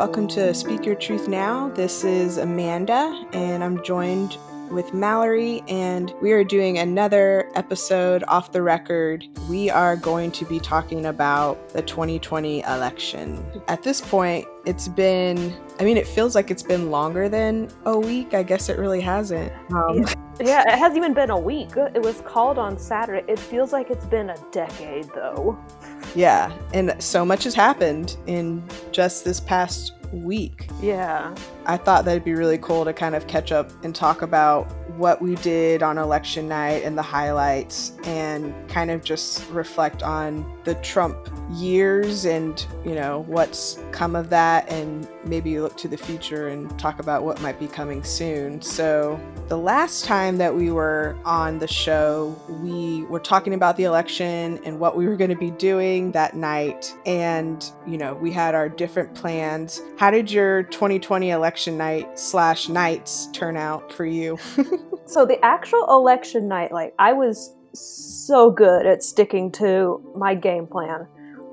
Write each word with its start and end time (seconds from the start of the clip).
welcome 0.00 0.26
to 0.26 0.54
Speak 0.54 0.86
Your 0.86 0.94
Truth 0.94 1.28
Now. 1.28 1.68
This 1.74 2.04
is 2.04 2.38
Amanda, 2.38 3.22
and 3.34 3.62
I'm 3.62 3.84
joined 3.84 4.38
with 4.70 4.94
Mallory, 4.94 5.62
and 5.68 6.12
we 6.22 6.32
are 6.32 6.44
doing 6.44 6.78
another 6.78 7.50
episode 7.54 8.24
off 8.28 8.52
the 8.52 8.62
record. 8.62 9.26
We 9.48 9.70
are 9.70 9.96
going 9.96 10.30
to 10.32 10.44
be 10.44 10.60
talking 10.60 11.06
about 11.06 11.70
the 11.70 11.82
2020 11.82 12.60
election. 12.62 13.44
At 13.68 13.82
this 13.82 14.00
point, 14.00 14.46
it's 14.66 14.88
been, 14.88 15.54
I 15.78 15.84
mean, 15.84 15.96
it 15.96 16.06
feels 16.06 16.34
like 16.34 16.50
it's 16.50 16.62
been 16.62 16.90
longer 16.90 17.28
than 17.28 17.70
a 17.84 17.98
week. 17.98 18.34
I 18.34 18.42
guess 18.42 18.68
it 18.68 18.78
really 18.78 19.00
hasn't. 19.00 19.52
Um, 19.72 20.04
Yeah, 20.42 20.62
it 20.62 20.78
hasn't 20.78 20.96
even 20.96 21.12
been 21.12 21.28
a 21.28 21.38
week. 21.38 21.76
It 21.76 22.02
was 22.02 22.22
called 22.22 22.56
on 22.56 22.78
Saturday. 22.78 23.30
It 23.30 23.38
feels 23.38 23.74
like 23.74 23.90
it's 23.90 24.06
been 24.06 24.30
a 24.30 24.36
decade, 24.50 25.04
though. 25.14 25.58
yeah, 26.14 26.50
and 26.72 26.94
so 26.98 27.26
much 27.26 27.44
has 27.44 27.54
happened 27.54 28.16
in 28.26 28.62
just 28.90 29.22
this 29.22 29.38
past 29.38 29.92
week. 30.12 30.68
Yeah. 30.80 31.34
I 31.66 31.76
thought 31.76 32.04
that'd 32.04 32.24
be 32.24 32.34
really 32.34 32.58
cool 32.58 32.84
to 32.84 32.92
kind 32.92 33.14
of 33.14 33.26
catch 33.26 33.52
up 33.52 33.70
and 33.84 33.94
talk 33.94 34.22
about 34.22 34.70
what 34.96 35.22
we 35.22 35.36
did 35.36 35.82
on 35.82 35.98
election 35.98 36.48
night 36.48 36.82
and 36.84 36.96
the 36.98 37.02
highlights 37.02 37.92
and 38.04 38.54
kind 38.68 38.90
of 38.90 39.02
just 39.02 39.48
reflect 39.50 40.02
on 40.02 40.44
the 40.64 40.74
Trump 40.76 41.28
years 41.52 42.24
and, 42.24 42.66
you 42.84 42.94
know, 42.94 43.24
what's 43.26 43.78
come 43.92 44.14
of 44.16 44.30
that 44.30 44.70
and 44.70 45.08
maybe 45.24 45.58
look 45.60 45.76
to 45.78 45.88
the 45.88 45.96
future 45.96 46.48
and 46.48 46.78
talk 46.78 47.00
about 47.00 47.24
what 47.24 47.40
might 47.40 47.58
be 47.58 47.66
coming 47.66 48.02
soon. 48.02 48.60
So, 48.60 49.18
the 49.50 49.58
last 49.58 50.04
time 50.04 50.38
that 50.38 50.54
we 50.54 50.70
were 50.70 51.18
on 51.24 51.58
the 51.58 51.66
show, 51.66 52.40
we 52.62 53.02
were 53.06 53.18
talking 53.18 53.52
about 53.52 53.76
the 53.76 53.82
election 53.82 54.60
and 54.64 54.78
what 54.78 54.96
we 54.96 55.08
were 55.08 55.16
going 55.16 55.30
to 55.30 55.36
be 55.36 55.50
doing 55.50 56.12
that 56.12 56.36
night. 56.36 56.94
And, 57.04 57.68
you 57.84 57.98
know, 57.98 58.14
we 58.14 58.30
had 58.30 58.54
our 58.54 58.68
different 58.68 59.12
plans. 59.12 59.82
How 59.98 60.12
did 60.12 60.30
your 60.30 60.62
2020 60.62 61.30
election 61.30 61.76
night 61.76 62.16
slash 62.16 62.68
nights 62.68 63.26
turn 63.32 63.56
out 63.56 63.92
for 63.92 64.06
you? 64.06 64.38
So 65.10 65.26
the 65.26 65.44
actual 65.44 65.86
election 65.88 66.46
night, 66.46 66.70
like 66.70 66.94
I 66.96 67.14
was 67.14 67.52
so 67.74 68.48
good 68.48 68.86
at 68.86 69.02
sticking 69.02 69.50
to 69.52 70.00
my 70.16 70.36
game 70.36 70.68
plan. 70.68 71.08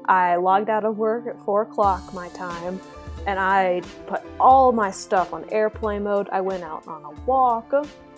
I 0.06 0.36
logged 0.36 0.70
out 0.70 0.86
of 0.86 0.98
work 0.98 1.26
at 1.26 1.44
four 1.44 1.64
o'clock 1.64 2.14
my 2.14 2.30
time, 2.30 2.80
and 3.28 3.40
I 3.40 3.82
put 4.08 4.22
all 4.40 4.72
my 4.72 4.90
stuff 4.90 5.34
on 5.34 5.46
airplane 5.52 6.04
mode. 6.04 6.30
I 6.32 6.42
went 6.42 6.64
out 6.64 6.88
on 6.88 7.04
a 7.04 7.12
walk. 7.26 7.74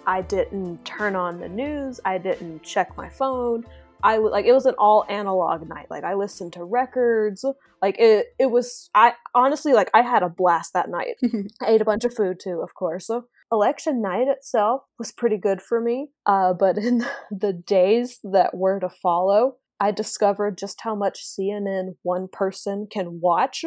I 0.05 0.21
didn't 0.21 0.85
turn 0.85 1.15
on 1.15 1.39
the 1.39 1.49
news. 1.49 1.99
I 2.05 2.19
didn't 2.19 2.63
check 2.63 2.95
my 2.95 3.09
phone. 3.09 3.65
I 4.01 4.17
like 4.17 4.45
it 4.45 4.53
was 4.53 4.65
an 4.65 4.75
all 4.77 5.05
analog 5.09 5.67
night. 5.67 5.87
Like 5.89 6.03
I 6.03 6.13
listened 6.13 6.53
to 6.53 6.63
records. 6.63 7.43
Like 7.81 7.97
it 7.99 8.27
it 8.37 8.45
was 8.45 8.89
I 8.95 9.13
honestly 9.33 9.73
like 9.73 9.89
I 9.93 10.03
had 10.03 10.23
a 10.23 10.29
blast 10.29 10.73
that 10.73 10.89
night. 10.89 11.15
I 11.61 11.71
ate 11.71 11.81
a 11.81 11.85
bunch 11.85 12.05
of 12.05 12.13
food 12.13 12.39
too, 12.41 12.61
of 12.61 12.75
course. 12.75 13.07
So 13.07 13.25
election 13.51 14.01
night 14.01 14.27
itself 14.27 14.83
was 14.99 15.11
pretty 15.11 15.37
good 15.37 15.59
for 15.61 15.81
me. 15.81 16.09
Uh, 16.27 16.53
but 16.53 16.77
in 16.77 17.05
the 17.31 17.51
days 17.51 18.19
that 18.23 18.55
were 18.55 18.79
to 18.79 18.89
follow, 18.89 19.55
I 19.79 19.91
discovered 19.91 20.57
just 20.57 20.81
how 20.81 20.93
much 20.93 21.25
CNN 21.25 21.95
one 22.03 22.27
person 22.31 22.87
can 22.89 23.19
watch 23.21 23.63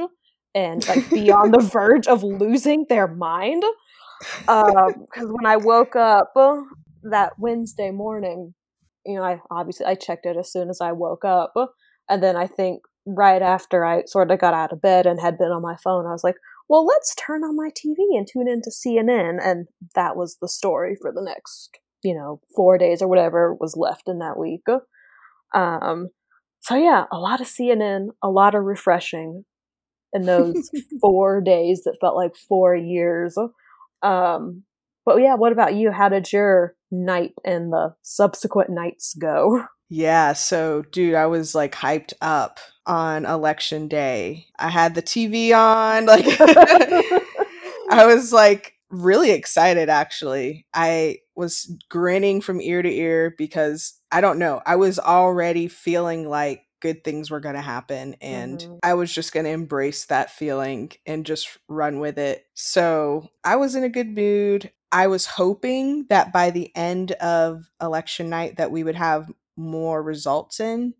and 0.55 0.87
like 0.89 1.09
be 1.11 1.31
on 1.31 1.51
the 1.51 1.61
verge 1.61 2.07
of 2.07 2.23
losing 2.23 2.87
their 2.89 3.09
mind. 3.09 3.65
Because 4.41 4.95
when 5.17 5.47
I 5.47 5.57
woke 5.57 5.97
up 5.97 6.33
uh, 6.37 6.61
that 7.11 7.33
Wednesday 7.39 7.91
morning, 7.91 8.55
you 9.05 9.17
know, 9.17 9.25
I 9.25 9.41
obviously 9.51 9.87
I 9.87 9.95
checked 9.95 10.27
it 10.27 10.37
as 10.37 10.53
soon 10.53 10.71
as 10.71 10.81
I 10.81 10.93
woke 10.93 11.25
up, 11.25 11.55
and 12.09 12.23
then 12.23 12.37
I 12.37 12.47
think 12.47 12.83
right 13.07 13.43
after 13.43 13.85
I 13.85 14.05
sort 14.07 14.31
of 14.31 14.39
got 14.39 14.55
out 14.55 14.73
of 14.73 14.81
bed 14.81 15.07
and 15.07 15.21
had 15.21 15.39
been 15.39 15.51
on 15.51 15.63
my 15.63 15.77
phone, 15.83 16.07
I 16.07 16.13
was 16.13 16.25
like, 16.25 16.37
well, 16.69 16.87
let's 16.87 17.15
turn 17.15 17.43
on 17.43 17.57
my 17.57 17.71
TV 17.71 18.17
and 18.17 18.27
tune 18.27 18.49
into 18.49 18.71
CNN. 18.71 19.39
And 19.43 19.67
that 19.95 20.17
was 20.17 20.39
the 20.41 20.49
story 20.49 20.97
for 21.01 21.13
the 21.13 21.23
next, 21.23 21.79
you 22.05 22.15
know, 22.15 22.41
four 22.55 22.79
days 22.79 23.03
or 23.03 23.09
whatever 23.09 23.55
was 23.55 23.77
left 23.77 24.05
in 24.07 24.19
that 24.21 24.39
week. 24.39 24.63
Um, 25.55 26.09
so, 26.61 26.77
yeah, 26.77 27.05
a 27.11 27.19
lot 27.19 27.41
of 27.41 27.49
CNN, 27.49 28.09
a 28.23 28.31
lot 28.31 28.55
of 28.55 28.63
refreshing 28.63 29.45
in 30.13 30.23
those 30.23 30.71
four 31.01 31.41
days 31.41 31.85
that 31.85 31.99
felt 32.01 32.17
like 32.17 32.37
four 32.37 32.75
years. 32.75 33.37
Um, 34.03 34.65
but 35.05 35.17
yeah, 35.17 35.35
what 35.35 35.53
about 35.53 35.75
you? 35.75 35.91
How 35.91 36.09
did 36.09 36.33
your 36.33 36.75
night 36.91 37.35
and 37.45 37.73
the 37.73 37.95
subsequent 38.03 38.71
nights 38.71 39.15
go? 39.15 39.65
Yeah, 39.89 40.33
so 40.33 40.83
dude, 40.91 41.15
I 41.15 41.27
was 41.27 41.55
like 41.55 41.75
hyped 41.75 42.15
up 42.23 42.61
on 42.87 43.27
election 43.27 43.89
day. 43.89 44.47
I 44.59 44.71
had 44.71 44.95
the 44.95 45.03
TV 45.03 45.53
on, 45.53 46.07
like 46.07 46.25
I 47.91 48.07
was 48.07 48.33
like 48.33 48.75
really 48.91 49.31
excited 49.33 49.89
actually. 49.89 50.67
I 50.73 51.19
was 51.35 51.71
grinning 51.89 52.41
from 52.41 52.61
ear 52.61 52.83
to 52.83 52.91
ear 52.91 53.35
because 53.37 53.95
I 54.11 54.21
don't 54.21 54.39
know, 54.39 54.63
I 54.65 54.77
was 54.77 54.99
already 54.99 55.69
feeling 55.69 56.29
like 56.29 56.63
good 56.83 57.03
things 57.05 57.31
were 57.31 57.41
going 57.41 57.55
to 57.55 57.63
happen 57.63 58.15
and 58.21 58.59
Mhm. 58.61 58.79
I 58.83 58.95
was 58.95 59.15
just 59.15 59.33
going 59.33 59.45
to 59.47 59.51
embrace 59.53 60.05
that 60.07 60.31
feeling 60.31 60.93
and 61.07 61.25
just 61.25 61.49
run 61.69 62.01
with 62.01 62.19
it. 62.19 62.45
So, 62.55 63.29
I 63.45 63.57
was 63.57 63.75
in 63.75 63.85
a 63.85 63.89
good 63.89 64.09
mood. 64.15 64.71
I 64.93 65.07
was 65.07 65.25
hoping 65.25 66.05
that 66.11 66.33
by 66.35 66.51
the 66.51 66.71
end 66.77 67.13
of 67.13 67.71
election 67.81 68.29
night 68.29 68.57
that 68.59 68.71
we 68.71 68.85
would 68.85 68.97
have 68.97 69.31
more 69.57 70.03
results 70.03 70.61
in 70.61 70.93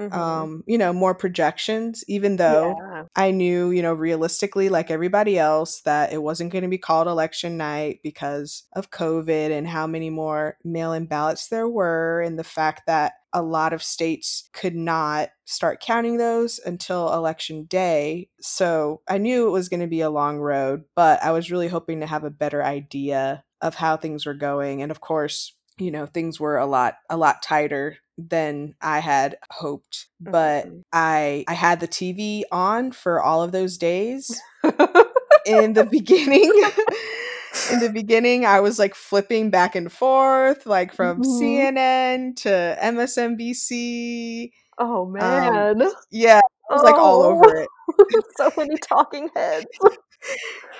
Mhm. 0.00 0.12
um 0.12 0.64
you 0.66 0.78
know 0.78 0.92
more 0.92 1.14
projections 1.14 2.02
even 2.08 2.36
though 2.36 2.74
yeah. 2.78 3.04
i 3.14 3.30
knew 3.30 3.70
you 3.70 3.82
know 3.82 3.92
realistically 3.92 4.68
like 4.68 4.90
everybody 4.90 5.38
else 5.38 5.82
that 5.82 6.12
it 6.12 6.22
wasn't 6.22 6.50
going 6.50 6.62
to 6.62 6.68
be 6.68 6.78
called 6.78 7.06
election 7.06 7.56
night 7.56 8.00
because 8.02 8.64
of 8.72 8.90
covid 8.90 9.50
and 9.50 9.68
how 9.68 9.86
many 9.86 10.08
more 10.08 10.56
mail-in 10.64 11.06
ballots 11.06 11.48
there 11.48 11.68
were 11.68 12.22
and 12.22 12.38
the 12.38 12.44
fact 12.44 12.82
that 12.86 13.12
a 13.34 13.42
lot 13.42 13.72
of 13.72 13.82
states 13.82 14.48
could 14.52 14.74
not 14.74 15.30
start 15.44 15.80
counting 15.80 16.16
those 16.16 16.58
until 16.64 17.12
election 17.12 17.64
day 17.64 18.28
so 18.40 19.02
i 19.08 19.18
knew 19.18 19.46
it 19.46 19.52
was 19.52 19.68
going 19.68 19.80
to 19.80 19.86
be 19.86 20.00
a 20.00 20.10
long 20.10 20.38
road 20.38 20.84
but 20.94 21.22
i 21.22 21.30
was 21.30 21.50
really 21.50 21.68
hoping 21.68 22.00
to 22.00 22.06
have 22.06 22.24
a 22.24 22.30
better 22.30 22.62
idea 22.64 23.44
of 23.60 23.74
how 23.74 23.96
things 23.96 24.24
were 24.26 24.34
going 24.34 24.82
and 24.82 24.90
of 24.90 25.00
course 25.00 25.54
you 25.78 25.90
know 25.90 26.06
things 26.06 26.38
were 26.38 26.56
a 26.58 26.66
lot 26.66 26.94
a 27.08 27.16
lot 27.16 27.42
tighter 27.42 27.96
than 28.18 28.74
I 28.80 29.00
had 29.00 29.36
hoped. 29.50 30.06
But 30.20 30.66
Mhm. 30.66 30.82
I 30.92 31.44
I 31.48 31.54
had 31.54 31.80
the 31.80 31.88
TV 31.88 32.44
on 32.52 32.92
for 32.92 33.20
all 33.22 33.42
of 33.42 33.52
those 33.52 33.78
days. 33.78 34.40
In 35.46 35.72
the 35.72 35.84
beginning, 35.84 36.42
in 37.72 37.80
the 37.80 37.90
beginning, 37.92 38.46
I 38.46 38.60
was 38.60 38.78
like 38.78 38.94
flipping 38.94 39.50
back 39.50 39.74
and 39.74 39.90
forth, 39.92 40.66
like 40.66 40.92
from 40.94 41.20
Mhm. 41.20 41.40
CNN 41.40 42.34
to 42.42 42.76
MSNBC. 42.80 44.52
oh 44.78 45.04
man. 45.06 45.82
Yeah, 46.12 46.40
I 46.70 46.74
was 46.74 46.82
like 46.84 46.94
all 46.94 47.22
Oh. 47.22 47.30
over 47.30 47.56
it. 47.56 47.68
so 48.36 48.52
many 48.56 48.76
talking 48.78 49.30
heads. 49.34 49.66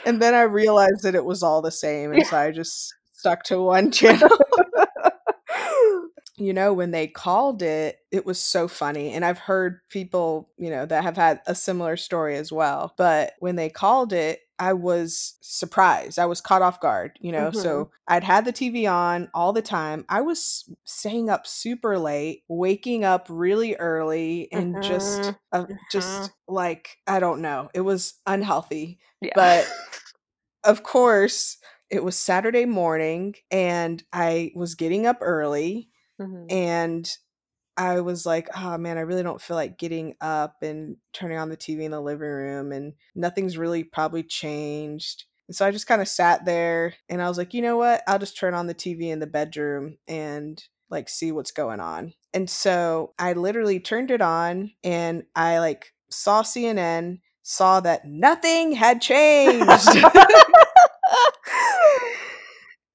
And 0.07 0.23
then 0.23 0.33
I 0.35 0.43
realized 0.43 1.03
that 1.03 1.15
it 1.17 1.25
was 1.25 1.43
all 1.43 1.61
the 1.63 1.71
same, 1.73 2.13
and 2.13 2.25
so 2.27 2.37
I 2.37 2.53
just 2.53 2.95
stuck 3.15 3.43
to 3.45 3.61
one 3.61 3.91
channel. 3.91 4.29
You 6.45 6.53
know, 6.53 6.73
when 6.73 6.91
they 6.91 7.07
called 7.07 7.63
it, 7.63 7.99
it 8.11 8.27
was 8.27 8.41
so 8.41 8.69
funny. 8.69 9.13
And 9.13 9.25
I've 9.25 9.39
heard 9.39 9.81
people, 9.89 10.51
you 10.59 10.71
know, 10.71 10.87
that 10.87 11.03
have 11.03 11.17
had 11.17 11.41
a 11.47 11.55
similar 11.55 11.97
story 11.97 12.37
as 12.37 12.53
well. 12.53 12.95
But 12.97 13.35
when 13.41 13.57
they 13.57 13.71
called 13.71 14.13
it, 14.13 14.41
I 14.59 14.73
was 14.75 15.35
surprised. 15.41 16.19
I 16.19 16.27
was 16.27 16.41
caught 16.41 16.63
off 16.63 16.81
guard, 16.81 17.19
you 17.21 17.33
know. 17.33 17.51
So 17.53 17.91
I'd 18.09 18.25
had 18.25 18.45
the 18.45 18.53
TV 18.53 18.87
on 18.87 19.29
all 19.35 19.53
the 19.53 19.63
time. 19.63 20.05
I 20.09 20.21
was 20.21 20.69
staying 20.85 21.31
up 21.31 21.47
super 21.47 21.99
late, 21.99 22.45
waking 22.49 23.05
up 23.05 23.27
really 23.29 23.75
early, 23.77 24.51
and 24.53 24.81
just, 24.81 25.31
Mhm, 25.31 25.37
uh, 25.53 25.67
just 25.89 26.31
mhm. 26.31 26.33
like, 26.49 26.99
I 27.07 27.19
don't 27.21 27.43
know, 27.43 27.71
it 27.75 27.81
was 27.81 28.15
unhealthy. 28.27 28.99
Yeah. 29.21 29.35
But 29.35 29.75
of 30.65 30.83
course, 30.83 31.59
it 31.91 32.05
was 32.05 32.19
Saturday 32.19 32.65
morning 32.65 33.35
and 33.51 34.03
I 34.13 34.53
was 34.55 34.75
getting 34.75 35.07
up 35.07 35.19
early 35.21 35.91
Mhm. 36.23 36.47
and 36.51 37.11
I 37.77 38.01
was 38.01 38.27
like, 38.27 38.49
oh 38.57 38.77
man, 38.79 38.99
I 38.99 39.03
really 39.03 39.23
don't 39.23 39.41
feel 39.41 39.57
like 39.57 39.79
getting 39.79 40.15
up 40.21 40.57
and 40.63 40.97
turning 41.15 41.39
on 41.39 41.49
the 41.49 41.57
TV 41.57 41.85
in 41.85 41.91
the 41.91 42.01
living 42.01 42.29
room, 42.29 42.73
and 42.73 42.95
nothing's 43.15 43.57
really 43.57 43.83
probably 43.85 44.23
changed. 44.23 45.25
And 45.49 45.57
so 45.57 45.67
I 45.67 45.71
just 45.71 45.87
kind 45.87 46.01
of 46.03 46.09
sat 46.09 46.45
there 46.45 46.95
and 47.09 47.21
I 47.23 47.29
was 47.29 47.37
like, 47.39 47.53
you 47.55 47.63
know 47.63 47.77
what? 47.77 48.03
I'll 48.07 48.19
just 48.19 48.37
turn 48.39 48.55
on 48.55 48.67
the 48.67 48.75
TV 48.75 49.11
in 49.11 49.19
the 49.21 49.27
bedroom 49.27 49.97
and 50.07 50.63
like 50.91 51.09
see 51.09 51.33
what's 51.33 51.51
going 51.51 51.81
on. 51.81 52.15
And 52.33 52.49
so 52.49 53.15
I 53.19 53.33
literally 53.35 53.81
turned 53.81 54.11
it 54.11 54.23
on 54.23 54.71
and 54.85 55.25
I 55.35 55.59
like 55.59 55.93
saw 56.11 56.43
CNN, 56.43 57.21
saw 57.43 57.81
that 57.81 58.07
nothing 58.07 58.73
had 58.73 59.03
changed. 59.03 59.97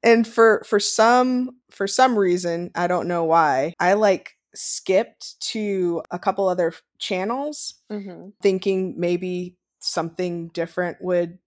and 0.04 0.28
for 0.28 0.64
for 0.66 0.80
some 0.80 1.52
for 1.72 1.88
some 1.88 2.18
reason 2.18 2.72
i 2.76 2.88
don't 2.88 3.08
know 3.08 3.24
why 3.24 3.74
i 3.80 3.94
like 3.94 4.34
skipped 4.56 5.40
to 5.40 6.02
a 6.12 6.18
couple 6.20 6.48
other 6.48 6.74
channels 7.00 7.76
Mhm. 7.92 8.34
thinking 8.42 8.96
maybe 8.98 9.56
something 9.80 10.50
different 10.50 10.98
would 11.02 11.38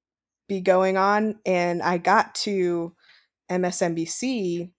be 0.48 0.60
going 0.60 0.96
on. 0.96 1.38
And 1.44 1.82
I 1.82 1.98
got 1.98 2.34
to 2.46 2.94
MSNBC 3.50 4.70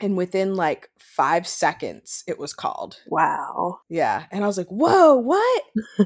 and 0.00 0.16
within 0.16 0.54
like 0.54 0.90
five 0.98 1.46
seconds 1.46 2.22
it 2.26 2.38
was 2.38 2.52
called 2.52 2.98
wow 3.06 3.78
yeah 3.88 4.26
and 4.30 4.44
i 4.44 4.46
was 4.46 4.58
like 4.58 4.68
whoa 4.68 5.14
what 5.14 5.62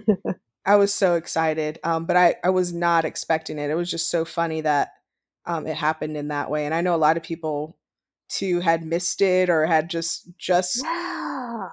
i 0.67 0.76
was 0.76 0.94
so 0.94 1.17
excited 1.17 1.79
um, 1.83 2.06
but 2.06 2.17
I, 2.17 2.37
I 2.44 2.50
was 2.50 2.73
not 2.73 3.05
expecting 3.05 3.59
it 3.59 3.71
it 3.71 3.75
was 3.75 3.91
just 3.91 4.09
so 4.11 4.25
funny 4.25 4.61
that 4.61 4.91
um, 5.47 5.67
it 5.67 5.77
happened 5.77 6.17
in 6.17 6.29
that 6.29 6.51
way 6.51 6.65
and 6.65 6.75
i 6.75 6.81
know 6.81 6.95
a 6.95 6.97
lot 6.97 7.17
of 7.17 7.23
people 7.23 7.77
too 8.29 8.61
had 8.61 8.85
missed 8.85 9.21
it 9.21 9.51
or 9.51 9.67
had 9.67 9.91
just 9.91 10.29
just 10.39 10.83
yeah. 10.85 11.69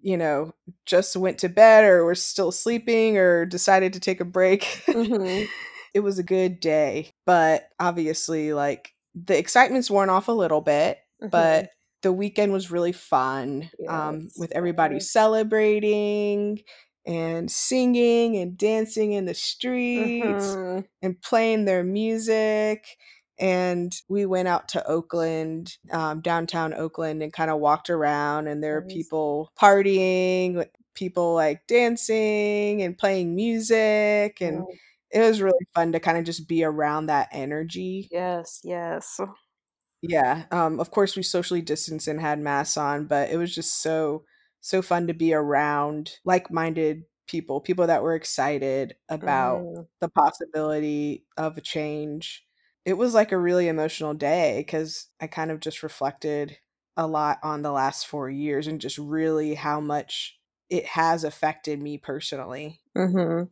you 0.00 0.16
know 0.16 0.52
just 0.86 1.16
went 1.16 1.38
to 1.38 1.48
bed 1.48 1.84
or 1.84 2.04
were 2.04 2.14
still 2.14 2.50
sleeping 2.52 3.16
or 3.16 3.46
decided 3.46 3.92
to 3.92 4.00
take 4.00 4.20
a 4.20 4.24
break 4.24 4.62
Mhm. 4.86 5.46
it 5.94 6.00
was 6.00 6.18
a 6.18 6.24
good 6.24 6.60
day 6.60 7.12
but 7.26 7.68
obviously 7.78 8.52
like 8.52 8.92
the 9.14 9.36
excitement's 9.38 9.90
worn 9.90 10.08
off 10.10 10.28
a 10.28 10.32
little 10.32 10.60
bit 10.60 10.98
Mhm. 11.22 11.30
but 11.30 11.70
the 12.02 12.12
weekend 12.12 12.52
was 12.52 12.70
really 12.70 12.92
fun 12.92 13.68
um, 13.86 14.30
with 14.38 14.50
everybody 14.52 14.98
celebrating 15.00 16.60
and 17.10 17.50
singing 17.50 18.36
and 18.38 18.58
dancing 18.58 19.12
in 19.12 19.26
the 19.26 19.34
streets 19.34 20.58
Mhm. 20.58 20.84
and 21.02 21.20
playing 21.22 21.66
their 21.66 21.84
music 21.84 22.86
and 23.38 23.94
we 24.08 24.26
went 24.26 24.48
out 24.48 24.68
to 24.68 24.86
oakland 24.86 25.78
um, 25.92 26.20
downtown 26.22 26.74
oakland 26.74 27.22
and 27.22 27.32
kind 27.32 27.50
of 27.50 27.60
walked 27.60 27.90
around 27.90 28.48
and 28.48 28.62
there 28.62 28.74
were 28.74 28.82
Nice. 28.82 28.90
people 28.90 29.52
partying 29.60 30.66
people 30.94 31.34
like 31.34 31.66
dancing 31.68 32.82
and 32.82 32.98
playing 32.98 33.34
music 33.34 34.40
and 34.40 34.68
Mm. 34.68 34.78
it 35.10 35.20
was 35.20 35.42
really 35.42 35.66
fun 35.74 35.92
to 35.92 36.00
kind 36.00 36.18
of 36.18 36.24
just 36.24 36.48
be 36.48 36.64
around 36.64 37.06
that 37.06 37.28
energy 37.32 38.10
yes 38.10 38.60
yes 38.64 39.20
yeah. 40.02 40.46
Um, 40.50 40.80
of 40.80 40.90
course 40.90 41.16
we 41.16 41.22
socially 41.22 41.62
distanced 41.62 42.08
and 42.08 42.20
had 42.20 42.38
masks 42.40 42.76
on, 42.76 43.06
but 43.06 43.30
it 43.30 43.36
was 43.36 43.54
just 43.54 43.82
so 43.82 44.24
so 44.60 44.82
fun 44.82 45.06
to 45.06 45.14
be 45.14 45.32
around 45.34 46.18
like-minded 46.24 47.04
people, 47.26 47.60
people 47.60 47.86
that 47.86 48.02
were 48.02 48.14
excited 48.14 48.96
about 49.08 49.68
Mhm. 49.68 49.86
the 50.00 50.08
possibility 50.08 51.26
of 51.36 51.56
a 51.56 51.60
change. 51.60 52.46
It 52.84 52.94
was 52.94 53.14
like 53.14 53.32
a 53.32 53.38
really 53.38 53.68
emotional 53.68 54.14
day 54.14 54.64
cuz 54.68 55.08
I 55.20 55.26
kind 55.26 55.50
of 55.50 55.60
just 55.60 55.82
reflected 55.82 56.58
a 56.96 57.06
lot 57.06 57.38
on 57.42 57.62
the 57.62 57.72
last 57.72 58.06
4 58.06 58.28
years 58.30 58.66
and 58.66 58.80
just 58.80 58.98
really 58.98 59.54
how 59.54 59.80
much 59.80 60.38
it 60.68 60.86
has 60.86 61.24
affected 61.24 61.80
me 61.82 61.98
personally. 61.98 62.80
Mhm. 62.96 63.48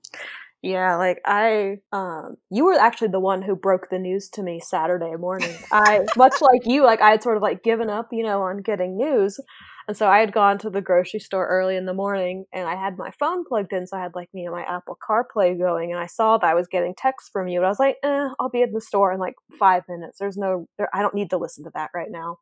Yeah, 0.62 0.96
like 0.96 1.20
I 1.26 1.78
um 1.93 2.37
you 2.50 2.64
were 2.66 2.75
actually 2.78 3.08
the 3.08 3.20
one 3.20 3.43
who 3.43 3.56
broke 3.56 3.90
the 3.90 3.99
news 3.99 4.28
to 4.31 4.43
me 4.43 4.61
Saturday 4.61 5.14
morning. 5.16 5.62
I 5.72 6.00
much 6.16 6.40
like 6.43 6.62
you, 6.66 6.84
like 6.84 7.00
I 7.00 7.12
had 7.12 7.22
sort 7.22 7.37
of 7.37 7.43
like 7.43 7.62
given 7.62 7.90
up, 7.90 8.08
you 8.12 8.25
know, 8.25 8.43
on 8.43 8.58
getting 8.58 8.96
news. 8.96 9.40
And 9.88 9.96
so 9.96 10.06
I 10.06 10.19
had 10.19 10.35
gone 10.35 10.58
to 10.58 10.70
the 10.70 10.82
grocery 10.82 11.19
store 11.19 11.49
early 11.49 11.75
in 11.75 11.87
the 11.87 11.94
morning 11.94 12.44
and 12.52 12.69
I 12.69 12.76
had 12.76 12.99
my 12.99 13.11
phone 13.19 13.43
plugged 13.43 13.73
in, 13.73 13.87
so 13.87 13.96
I 13.96 14.02
had 14.02 14.14
like, 14.14 14.29
you 14.35 14.44
know, 14.44 14.52
my 14.52 14.62
Apple 14.62 14.99
CarPlay 15.02 15.58
going 15.58 15.90
and 15.90 15.99
I 15.99 16.06
saw 16.06 16.37
that 16.37 16.46
I 16.46 16.55
was 16.55 16.69
getting 16.69 16.94
texts 16.94 17.31
from 17.32 17.49
you. 17.49 17.58
And 17.61 17.67
I 17.67 17.70
was 17.70 17.79
like, 17.79 17.96
eh, 18.05 18.29
I'll 18.38 18.50
be 18.50 18.61
in 18.61 18.75
the 18.75 18.82
store 18.82 19.12
in 19.12 19.19
like 19.19 19.35
five 19.58 19.85
minutes. 19.88 20.19
There's 20.19 20.37
no 20.37 20.69
there, 20.76 20.90
I 20.93 21.00
don't 21.00 21.14
need 21.14 21.31
to 21.31 21.38
listen 21.38 21.64
to 21.64 21.70
that 21.75 21.88
right 21.94 22.11
now. 22.11 22.37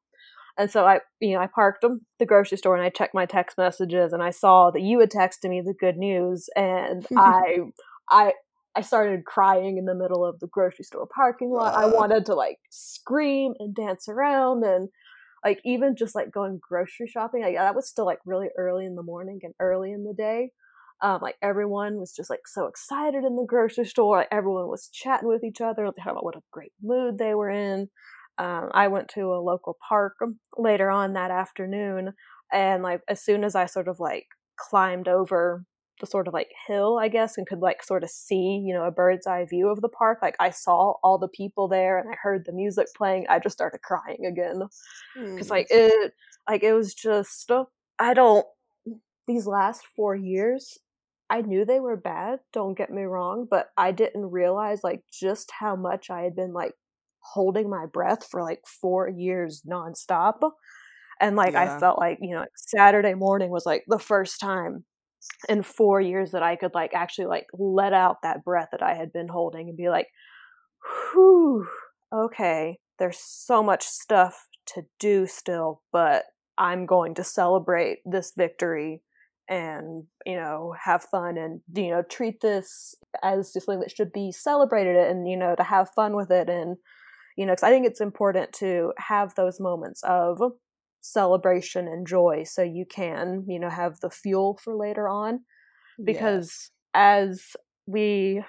And 0.58 0.72
so 0.72 0.86
I, 0.86 1.00
you 1.20 1.34
know, 1.34 1.40
I 1.40 1.46
parked 1.46 1.84
at 1.84 1.92
the 2.18 2.26
grocery 2.26 2.58
store 2.58 2.76
and 2.76 2.84
I 2.84 2.90
checked 2.90 3.14
my 3.14 3.26
text 3.26 3.56
messages 3.56 4.12
and 4.12 4.24
I 4.24 4.30
saw 4.30 4.72
that 4.72 4.82
you 4.82 4.98
had 4.98 5.12
texted 5.12 5.48
me 5.48 5.60
the 5.64 5.74
good 5.74 5.98
news 5.98 6.48
and 6.56 7.06
I, 7.16 7.58
I, 8.10 8.32
I 8.74 8.80
started 8.80 9.24
crying 9.24 9.78
in 9.78 9.84
the 9.84 9.94
middle 9.94 10.24
of 10.24 10.40
the 10.40 10.48
grocery 10.48 10.84
store 10.84 11.06
parking 11.14 11.50
lot. 11.50 11.76
I 11.76 11.86
wanted 11.86 12.26
to 12.26 12.34
like 12.34 12.58
scream 12.70 13.54
and 13.60 13.72
dance 13.72 14.08
around 14.08 14.64
and 14.64 14.88
like 15.44 15.60
even 15.64 15.96
just 15.96 16.14
like 16.14 16.30
going 16.30 16.58
grocery 16.60 17.06
shopping. 17.06 17.42
Like 17.42 17.56
that 17.56 17.74
was 17.74 17.88
still 17.88 18.06
like 18.06 18.20
really 18.24 18.48
early 18.56 18.86
in 18.86 18.94
the 18.94 19.02
morning 19.02 19.40
and 19.42 19.54
early 19.60 19.92
in 19.92 20.04
the 20.04 20.14
day. 20.14 20.50
Um, 21.02 21.18
like 21.20 21.36
everyone 21.42 21.98
was 21.98 22.12
just 22.12 22.30
like 22.30 22.46
so 22.46 22.66
excited 22.66 23.24
in 23.24 23.36
the 23.36 23.44
grocery 23.46 23.84
store. 23.84 24.18
Like 24.18 24.28
everyone 24.32 24.68
was 24.68 24.88
chatting 24.92 25.28
with 25.28 25.44
each 25.44 25.60
other, 25.60 25.84
talking 25.84 26.02
about 26.10 26.24
what 26.24 26.36
a 26.36 26.42
great 26.52 26.72
mood 26.82 27.18
they 27.18 27.34
were 27.34 27.50
in 27.50 27.88
um, 28.38 28.70
I 28.72 28.88
went 28.88 29.08
to 29.10 29.32
a 29.32 29.40
local 29.40 29.78
park 29.88 30.16
later 30.56 30.90
on 30.90 31.14
that 31.14 31.30
afternoon, 31.30 32.12
and 32.52 32.82
like 32.82 33.00
as 33.08 33.22
soon 33.22 33.44
as 33.44 33.54
I 33.54 33.66
sort 33.66 33.88
of 33.88 33.98
like 33.98 34.26
climbed 34.58 35.08
over 35.08 35.64
the 36.00 36.06
sort 36.06 36.28
of 36.28 36.34
like 36.34 36.52
hill, 36.66 36.98
I 36.98 37.08
guess, 37.08 37.38
and 37.38 37.46
could 37.46 37.60
like 37.60 37.82
sort 37.82 38.04
of 38.04 38.10
see, 38.10 38.62
you 38.64 38.74
know, 38.74 38.84
a 38.84 38.90
bird's 38.90 39.26
eye 39.26 39.44
view 39.46 39.68
of 39.68 39.80
the 39.80 39.88
park, 39.88 40.18
like 40.22 40.36
I 40.40 40.50
saw 40.50 40.94
all 41.02 41.18
the 41.18 41.28
people 41.28 41.68
there 41.68 41.98
and 41.98 42.08
I 42.10 42.16
heard 42.20 42.44
the 42.46 42.52
music 42.52 42.88
playing, 42.96 43.26
I 43.28 43.38
just 43.38 43.56
started 43.56 43.82
crying 43.82 44.26
again 44.26 44.62
because 45.34 45.50
Mm. 45.50 45.50
like 45.50 45.66
it, 45.70 46.12
like 46.48 46.62
it 46.62 46.72
was 46.74 46.94
just 46.94 47.50
I 47.98 48.14
don't 48.14 48.46
these 49.26 49.46
last 49.46 49.86
four 49.86 50.14
years. 50.14 50.78
I 51.28 51.42
knew 51.42 51.64
they 51.64 51.80
were 51.80 51.96
bad, 51.96 52.40
don't 52.52 52.78
get 52.78 52.90
me 52.90 53.02
wrong, 53.02 53.48
but 53.50 53.70
I 53.76 53.90
didn't 53.90 54.30
realize 54.30 54.84
like 54.84 55.02
just 55.12 55.50
how 55.50 55.74
much 55.74 56.08
I 56.08 56.22
had 56.22 56.36
been 56.36 56.52
like 56.52 56.74
holding 57.20 57.68
my 57.68 57.86
breath 57.86 58.24
for 58.30 58.42
like 58.42 58.60
four 58.66 59.08
years 59.08 59.62
nonstop. 59.68 60.38
And 61.20 61.36
like 61.36 61.54
Yeah. 61.54 61.56
I 61.56 61.68
felt 61.68 61.98
like, 61.98 62.18
you 62.20 62.34
know, 62.34 62.46
Saturday 62.56 63.14
morning 63.14 63.50
was 63.50 63.66
like 63.66 63.84
the 63.88 63.98
first 63.98 64.40
time 64.40 64.84
in 65.48 65.62
four 65.62 66.00
years 66.00 66.32
that 66.32 66.42
I 66.42 66.56
could 66.56 66.74
like 66.74 66.92
actually 66.94 67.26
like 67.26 67.46
let 67.52 67.92
out 67.92 68.22
that 68.22 68.44
breath 68.44 68.68
that 68.72 68.82
I 68.82 68.94
had 68.94 69.12
been 69.12 69.28
holding 69.28 69.68
and 69.68 69.76
be 69.76 69.88
like, 69.88 70.08
whew, 71.12 71.66
okay, 72.12 72.78
there's 72.98 73.18
so 73.18 73.62
much 73.62 73.84
stuff 73.84 74.46
to 74.74 74.84
do 74.98 75.26
still, 75.26 75.82
but 75.92 76.24
I'm 76.58 76.86
going 76.86 77.14
to 77.14 77.24
celebrate 77.24 77.98
this 78.04 78.32
victory 78.36 79.02
and 79.48 80.02
you 80.24 80.34
know 80.34 80.74
have 80.82 81.04
fun 81.04 81.38
and 81.38 81.60
you 81.72 81.88
know 81.88 82.02
treat 82.02 82.40
this 82.40 82.96
as 83.22 83.52
something 83.52 83.78
that 83.78 83.92
should 83.92 84.12
be 84.12 84.32
celebrated 84.32 84.96
and 84.96 85.28
you 85.28 85.36
know 85.36 85.54
to 85.54 85.62
have 85.62 85.88
fun 85.94 86.16
with 86.16 86.30
it. 86.30 86.48
And 86.48 86.76
you 87.36 87.44
know 87.44 87.52
because 87.52 87.62
i 87.62 87.70
think 87.70 87.86
it's 87.86 88.00
important 88.00 88.52
to 88.52 88.92
have 88.98 89.34
those 89.34 89.60
moments 89.60 90.02
of 90.04 90.40
celebration 91.12 91.86
and 91.86 92.06
joy 92.06 92.42
so 92.44 92.62
you 92.62 92.84
can 92.88 93.44
you 93.48 93.58
know 93.58 93.70
have 93.70 94.00
the 94.00 94.10
fuel 94.10 94.58
for 94.62 94.74
later 94.74 95.08
on. 95.08 95.40
Because 96.02 96.70
as 96.92 97.56
we 97.86 98.42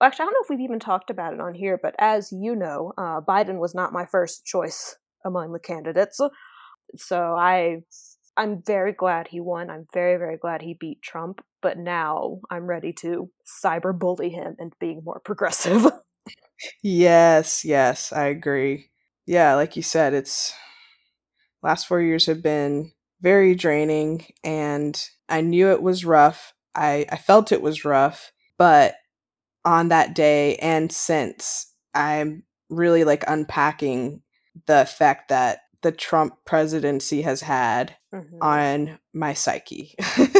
actually 0.00 0.22
i 0.22 0.26
don't 0.26 0.34
know 0.34 0.44
if 0.44 0.50
we've 0.50 0.60
even 0.60 0.78
talked 0.78 1.10
about 1.10 1.32
it 1.32 1.40
on 1.40 1.54
here 1.54 1.78
but 1.82 1.94
as 1.98 2.30
you 2.32 2.54
know 2.54 2.92
uh, 2.98 3.20
biden 3.20 3.58
was 3.58 3.74
not 3.74 3.92
my 3.92 4.04
first 4.04 4.44
choice 4.44 4.96
among 5.24 5.52
the 5.52 5.58
candidates. 5.58 6.20
So 6.96 7.34
i 7.36 7.78
i'm 8.36 8.62
very 8.64 8.92
glad 8.92 9.28
he 9.28 9.40
won. 9.40 9.70
I'm 9.70 9.86
very 9.92 10.16
very 10.18 10.36
glad 10.36 10.62
he 10.62 10.76
beat 10.78 11.02
trump 11.02 11.40
but 11.62 11.78
now 11.78 12.38
i'm 12.50 12.66
ready 12.66 12.92
to 12.92 13.30
cyber 13.64 13.98
bully 13.98 14.30
him 14.30 14.54
and 14.58 14.72
being 14.78 15.02
more 15.04 15.20
progressive. 15.24 15.86
Yes, 16.82 17.64
yes, 17.64 18.12
I 18.12 18.26
agree. 18.26 18.90
Yeah, 19.26 19.54
like 19.54 19.76
you 19.76 19.82
said, 19.82 20.14
it's 20.14 20.54
last 21.64 21.86
4 21.88 22.00
years 22.00 22.26
have 22.26 22.42
been 22.42 22.92
very 23.20 23.54
draining 23.54 24.26
and 24.44 25.02
I 25.28 25.40
knew 25.40 25.70
it 25.70 25.82
was 25.82 26.04
rough. 26.04 26.52
I 26.74 27.06
I 27.10 27.16
felt 27.16 27.50
it 27.52 27.62
was 27.62 27.84
rough, 27.84 28.30
but 28.58 28.94
on 29.64 29.88
that 29.88 30.14
day 30.14 30.56
and 30.56 30.92
since 30.92 31.72
I'm 31.94 32.42
really 32.68 33.04
like 33.04 33.24
unpacking 33.26 34.22
the 34.66 34.82
effect 34.82 35.30
that 35.30 35.60
the 35.82 35.92
Trump 35.92 36.34
presidency 36.44 37.22
has 37.22 37.40
had 37.40 37.96
Mhm. 38.12 38.38
on 38.42 38.98
my 39.12 39.32
psyche. 39.34 39.94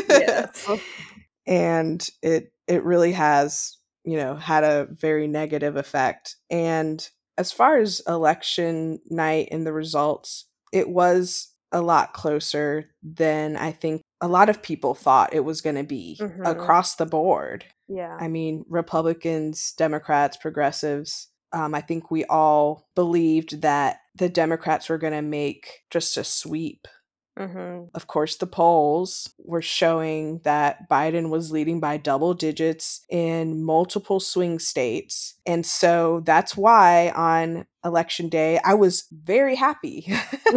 yes 0.08 0.68
and 1.46 2.06
it 2.22 2.52
it 2.66 2.84
really 2.84 3.12
has 3.12 3.76
you 4.04 4.16
know 4.16 4.36
had 4.36 4.64
a 4.64 4.86
very 4.90 5.26
negative 5.26 5.76
effect 5.76 6.36
and 6.50 7.08
as 7.36 7.50
far 7.52 7.78
as 7.78 8.00
election 8.06 9.00
night 9.10 9.48
and 9.50 9.66
the 9.66 9.72
results 9.72 10.46
it 10.74 10.88
was 10.90 11.48
a 11.72 11.80
lot 11.80 12.12
closer 12.12 12.90
than 13.02 13.56
i 13.56 13.70
think 13.72 14.02
a 14.20 14.28
lot 14.28 14.48
of 14.48 14.62
people 14.62 14.94
thought 14.94 15.32
it 15.34 15.44
was 15.44 15.60
going 15.60 15.76
to 15.76 15.82
be 15.84 16.16
Mhm. 16.20 16.46
across 16.46 16.96
the 16.96 17.06
board 17.06 17.64
yeah 17.88 18.16
i 18.20 18.28
mean 18.28 18.64
republicans 18.68 19.72
democrats 19.76 20.36
progressives 20.36 21.28
um, 21.52 21.74
i 21.74 21.80
think 21.80 22.10
we 22.10 22.24
all 22.26 22.88
believed 22.94 23.62
that 23.62 24.00
the 24.16 24.28
democrats 24.28 24.88
were 24.88 24.98
going 24.98 25.12
to 25.12 25.22
make 25.22 25.80
just 25.90 26.16
a 26.16 26.24
sweep 26.24 26.86
hmm 27.36 27.84
of 27.94 28.06
course, 28.08 28.36
the 28.36 28.46
polls 28.46 29.32
were 29.38 29.62
showing 29.62 30.40
that 30.44 30.88
Biden 30.90 31.30
was 31.30 31.52
leading 31.52 31.78
by 31.78 31.96
double 31.96 32.34
digits 32.34 33.02
in 33.08 33.62
multiple 33.64 34.18
swing 34.18 34.58
states. 34.58 35.34
And 35.46 35.64
so 35.64 36.22
that's 36.24 36.56
why 36.56 37.10
on 37.10 37.66
election 37.84 38.28
day, 38.28 38.58
I 38.64 38.74
was 38.74 39.04
very 39.12 39.54
happy. 39.54 40.06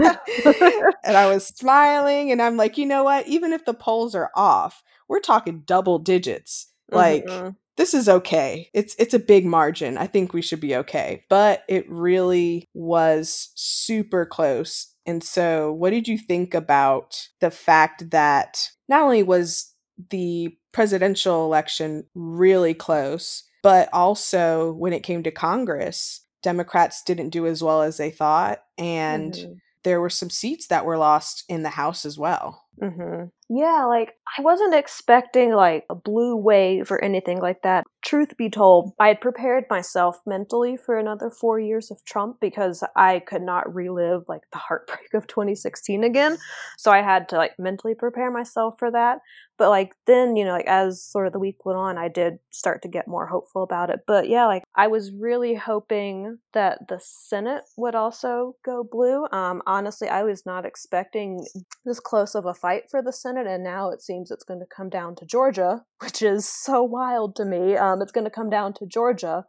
and 1.03 1.17
I 1.17 1.27
was 1.27 1.47
smiling, 1.47 2.31
and 2.31 2.41
I'm 2.41 2.57
like, 2.57 2.77
you 2.77 2.85
know 2.85 3.03
what? 3.03 3.27
Even 3.27 3.53
if 3.53 3.65
the 3.65 3.73
polls 3.73 4.15
are 4.15 4.31
off, 4.35 4.81
we're 5.07 5.19
talking 5.19 5.61
double 5.65 5.99
digits. 5.99 6.67
Like, 6.91 7.25
Mhm. 7.25 7.55
this 7.75 7.93
is 7.93 8.09
okay. 8.09 8.69
It's 8.73 8.95
it's 8.97 9.13
a 9.13 9.19
big 9.19 9.45
margin. 9.45 9.97
I 9.97 10.07
think 10.07 10.33
we 10.33 10.41
should 10.41 10.59
be 10.61 10.75
okay. 10.77 11.23
But 11.29 11.63
it 11.67 11.89
really 11.89 12.65
was 12.73 13.51
super 13.55 14.25
close. 14.25 14.87
And 15.07 15.23
so, 15.23 15.71
what 15.71 15.91
did 15.91 16.07
you 16.07 16.17
think 16.17 16.53
about 16.53 17.29
the 17.39 17.49
fact 17.49 18.11
that 18.11 18.69
not 18.89 19.01
only 19.01 19.23
was 19.23 19.73
the 20.09 20.55
presidential 20.73 21.45
election 21.45 22.03
really 22.13 22.73
close, 22.73 23.43
but 23.63 23.89
also 23.93 24.73
when 24.73 24.93
it 24.93 25.03
came 25.03 25.23
to 25.23 25.31
Congress, 25.31 26.21
Democrats 26.43 27.01
didn't 27.03 27.29
do 27.29 27.47
as 27.47 27.63
well 27.63 27.81
as 27.81 27.97
they 27.97 28.11
thought. 28.11 28.59
And 28.77 29.33
mm-hmm. 29.33 29.53
there 29.83 29.99
were 29.99 30.09
some 30.09 30.29
seats 30.29 30.67
that 30.67 30.85
were 30.85 30.97
lost 30.97 31.43
in 31.49 31.63
the 31.63 31.69
House 31.69 32.05
as 32.05 32.17
well. 32.17 32.65
Mm-hmm. 32.81 33.46
Yeah, 33.49 33.85
like 33.85 34.13
I 34.37 34.41
wasn't 34.41 34.73
expecting 34.73 35.53
like 35.53 35.85
a 35.89 35.95
blue 35.95 36.35
wave 36.35 36.91
or 36.91 37.01
anything 37.01 37.39
like 37.39 37.61
that. 37.61 37.85
Truth 38.03 38.35
be 38.35 38.49
told, 38.49 38.91
I 38.99 39.07
had 39.07 39.21
prepared 39.21 39.65
myself 39.69 40.19
mentally 40.25 40.75
for 40.75 40.97
another 40.97 41.29
four 41.29 41.57
years 41.57 41.89
of 41.89 42.03
Trump 42.03 42.41
because 42.41 42.83
I 42.97 43.19
could 43.19 43.41
not 43.41 43.73
relive 43.73 44.23
like 44.27 44.41
the 44.51 44.57
heartbreak 44.57 45.13
of 45.13 45.27
2016 45.27 46.03
again. 46.03 46.37
So 46.77 46.91
I 46.91 47.01
had 47.01 47.29
to 47.29 47.37
like 47.37 47.57
mentally 47.57 47.95
prepare 47.95 48.31
myself 48.31 48.75
for 48.79 48.91
that. 48.91 49.19
But 49.57 49.69
like 49.69 49.93
then, 50.05 50.35
you 50.35 50.45
know, 50.45 50.51
like 50.51 50.67
as 50.67 51.01
sort 51.01 51.25
of 51.25 51.33
the 51.33 51.39
week 51.39 51.65
went 51.65 51.79
on, 51.79 51.97
I 51.97 52.09
did 52.09 52.39
start 52.51 52.81
to 52.83 52.87
get 52.87 53.07
more 53.07 53.25
hopeful 53.25 53.63
about 53.63 53.89
it. 53.89 54.01
But 54.05 54.29
yeah, 54.29 54.45
like 54.45 54.63
I 54.75 54.87
was 54.87 55.11
really 55.11 55.55
hoping 55.55 56.37
that 56.53 56.87
the 56.87 56.99
Senate 57.01 57.63
would 57.75 57.95
also 57.95 58.55
go 58.63 58.83
blue. 58.83 59.27
Um, 59.31 59.61
honestly, 59.65 60.09
I 60.09 60.23
was 60.23 60.45
not 60.45 60.65
expecting 60.65 61.45
this 61.85 61.99
close 61.99 62.35
of 62.35 62.45
a 62.45 62.53
fight 62.53 62.83
for 62.89 63.01
the 63.01 63.13
Senate, 63.13 63.36
and 63.45 63.63
now 63.63 63.91
it 63.91 64.01
seems 64.01 64.31
it's 64.31 64.43
going 64.43 64.59
to 64.59 64.65
come 64.65 64.89
down 64.89 65.15
to 65.17 65.25
Georgia, 65.25 65.83
which 66.03 66.21
is 66.21 66.47
so 66.47 66.81
wild 66.81 67.35
to 67.35 67.45
me. 67.45 67.75
Um, 67.75 68.01
it's 68.01 68.11
going 68.11 68.25
to 68.25 68.31
come 68.31 68.49
down 68.49 68.73
to 68.75 68.85
Georgia. 68.85 69.45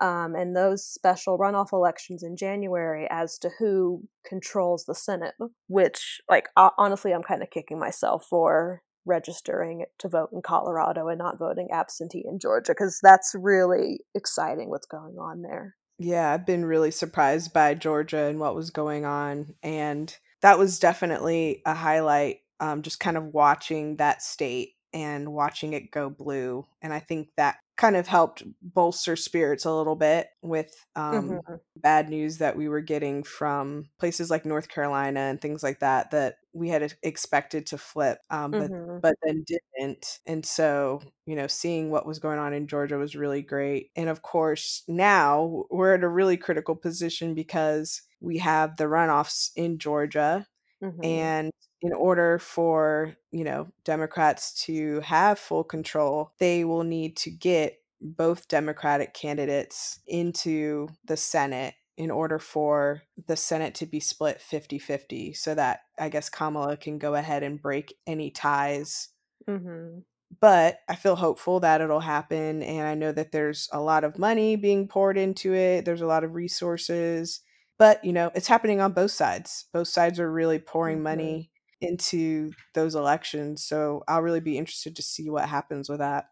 Um, 0.00 0.34
and 0.34 0.56
those 0.56 0.84
special 0.84 1.38
runoff 1.38 1.72
elections 1.72 2.24
in 2.24 2.36
January 2.36 3.06
as 3.08 3.38
to 3.38 3.50
who 3.60 4.02
controls 4.26 4.84
the 4.84 4.96
Senate, 4.96 5.34
which, 5.68 6.20
like, 6.28 6.48
honestly, 6.56 7.12
I'm 7.12 7.22
kind 7.22 7.42
of 7.42 7.50
kicking 7.50 7.78
myself 7.78 8.26
for 8.28 8.82
registering 9.04 9.84
to 9.98 10.08
vote 10.08 10.30
in 10.32 10.42
Colorado 10.42 11.08
and 11.08 11.18
not 11.18 11.38
voting 11.38 11.68
absentee 11.72 12.24
in 12.26 12.38
Georgia 12.38 12.72
because 12.72 12.98
that's 13.02 13.32
really 13.38 14.00
exciting 14.14 14.70
what's 14.70 14.86
going 14.86 15.16
on 15.18 15.42
there. 15.42 15.76
Yeah, 15.98 16.32
I've 16.32 16.46
been 16.46 16.64
really 16.64 16.90
surprised 16.90 17.52
by 17.52 17.74
Georgia 17.74 18.24
and 18.24 18.40
what 18.40 18.54
was 18.54 18.70
going 18.70 19.04
on. 19.04 19.54
And 19.62 20.16
that 20.40 20.58
was 20.58 20.78
definitely 20.78 21.62
a 21.64 21.74
highlight, 21.74 22.40
um, 22.62 22.82
just 22.82 23.00
kind 23.00 23.16
of 23.16 23.34
watching 23.34 23.96
that 23.96 24.22
state 24.22 24.74
and 24.94 25.32
watching 25.32 25.72
it 25.72 25.90
go 25.90 26.08
blue. 26.08 26.64
And 26.80 26.92
I 26.92 27.00
think 27.00 27.28
that 27.36 27.56
kind 27.76 27.96
of 27.96 28.06
helped 28.06 28.44
bolster 28.62 29.16
spirits 29.16 29.64
a 29.64 29.74
little 29.74 29.96
bit 29.96 30.28
with 30.42 30.72
um, 30.94 31.30
mm-hmm. 31.30 31.54
bad 31.76 32.08
news 32.08 32.38
that 32.38 32.56
we 32.56 32.68
were 32.68 32.80
getting 32.80 33.24
from 33.24 33.86
places 33.98 34.30
like 34.30 34.44
North 34.44 34.68
Carolina 34.68 35.20
and 35.20 35.40
things 35.40 35.62
like 35.62 35.80
that 35.80 36.12
that 36.12 36.36
we 36.52 36.68
had 36.68 36.94
expected 37.02 37.66
to 37.66 37.78
flip, 37.78 38.18
um, 38.30 38.52
but 38.52 38.70
mm-hmm. 38.70 38.98
but 39.00 39.16
then 39.24 39.44
didn't. 39.44 40.20
And 40.26 40.46
so 40.46 41.02
you 41.26 41.34
know, 41.34 41.48
seeing 41.48 41.90
what 41.90 42.06
was 42.06 42.20
going 42.20 42.38
on 42.38 42.52
in 42.52 42.68
Georgia 42.68 42.98
was 42.98 43.16
really 43.16 43.42
great. 43.42 43.90
And 43.96 44.08
of 44.08 44.22
course, 44.22 44.84
now 44.86 45.64
we're 45.70 45.94
at 45.94 46.04
a 46.04 46.08
really 46.08 46.36
critical 46.36 46.76
position 46.76 47.34
because 47.34 48.02
we 48.20 48.38
have 48.38 48.76
the 48.76 48.84
runoffs 48.84 49.50
in 49.56 49.78
Georgia. 49.78 50.46
Mm-hmm. 50.82 51.04
And 51.04 51.52
in 51.80 51.92
order 51.92 52.38
for, 52.38 53.16
you 53.30 53.44
know, 53.44 53.68
Democrats 53.84 54.64
to 54.64 55.00
have 55.00 55.38
full 55.38 55.64
control, 55.64 56.32
they 56.38 56.64
will 56.64 56.84
need 56.84 57.16
to 57.18 57.30
get 57.30 57.78
both 58.00 58.48
Democratic 58.48 59.14
candidates 59.14 60.00
into 60.06 60.88
the 61.04 61.16
Senate 61.16 61.74
in 61.96 62.10
order 62.10 62.38
for 62.38 63.02
the 63.26 63.36
Senate 63.36 63.74
to 63.76 63.86
be 63.86 64.00
split 64.00 64.40
50 64.40 64.78
50 64.78 65.34
so 65.34 65.54
that 65.54 65.80
I 65.98 66.08
guess 66.08 66.28
Kamala 66.28 66.76
can 66.76 66.98
go 66.98 67.14
ahead 67.14 67.42
and 67.42 67.60
break 67.60 67.94
any 68.06 68.30
ties. 68.30 69.10
Mm-hmm. 69.48 70.00
But 70.40 70.78
I 70.88 70.94
feel 70.94 71.16
hopeful 71.16 71.60
that 71.60 71.80
it'll 71.82 72.00
happen. 72.00 72.62
And 72.62 72.86
I 72.88 72.94
know 72.94 73.12
that 73.12 73.32
there's 73.32 73.68
a 73.72 73.80
lot 73.80 74.02
of 74.02 74.18
money 74.18 74.56
being 74.56 74.88
poured 74.88 75.18
into 75.18 75.54
it, 75.54 75.84
there's 75.84 76.00
a 76.00 76.06
lot 76.06 76.24
of 76.24 76.34
resources. 76.34 77.40
But, 77.82 78.04
you 78.04 78.12
know, 78.12 78.30
it's 78.36 78.46
happening 78.46 78.80
on 78.80 78.92
both 78.92 79.10
sides. 79.10 79.64
Both 79.72 79.88
sides 79.88 80.20
are 80.20 80.30
really 80.30 80.60
pouring 80.60 80.98
mm-hmm. 80.98 81.02
money 81.02 81.50
into 81.80 82.52
those 82.74 82.94
elections. 82.94 83.64
So 83.64 84.04
I'll 84.06 84.22
really 84.22 84.38
be 84.38 84.56
interested 84.56 84.94
to 84.94 85.02
see 85.02 85.28
what 85.28 85.48
happens 85.48 85.88
with 85.88 85.98
that. 85.98 86.26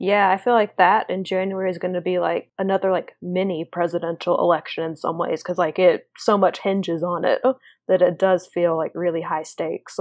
Yeah, 0.00 0.28
I 0.28 0.36
feel 0.36 0.54
like 0.54 0.78
that 0.78 1.08
in 1.08 1.22
January 1.22 1.70
is 1.70 1.78
going 1.78 1.94
to 1.94 2.00
be 2.00 2.18
like 2.18 2.50
another 2.58 2.90
like 2.90 3.12
mini 3.22 3.64
presidential 3.64 4.36
election 4.36 4.82
in 4.82 4.96
some 4.96 5.16
ways 5.16 5.44
because 5.44 5.58
like 5.58 5.78
it 5.78 6.08
so 6.18 6.36
much 6.36 6.58
hinges 6.58 7.04
on 7.04 7.24
it 7.24 7.40
that 7.86 8.02
it 8.02 8.18
does 8.18 8.48
feel 8.52 8.76
like 8.76 8.90
really 8.96 9.22
high 9.22 9.44
stakes. 9.44 9.96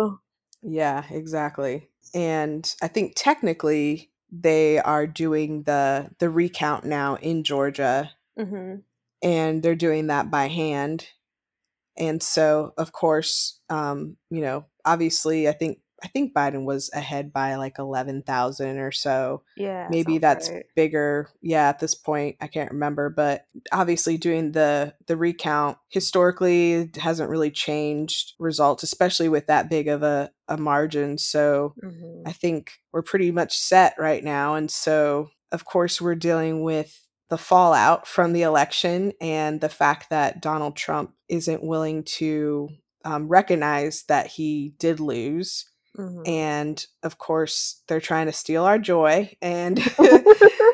Yeah, 0.64 1.04
exactly. 1.12 1.88
And 2.16 2.68
I 2.82 2.88
think 2.88 3.14
technically 3.16 4.10
they 4.32 4.80
are 4.80 5.06
doing 5.06 5.66
the 5.66 6.10
the 6.18 6.32
recount 6.32 6.84
now 6.84 7.18
in 7.18 7.44
Georgia. 7.44 8.10
Mm-hmm. 8.40 8.78
And 9.22 9.64
they're 9.64 9.76
doing 9.76 10.08
that 10.08 10.30
by 10.30 10.48
hand 10.48 11.08
and 11.98 12.22
so, 12.22 12.74
of 12.78 12.92
course, 12.92 13.60
um, 13.70 14.18
you 14.30 14.42
know, 14.42 14.66
obviously, 14.84 15.48
I 15.48 15.54
think 15.54 15.80
I 16.04 16.08
think 16.10 16.34
Biden 16.34 16.66
was 16.66 16.90
ahead 16.94 17.32
by 17.32 17.56
like 17.56 17.80
eleven 17.80 18.22
thousand 18.22 18.80
or 18.80 18.92
so. 18.92 19.44
Yeah, 19.56 19.88
maybe 19.90 20.18
that's 20.18 20.50
right. 20.50 20.66
bigger. 20.76 21.30
Yeah, 21.42 21.70
at 21.70 21.80
this 21.80 21.96
point, 21.96 22.36
I 22.42 22.48
can't 22.48 22.72
remember, 22.72 23.10
but 23.10 23.46
obviously, 23.72 24.18
doing 24.18 24.52
the 24.52 24.94
the 25.08 25.16
recount 25.16 25.78
historically 25.90 26.92
hasn't 26.98 27.30
really 27.30 27.52
changed 27.52 28.34
results, 28.40 28.84
especially 28.84 29.30
with 29.30 29.48
that 29.48 29.70
big 29.70 29.88
of 29.88 30.04
a 30.04 30.32
a 30.50 30.58
margin. 30.58 31.18
So, 31.18 31.76
mm-hmm. 31.82 32.28
I 32.28 32.34
think 32.34 32.74
we're 32.92 33.04
pretty 33.04 33.32
much 33.32 33.58
set 33.58 33.96
right 33.98 34.24
now, 34.24 34.56
and 34.56 34.70
so 34.70 35.30
of 35.52 35.64
course, 35.64 36.02
we're 36.02 36.16
dealing 36.16 36.64
with 36.64 37.05
the 37.30 37.38
fallout 37.38 38.08
from 38.08 38.34
the 38.34 38.44
election 38.44 39.12
and 39.20 39.62
the 39.62 39.70
fact 39.70 40.10
that 40.10 40.42
Donald 40.42 40.76
Trump 40.76 41.14
isn't 41.28 41.64
willing 41.64 42.04
to 42.04 42.70
um, 43.04 43.28
recognize 43.28 44.04
that 44.08 44.28
he 44.28 44.74
did 44.78 45.00
lose. 45.00 45.70
Mm-hmm. 45.98 46.24
And 46.28 46.86
of 47.04 47.18
course, 47.18 47.82
they're 47.88 48.02
trying 48.02 48.26
to 48.28 48.34
steal 48.34 48.66
our 48.66 48.78
joy 48.78 49.36
and, 49.42 49.80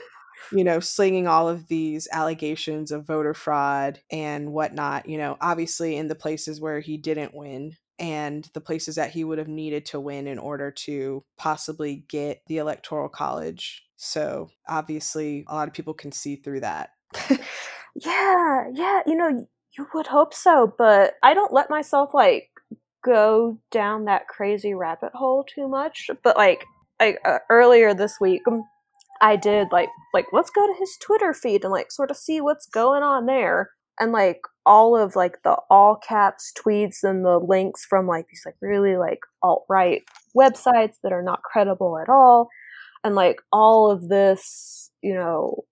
you 0.52 0.64
know, 0.64 0.80
slinging 0.80 1.28
all 1.28 1.48
of 1.48 1.68
these 1.68 2.08
allegations 2.12 2.92
of 2.92 3.06
voter 3.06 3.34
fraud 3.34 4.00
and 4.12 4.52
whatnot, 4.52 5.08
you 5.08 5.18
know, 5.18 5.38
obviously 5.40 5.96
in 5.96 6.08
the 6.08 6.16
places 6.16 6.60
where 6.60 6.80
he 6.80 6.98
didn't 6.98 7.34
win 7.34 7.78
and 8.02 8.50
the 8.54 8.60
places 8.60 8.96
that 8.96 9.12
he 9.12 9.24
would 9.24 9.38
have 9.38 9.48
needed 9.48 9.86
to 9.86 10.00
win 10.00 10.28
in 10.28 10.40
order 10.40 10.72
to 10.72 11.24
possibly 11.38 12.04
get 12.10 12.42
the 12.48 12.58
electoral 12.58 13.08
college 13.08 13.84
so 14.04 14.50
obviously, 14.68 15.46
a 15.48 15.54
lot 15.54 15.68
of 15.68 15.76
people 15.76 15.94
can 15.94 16.12
see 16.12 16.36
through 16.36 16.62
that. 16.62 16.90
yeah, 17.30 18.68
yeah, 18.74 19.02
you 19.06 19.16
know, 19.16 19.48
you 19.78 19.88
would 19.94 20.08
hope 20.08 20.34
so, 20.34 20.74
but 20.76 21.14
I 21.22 21.36
don't 21.36 21.54
let 21.54 21.70
myself 21.70 22.12
like 22.12 22.50
go 23.06 23.60
down 23.70 24.06
that 24.06 24.28
crazy 24.28 24.74
rabbit 24.74 25.12
hole 25.14 25.44
too 25.44 25.68
much. 25.68 26.10
But 26.24 26.36
like, 26.36 26.66
uh, 27.00 27.38
earlier 27.52 27.94
this 27.94 28.18
week, 28.20 28.42
um, 28.48 28.64
I 29.22 29.36
did 29.36 29.68
like 29.72 29.90
like 30.16 30.26
let's 30.34 30.50
go 30.50 30.66
to 30.66 30.80
his 30.80 30.98
Twitter 31.00 31.32
feed 31.32 31.64
and 31.64 31.72
like 31.72 31.92
sort 31.92 32.10
of 32.10 32.18
see 32.18 32.42
what's 32.42 32.66
going 32.66 33.04
on 33.04 33.28
there. 33.28 33.70
And 34.00 34.12
like 34.12 34.42
all 34.66 34.96
of 34.96 35.16
like 35.16 35.42
the 35.44 35.58
all 35.70 35.96
caps 35.96 36.54
tweets 36.58 37.04
and 37.04 37.26
the 37.26 37.40
links 37.40 37.86
from 37.86 38.08
like 38.08 38.28
these 38.28 38.44
like 38.46 38.56
really 38.62 38.96
like 38.96 39.20
alt 39.42 39.66
right 39.68 40.04
websites 40.38 40.96
that 41.04 41.12
are 41.12 41.24
not 41.24 41.42
credible 41.44 41.98
at 41.98 42.10
all 42.10 42.50
and 43.04 43.16
like 43.16 43.42
all 43.52 43.90
of 43.90 44.10
this, 44.10 44.92
you 45.02 45.14
know, 45.14 45.64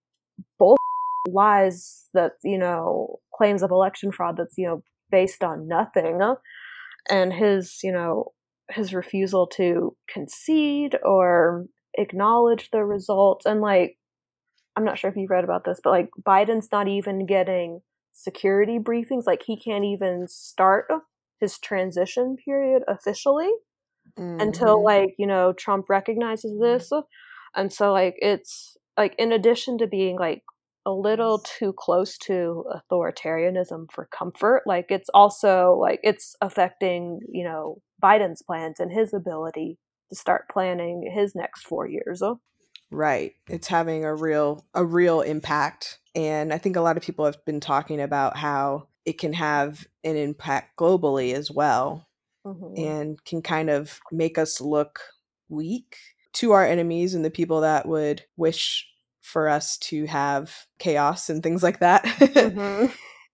bull 0.57 0.77
lies 1.27 2.07
that, 2.13 2.33
you 2.43 2.57
know, 2.57 3.19
claims 3.33 3.63
of 3.63 3.71
election 3.71 4.11
fraud 4.11 4.37
that's, 4.37 4.57
you 4.57 4.67
know, 4.67 4.83
based 5.11 5.43
on 5.43 5.67
nothing. 5.67 6.19
And 7.09 7.33
his, 7.33 7.79
you 7.83 7.91
know, 7.91 8.33
his 8.71 8.93
refusal 8.93 9.47
to 9.47 9.95
concede 10.11 10.97
or 11.03 11.65
acknowledge 11.95 12.69
the 12.71 12.83
results. 12.83 13.45
And 13.45 13.61
like, 13.61 13.97
I'm 14.75 14.85
not 14.85 14.97
sure 14.97 15.09
if 15.09 15.15
you've 15.15 15.29
read 15.29 15.43
about 15.43 15.65
this, 15.65 15.79
but 15.83 15.91
like 15.91 16.09
Biden's 16.21 16.69
not 16.71 16.87
even 16.87 17.25
getting 17.25 17.81
security 18.19 18.77
briefings. 18.79 19.25
Like 19.25 19.43
he 19.45 19.57
can't 19.57 19.85
even 19.85 20.27
start 20.27 20.87
his 21.39 21.57
transition 21.57 22.35
period 22.43 22.83
officially 22.87 23.51
mm-hmm. 24.17 24.39
until 24.39 24.83
like 24.83 25.15
you 25.17 25.27
know 25.27 25.53
Trump 25.53 25.89
recognizes 25.89 26.59
this, 26.59 26.91
and 27.55 27.71
so 27.71 27.91
like 27.91 28.15
it's 28.19 28.77
like 28.97 29.15
in 29.17 29.31
addition 29.31 29.77
to 29.79 29.87
being 29.87 30.17
like 30.17 30.43
a 30.85 30.91
little 30.91 31.39
too 31.39 31.73
close 31.77 32.17
to 32.17 32.63
authoritarianism 32.73 33.91
for 33.91 34.07
comfort 34.11 34.63
like 34.65 34.85
it's 34.89 35.09
also 35.13 35.77
like 35.79 35.99
it's 36.03 36.35
affecting 36.41 37.19
you 37.29 37.43
know 37.43 37.81
biden's 38.01 38.41
plans 38.41 38.79
and 38.79 38.91
his 38.91 39.13
ability 39.13 39.77
to 40.09 40.15
start 40.15 40.45
planning 40.51 41.11
his 41.13 41.35
next 41.35 41.63
four 41.63 41.87
years 41.87 42.21
Right. 42.91 43.33
It's 43.47 43.67
having 43.67 44.03
a 44.03 44.15
real 44.15 44.65
a 44.73 44.83
real 44.83 45.21
impact. 45.21 45.99
And 46.15 46.51
I 46.51 46.57
think 46.57 46.75
a 46.75 46.81
lot 46.81 46.97
of 46.97 47.03
people 47.03 47.25
have 47.25 47.43
been 47.45 47.59
talking 47.59 48.01
about 48.01 48.35
how 48.35 48.87
it 49.05 49.19
can 49.19 49.33
have 49.33 49.85
an 50.03 50.15
impact 50.17 50.77
globally 50.77 51.33
as 51.33 51.51
well 51.51 52.07
Mhm. 52.45 52.77
and 52.77 53.23
can 53.25 53.41
kind 53.41 53.69
of 53.69 53.99
make 54.11 54.37
us 54.37 54.59
look 54.61 55.01
weak 55.49 55.97
to 56.33 56.51
our 56.51 56.65
enemies 56.65 57.13
and 57.13 57.23
the 57.25 57.31
people 57.31 57.61
that 57.61 57.87
would 57.87 58.23
wish 58.37 58.87
for 59.21 59.47
us 59.49 59.77
to 59.77 60.05
have 60.07 60.65
chaos 60.79 61.29
and 61.29 61.43
things 61.43 61.61
like 61.63 61.79
that. 61.79 62.03
Mhm. 62.05 62.91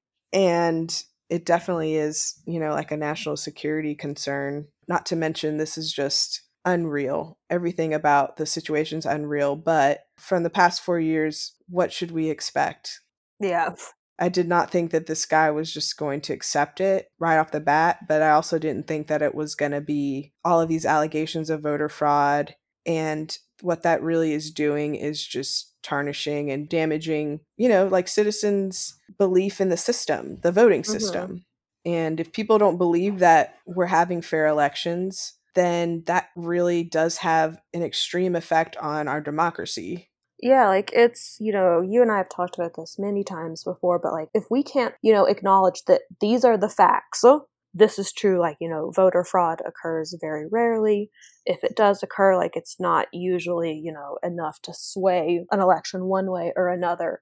and 0.34 1.04
it 1.30 1.46
definitely 1.46 1.96
is, 1.96 2.42
you 2.46 2.60
know, 2.60 2.72
like 2.72 2.92
a 2.92 2.98
national 2.98 3.38
security 3.38 3.96
concern. 3.96 4.68
Not 4.88 5.06
to 5.08 5.16
mention, 5.16 5.58
this 5.58 5.78
is 5.78 5.92
just 5.94 6.42
unreal. 6.65 7.38
Everything 7.50 7.93
about 7.93 8.38
the 8.38 8.45
situation's 8.45 9.05
unreal. 9.05 9.55
But 9.55 10.05
from 10.17 10.43
the 10.43 10.50
past 10.50 10.81
four 10.81 11.00
years, 11.00 11.53
what 11.69 11.93
should 11.93 12.12
we 12.12 12.29
expect? 12.29 13.01
Yeah. 13.39 13.75
I 14.17 14.29
did 14.29 14.48
not 14.48 14.72
think 14.72 14.91
that 14.91 15.07
this 15.07 15.25
guy 15.25 15.51
was 15.51 15.74
just 15.74 15.98
going 15.98 16.22
to 16.22 16.34
accept 16.34 16.79
it 16.79 17.10
right 17.19 17.38
off 17.38 17.51
the 17.51 17.60
bat, 17.60 18.07
but 18.07 18.22
I 18.22 18.31
also 18.31 18.57
didn't 18.57 18.88
think 18.88 19.07
that 19.07 19.22
it 19.22 19.36
was 19.36 19.55
going 19.55 19.74
to 19.74 19.81
be 19.81 20.31
all 20.43 20.62
of 20.62 20.69
these 20.69 20.86
allegations 20.86 21.50
of 21.50 21.62
voter 21.62 21.89
fraud. 21.89 22.55
And 22.86 23.38
what 23.62 23.84
that 23.84 24.01
really 24.01 24.31
is 24.31 24.51
doing 24.51 24.95
is 24.95 25.25
just 25.25 25.74
tarnishing 25.84 26.50
and 26.50 26.69
damaging, 26.69 27.41
you 27.57 27.67
know, 27.67 27.88
like 27.88 28.07
citizens' 28.07 28.98
belief 29.17 29.60
in 29.60 29.69
the 29.69 29.77
system, 29.77 30.39
the 30.43 30.51
voting 30.51 30.81
Mhm. 30.84 30.91
system. 30.91 31.45
And 31.86 32.19
if 32.19 32.31
people 32.31 32.57
don't 32.57 32.77
believe 32.77 33.19
that 33.19 33.55
we're 33.65 33.86
having 33.88 34.22
fair 34.22 34.48
elections, 34.48 35.34
then 35.56 36.04
that 36.06 36.30
really 36.36 36.84
does 36.84 37.18
have 37.18 37.60
an 37.74 37.84
extreme 37.84 38.36
effect 38.36 38.78
on 38.78 39.08
our 39.08 39.22
democracy. 39.22 40.10
Yeah, 40.42 40.68
like 40.68 40.92
it's, 40.94 41.38
you 41.40 41.54
know, 41.54 41.82
you 41.82 42.02
and 42.02 42.12
I 42.12 42.18
have 42.18 42.30
talked 42.30 42.56
about 42.56 42.74
this 42.76 42.98
many 43.00 43.24
times 43.24 43.64
before, 43.64 44.00
but 44.00 44.12
like 44.12 44.30
if 44.34 44.46
we 44.52 44.64
can't, 44.64 44.94
you 45.02 45.14
know, 45.14 45.26
acknowledge 45.26 45.84
that 45.88 46.02
these 46.22 46.44
are 46.44 46.58
the 46.58 46.70
facts, 46.70 47.22
so 47.22 47.48
this 47.74 48.00
is 48.00 48.14
true, 48.14 48.40
like, 48.40 48.56
you 48.62 48.70
know, 48.70 48.92
voter 48.96 49.26
fraud 49.26 49.62
occurs 49.66 50.16
very 50.22 50.48
rarely. 50.50 51.12
If 51.46 51.64
it 51.64 51.76
does 51.76 52.02
occur, 52.02 52.38
like, 52.38 52.56
it's 52.56 52.80
not 52.80 53.08
usually, 53.12 53.74
you 53.74 53.92
know, 53.92 54.18
enough 54.24 54.62
to 54.64 54.74
sway 54.74 55.46
an 55.52 55.60
election 55.60 56.06
one 56.06 56.32
way 56.32 56.54
or 56.56 56.70
another. 56.70 57.22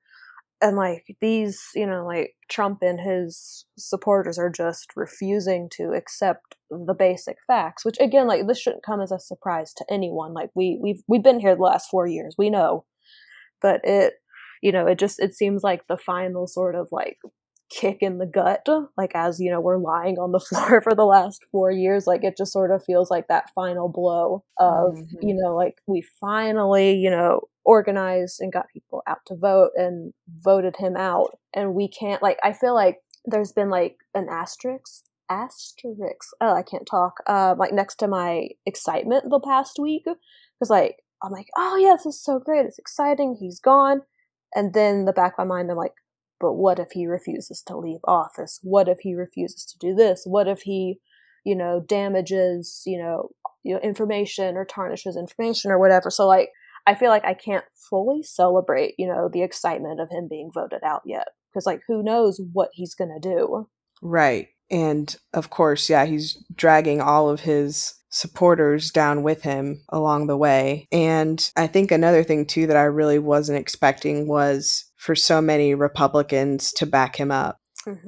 And 0.64 0.78
like 0.78 1.18
these, 1.22 1.62
you 1.76 1.86
know, 1.86 2.06
like 2.06 2.36
Trump 2.50 2.80
and 2.82 3.00
his 3.00 3.66
supporters 3.78 4.40
are 4.40 4.50
just 4.50 4.92
refusing 4.96 5.70
to 5.74 5.92
accept 5.92 6.56
the 6.72 6.96
basic 6.98 7.38
facts, 7.46 7.84
which 7.84 7.98
again, 8.00 8.28
like 8.28 8.48
this 8.48 8.60
shouldn't 8.60 8.86
come 8.86 9.02
as 9.02 9.12
a 9.12 9.20
surprise 9.20 9.74
to 9.76 9.86
anyone. 9.92 10.34
Like 10.34 10.52
we 10.56 10.80
we've 10.82 11.04
we've 11.08 11.24
been 11.24 11.40
here 11.42 11.56
the 11.56 11.62
last 11.62 11.90
four 11.90 12.08
years. 12.08 12.36
We 12.38 12.50
know 12.50 12.86
but 13.64 13.82
it 13.84 14.14
you 14.62 14.72
know 14.72 14.86
it 14.86 15.00
just 15.00 15.20
it 15.20 15.34
seems 15.34 15.64
like 15.64 15.88
the 15.88 15.98
final 15.98 16.46
sort 16.46 16.76
of 16.76 16.90
like 16.92 17.18
kick 17.74 17.98
in 18.02 18.18
the 18.20 18.26
gut 18.26 18.68
like 18.98 19.12
as 19.16 19.40
you 19.40 19.50
know 19.50 19.60
we're 19.62 19.78
lying 19.78 20.18
on 20.20 20.32
the 20.32 20.40
floor 20.48 20.82
for 20.82 20.94
the 20.94 21.06
last 21.06 21.42
four 21.52 21.72
years 21.72 22.06
like 22.06 22.24
it 22.24 22.38
just 22.38 22.54
sort 22.54 22.72
of 22.72 22.84
feels 22.84 23.10
like 23.10 23.28
that 23.28 23.50
final 23.56 23.90
blow 23.90 24.44
of 24.60 24.96
Mhm. 24.96 25.08
you 25.22 25.36
know 25.36 25.56
like 25.56 25.76
we 25.88 26.04
finally 26.22 26.94
you 26.94 27.10
know 27.10 27.42
organized 27.66 28.42
and 28.42 28.54
got 28.54 28.68
people 28.74 29.02
out 29.08 29.20
to 29.28 29.36
vote 29.36 29.72
and 29.76 30.14
voted 30.44 30.76
him 30.78 30.96
out 30.98 31.38
and 31.54 31.74
we 31.74 31.88
can't 31.88 32.22
like 32.22 32.38
i 32.44 32.52
feel 32.54 32.76
like 32.76 32.98
there's 33.26 33.54
been 33.54 33.70
like 33.70 33.96
an 34.14 34.28
asterisk 34.30 35.06
asterisk 35.30 36.30
oh 36.42 36.54
i 36.54 36.62
can't 36.62 36.86
talk 36.86 37.14
uh 37.28 37.56
like 37.58 37.74
next 37.74 37.96
to 37.96 38.08
my 38.08 38.48
excitement 38.66 39.24
the 39.30 39.40
past 39.40 39.78
week 39.80 40.04
because 40.06 40.70
like 40.70 40.98
I'm 41.26 41.32
like, 41.32 41.48
oh 41.58 41.78
yeah, 41.78 41.94
this 41.96 42.06
is 42.06 42.22
so 42.22 42.38
great. 42.38 42.66
It's 42.66 42.78
exciting. 42.78 43.38
He's 43.40 43.58
gone. 43.62 44.02
And 44.54 44.74
then 44.74 45.06
the 45.06 45.14
back 45.14 45.36
of 45.40 45.48
my 45.48 45.56
mind, 45.56 45.72
I'm 45.72 45.78
like, 45.78 45.94
but 46.44 46.56
what 46.56 46.78
if 46.78 46.92
he 46.92 47.08
refuses 47.08 47.64
to 47.66 47.78
leave 47.78 48.02
office? 48.04 48.60
What 48.64 48.90
if 48.90 49.00
he 49.00 49.16
refuses 49.16 49.64
to 49.64 49.78
do 49.78 49.96
this? 49.96 50.24
What 50.26 50.50
if 50.50 50.64
he, 50.64 51.00
you 51.46 51.56
know, 51.56 51.80
damages, 51.88 52.84
you 52.86 53.00
know, 53.00 53.30
you 53.64 53.74
know, 53.74 53.80
information 53.80 54.58
or 54.58 54.66
tarnishes 54.66 55.16
information 55.16 55.72
or 55.72 55.80
whatever? 55.80 56.10
So 56.10 56.28
like, 56.28 56.50
I 56.86 56.96
feel 56.96 57.10
like 57.12 57.24
I 57.24 57.34
can't 57.34 57.64
fully 57.90 58.24
celebrate, 58.24 58.96
you 58.98 59.08
know, 59.08 59.30
the 59.32 59.42
excitement 59.42 60.02
of 60.02 60.10
him 60.10 60.28
being 60.30 60.52
voted 60.54 60.84
out 60.84 61.04
yet 61.06 61.30
because 61.50 61.66
like, 61.66 61.80
who 61.88 62.04
knows 62.04 62.42
what 62.52 62.72
he's 62.74 62.94
gonna 62.94 63.22
do? 63.22 63.70
Right. 64.02 64.50
And 64.70 65.16
of 65.34 65.50
course, 65.50 65.90
yeah, 65.90 66.04
he's 66.04 66.44
dragging 66.54 67.00
all 67.00 67.30
of 67.30 67.40
his 67.40 67.94
supporters 68.10 68.92
down 68.92 69.24
with 69.24 69.44
him 69.44 69.82
along 69.90 70.28
the 70.28 70.38
way. 70.38 70.88
And 70.92 71.50
I 71.56 71.68
think 71.68 71.90
another 71.90 72.24
thing, 72.24 72.46
too, 72.46 72.68
that 72.68 72.78
I 72.78 72.84
really 72.84 73.18
wasn't 73.18 73.60
expecting 73.60 74.28
was 74.28 74.86
for 75.04 75.16
so 75.16 75.42
many 75.42 75.76
Republicans 75.76 76.72
to 76.72 76.86
back 76.86 77.18
him 77.18 77.30
up. 77.30 77.60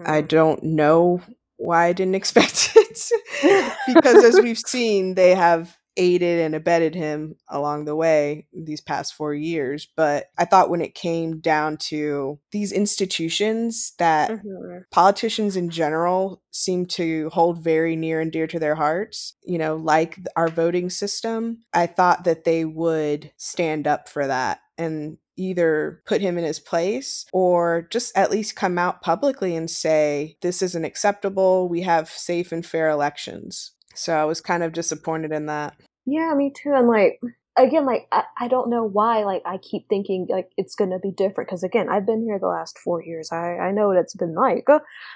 I 0.06 0.22
Mhm. 0.22 0.28
don't 0.30 0.64
know 0.64 1.22
why 1.58 1.88
I 1.88 1.94
didn't 1.94 2.16
expect 2.22 2.72
it 2.74 3.84
because, 3.86 4.24
as 4.24 4.40
we've 4.40 4.58
seen, 4.66 5.16
they 5.16 5.36
have 5.36 5.76
aided 5.98 6.40
and 6.42 6.56
abetted 6.56 6.94
him 6.96 7.36
along 7.50 7.86
the 7.86 7.96
way 7.96 8.48
these 8.54 8.82
past 8.82 9.14
four 9.14 9.34
years. 9.34 9.88
But 9.96 10.26
I 10.38 10.46
thought 10.46 10.70
when 10.70 10.82
it 10.82 10.94
came 10.96 11.40
down 11.40 11.78
to 11.90 12.40
these 12.52 12.72
institutions 12.72 13.94
that 13.98 14.32
Mhm. 14.32 14.84
politicians 14.92 15.56
in 15.58 15.70
general 15.70 16.42
seem 16.52 16.86
to 16.86 17.30
hold 17.30 17.62
very 17.64 17.96
near 17.96 18.20
and 18.22 18.32
dear 18.32 18.48
to 18.48 18.60
their 18.60 18.76
hearts, 18.76 19.36
you 19.44 19.58
know, 19.58 19.76
like 19.76 20.18
our 20.36 20.50
voting 20.50 20.90
system, 20.90 21.60
I 21.74 21.88
thought 21.88 22.24
that 22.26 22.44
they 22.46 22.64
would 22.66 23.32
stand 23.38 23.86
up 23.88 24.08
for 24.10 24.28
that 24.28 24.60
and 24.78 25.18
either 25.38 26.02
put 26.06 26.22
him 26.22 26.38
in 26.38 26.44
his 26.44 26.60
place 26.60 27.26
or 27.34 27.88
just 27.92 28.16
at 28.18 28.32
least 28.32 28.56
come 28.56 28.78
out 28.78 29.02
publicly 29.02 29.56
and 29.56 29.70
say, 29.70 30.38
this 30.42 30.62
isn't 30.62 30.86
acceptable. 30.86 31.68
We 31.68 31.82
have 31.82 32.10
safe 32.10 32.52
and 32.52 32.66
fair 32.66 32.90
elections. 32.90 33.72
So 33.94 34.16
I 34.16 34.26
was 34.26 34.42
kind 34.42 34.64
of 34.64 34.74
disappointed 34.74 35.32
in 35.32 35.46
that. 35.48 35.76
Yeah, 36.06 36.34
me 36.36 36.52
too. 36.56 36.74
And 36.74 36.88
like 36.88 37.20
again, 37.58 37.86
like 37.86 38.08
I, 38.12 38.24
I 38.40 38.48
don't 38.48 38.70
know 38.70 38.84
why 38.84 39.24
like 39.24 39.42
I 39.46 39.58
keep 39.58 39.88
thinking 39.90 40.28
like 40.30 40.50
it's 40.58 40.76
gonna 40.76 41.00
be 41.00 41.12
different 41.12 41.50
because 41.50 41.64
again, 41.64 41.90
I've 41.90 42.06
been 42.06 42.24
here 42.24 42.40
the 42.40 42.48
last 42.48 42.78
four 42.78 43.04
years. 43.04 43.32
I 43.32 43.58
I 43.58 43.72
know 43.72 43.88
what 43.88 43.98
it's 43.98 44.16
been 44.16 44.36
like, 44.36 44.66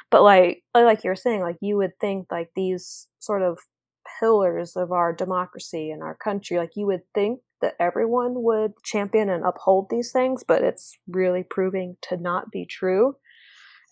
but 0.09 0.23
like 0.23 0.63
like 0.73 1.03
you're 1.03 1.15
saying, 1.15 1.41
like 1.41 1.57
you 1.61 1.77
would 1.77 1.99
think 1.99 2.27
like 2.31 2.51
these 2.55 3.07
sort 3.19 3.43
of 3.43 3.59
pillars 4.19 4.75
of 4.75 4.91
our 4.91 5.13
democracy 5.13 5.91
and 5.91 6.01
our 6.01 6.15
country, 6.15 6.57
like 6.57 6.71
you 6.75 6.85
would 6.87 7.03
think 7.13 7.41
that 7.61 7.75
everyone 7.79 8.43
would 8.43 8.73
champion 8.83 9.29
and 9.29 9.45
uphold 9.45 9.87
these 9.89 10.11
things, 10.11 10.43
but 10.47 10.63
it's 10.63 10.97
really 11.07 11.43
proving 11.43 11.97
to 12.09 12.17
not 12.17 12.51
be 12.51 12.65
true. 12.65 13.15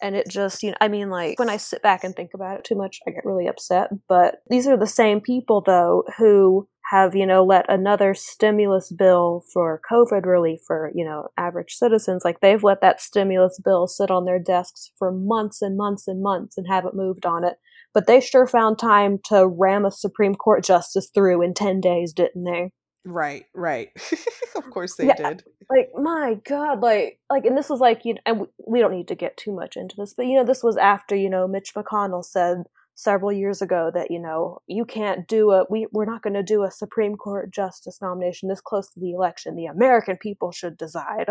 And 0.02 0.16
it 0.16 0.30
just 0.30 0.62
you 0.62 0.70
know 0.70 0.78
i 0.80 0.88
mean 0.88 1.10
like 1.10 1.40
when 1.40 1.50
i 1.50 1.58
sit 1.58 1.82
back 1.82 2.04
and 2.04 2.16
think 2.16 2.32
about 2.36 2.60
it 2.60 2.64
too 2.64 2.76
much 2.76 3.00
i 3.08 3.12
get 3.12 3.26
really 3.26 3.48
upset. 3.48 3.90
But 4.08 4.44
these 4.48 4.68
are 4.68 4.78
the 4.78 4.86
same 4.86 5.22
people 5.22 5.64
though 5.66 6.04
who 6.18 6.68
have 6.92 7.16
you 7.16 7.26
know 7.26 7.44
let 7.44 7.66
another 7.68 8.14
stimulus 8.14 8.92
bill 8.92 9.44
for 9.52 9.82
covid 9.92 10.26
relief 10.26 10.60
for 10.66 10.92
you 10.94 11.04
know 11.04 11.28
average 11.38 11.74
citizens 11.74 12.22
like 12.24 12.40
they've 12.40 12.64
let 12.64 12.80
that 12.82 13.02
stimulus 13.02 13.60
bill 13.64 13.88
sit 13.88 14.12
on 14.12 14.26
their 14.26 14.40
desks 14.40 14.92
for 14.98 15.12
months 15.12 15.62
and 15.62 15.76
months 15.76 16.08
and 16.08 16.22
months 16.22 16.58
and 16.58 16.68
haven't 16.68 16.96
moved 16.96 17.26
on 17.26 17.44
it. 17.44 17.56
But 17.94 18.06
they 18.06 18.22
sure 18.22 18.46
found 18.46 18.78
time 18.78 19.18
to 19.26 19.48
ram 19.48 19.84
a 19.86 19.92
supreme 19.92 20.36
court 20.36 20.64
justice 20.64 21.10
through 21.14 21.42
in 21.42 21.56
10 21.56 21.82
days 21.82 22.14
didn't 22.14 22.44
they 22.44 22.72
Right, 23.06 23.46
right. 23.54 23.90
of 24.56 24.70
course 24.70 24.96
they 24.96 25.08
Yeah, 25.08 25.16
did. 25.16 25.44
like 25.70 25.90
my 25.96 26.36
god 26.46 26.82
like 26.82 27.20
like 27.30 27.46
and 27.46 27.58
this 27.58 27.70
was 27.70 27.80
like 27.80 28.04
you 28.06 28.16
know 28.16 28.22
and 28.26 28.40
we, 28.42 28.48
we 28.68 28.80
don't 28.80 28.92
need 28.92 29.08
to 29.10 29.16
get 29.16 29.38
too 29.38 29.54
much 29.54 29.76
into 29.78 29.96
this 29.98 30.14
but 30.14 30.26
you 30.26 30.36
know 30.36 30.44
this 30.46 30.64
was 30.64 30.78
after 30.78 31.16
you 31.16 31.30
know 31.30 31.48
mitch 31.48 31.74
mcconnell 31.74 32.24
said 32.24 32.64
several 32.96 33.32
years 33.32 33.62
ago 33.62 33.92
that 33.94 34.10
you 34.12 34.20
know 34.20 34.60
you 34.68 34.84
can't 34.86 35.28
do 35.28 35.52
a 35.52 35.66
we, 35.70 35.88
we're 35.92 36.06
not 36.06 36.22
going 36.24 36.34
to 36.34 36.44
do 36.44 36.64
a 36.64 36.72
supreme 36.72 37.16
court 37.16 37.52
justice 37.52 38.00
nomination 38.02 38.50
this 38.50 38.62
close 38.62 38.90
to 38.90 39.00
the 39.00 39.12
election 39.12 39.56
the 39.56 39.66
american 39.68 40.18
people 40.18 40.52
should 40.52 40.78
decide 40.78 41.28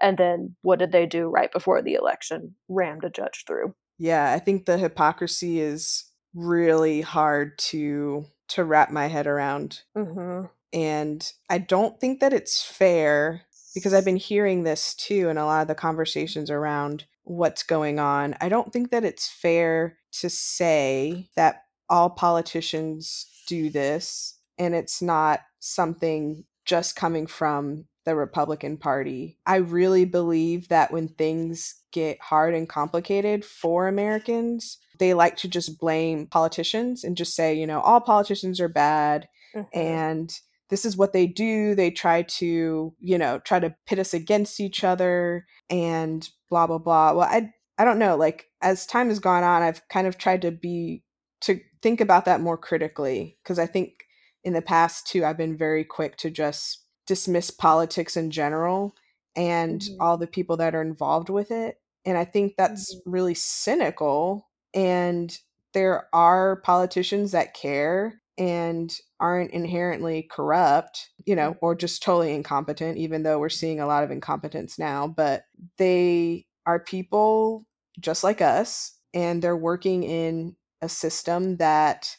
and 0.00 0.18
then 0.18 0.54
what 0.62 0.78
did 0.78 0.92
they 0.92 1.06
do 1.06 1.28
right 1.28 1.52
before 1.52 1.80
the 1.82 1.94
election 1.94 2.54
rammed 2.68 3.04
a 3.04 3.10
judge 3.10 3.44
through 3.46 3.74
Yeah, 3.98 4.32
I 4.32 4.38
think 4.38 4.66
the 4.66 4.78
hypocrisy 4.78 5.60
is 5.60 6.04
really 6.34 7.00
hard 7.00 7.58
to 7.58 8.26
to 8.48 8.64
wrap 8.64 8.90
my 8.90 9.06
head 9.08 9.26
around. 9.26 9.82
mm-hmm. 9.96 10.46
And 10.76 11.32
I 11.48 11.56
don't 11.58 11.98
think 11.98 12.20
that 12.20 12.34
it's 12.34 12.62
fair 12.62 13.42
because 13.74 13.94
I've 13.94 14.04
been 14.04 14.16
hearing 14.16 14.62
this 14.62 14.94
too 14.94 15.30
in 15.30 15.38
a 15.38 15.46
lot 15.46 15.62
of 15.62 15.68
the 15.68 15.74
conversations 15.74 16.50
around 16.50 17.06
what's 17.24 17.62
going 17.62 17.98
on. 17.98 18.36
I 18.42 18.50
don't 18.50 18.72
think 18.72 18.90
that 18.90 19.04
it's 19.04 19.26
fair 19.26 19.96
to 20.20 20.28
say 20.28 21.28
that 21.34 21.62
all 21.88 22.10
politicians 22.10 23.26
do 23.48 23.70
this 23.70 24.38
and 24.58 24.74
it's 24.74 25.00
not 25.00 25.40
something 25.60 26.44
just 26.66 26.94
coming 26.94 27.26
from 27.26 27.86
the 28.04 28.14
Republican 28.14 28.76
Party. 28.76 29.38
I 29.46 29.56
really 29.56 30.04
believe 30.04 30.68
that 30.68 30.92
when 30.92 31.08
things 31.08 31.74
get 31.90 32.20
hard 32.20 32.54
and 32.54 32.68
complicated 32.68 33.44
for 33.44 33.88
Americans, 33.88 34.78
they 34.98 35.14
like 35.14 35.36
to 35.38 35.48
just 35.48 35.78
blame 35.78 36.26
politicians 36.26 37.02
and 37.02 37.16
just 37.16 37.34
say, 37.34 37.54
you 37.54 37.66
know, 37.66 37.80
all 37.80 38.00
politicians 38.00 38.60
are 38.60 38.68
bad 38.68 39.28
Mhm. 39.54 39.66
and 39.72 40.40
this 40.68 40.84
is 40.84 40.96
what 40.96 41.12
they 41.12 41.26
do. 41.26 41.74
They 41.74 41.90
try 41.90 42.22
to, 42.22 42.94
you 42.98 43.18
know, 43.18 43.38
try 43.40 43.60
to 43.60 43.74
pit 43.86 43.98
us 43.98 44.14
against 44.14 44.60
each 44.60 44.84
other 44.84 45.46
and 45.70 46.28
blah 46.50 46.66
blah 46.66 46.78
blah. 46.78 47.12
Well, 47.12 47.28
I 47.30 47.52
I 47.78 47.84
don't 47.84 47.98
know, 47.98 48.16
like 48.16 48.46
as 48.62 48.86
time 48.86 49.08
has 49.08 49.18
gone 49.18 49.44
on, 49.44 49.62
I've 49.62 49.86
kind 49.88 50.06
of 50.06 50.18
tried 50.18 50.42
to 50.42 50.50
be 50.50 51.02
to 51.42 51.60
think 51.82 52.00
about 52.00 52.24
that 52.24 52.40
more 52.40 52.56
critically 52.56 53.38
because 53.42 53.58
I 53.58 53.66
think 53.66 54.04
in 54.42 54.54
the 54.54 54.62
past 54.62 55.06
too 55.06 55.24
I've 55.24 55.36
been 55.36 55.56
very 55.56 55.84
quick 55.84 56.16
to 56.18 56.30
just 56.30 56.84
dismiss 57.06 57.50
politics 57.50 58.16
in 58.16 58.30
general 58.30 58.94
and 59.36 59.80
mm-hmm. 59.80 60.00
all 60.00 60.16
the 60.16 60.26
people 60.26 60.56
that 60.56 60.74
are 60.74 60.82
involved 60.82 61.28
with 61.28 61.50
it. 61.50 61.76
And 62.04 62.16
I 62.16 62.24
think 62.24 62.54
that's 62.56 62.94
mm-hmm. 62.94 63.10
really 63.10 63.34
cynical 63.34 64.48
and 64.74 65.36
there 65.74 66.08
are 66.14 66.56
politicians 66.62 67.32
that 67.32 67.54
care 67.54 68.22
and 68.38 68.94
aren't 69.18 69.52
inherently 69.52 70.28
corrupt, 70.30 71.10
you 71.24 71.34
mm-hmm. 71.34 71.52
know, 71.52 71.56
or 71.60 71.74
just 71.74 72.02
totally 72.02 72.34
incompetent, 72.34 72.98
even 72.98 73.22
though 73.22 73.38
we're 73.38 73.48
seeing 73.48 73.80
a 73.80 73.86
lot 73.86 74.04
of 74.04 74.10
incompetence 74.10 74.78
now. 74.78 75.06
But 75.06 75.44
they 75.78 76.46
are 76.66 76.80
people 76.80 77.64
just 77.98 78.24
like 78.24 78.40
us, 78.40 78.94
and 79.14 79.40
they're 79.40 79.56
working 79.56 80.02
in 80.02 80.56
a 80.82 80.88
system 80.88 81.56
that 81.56 82.16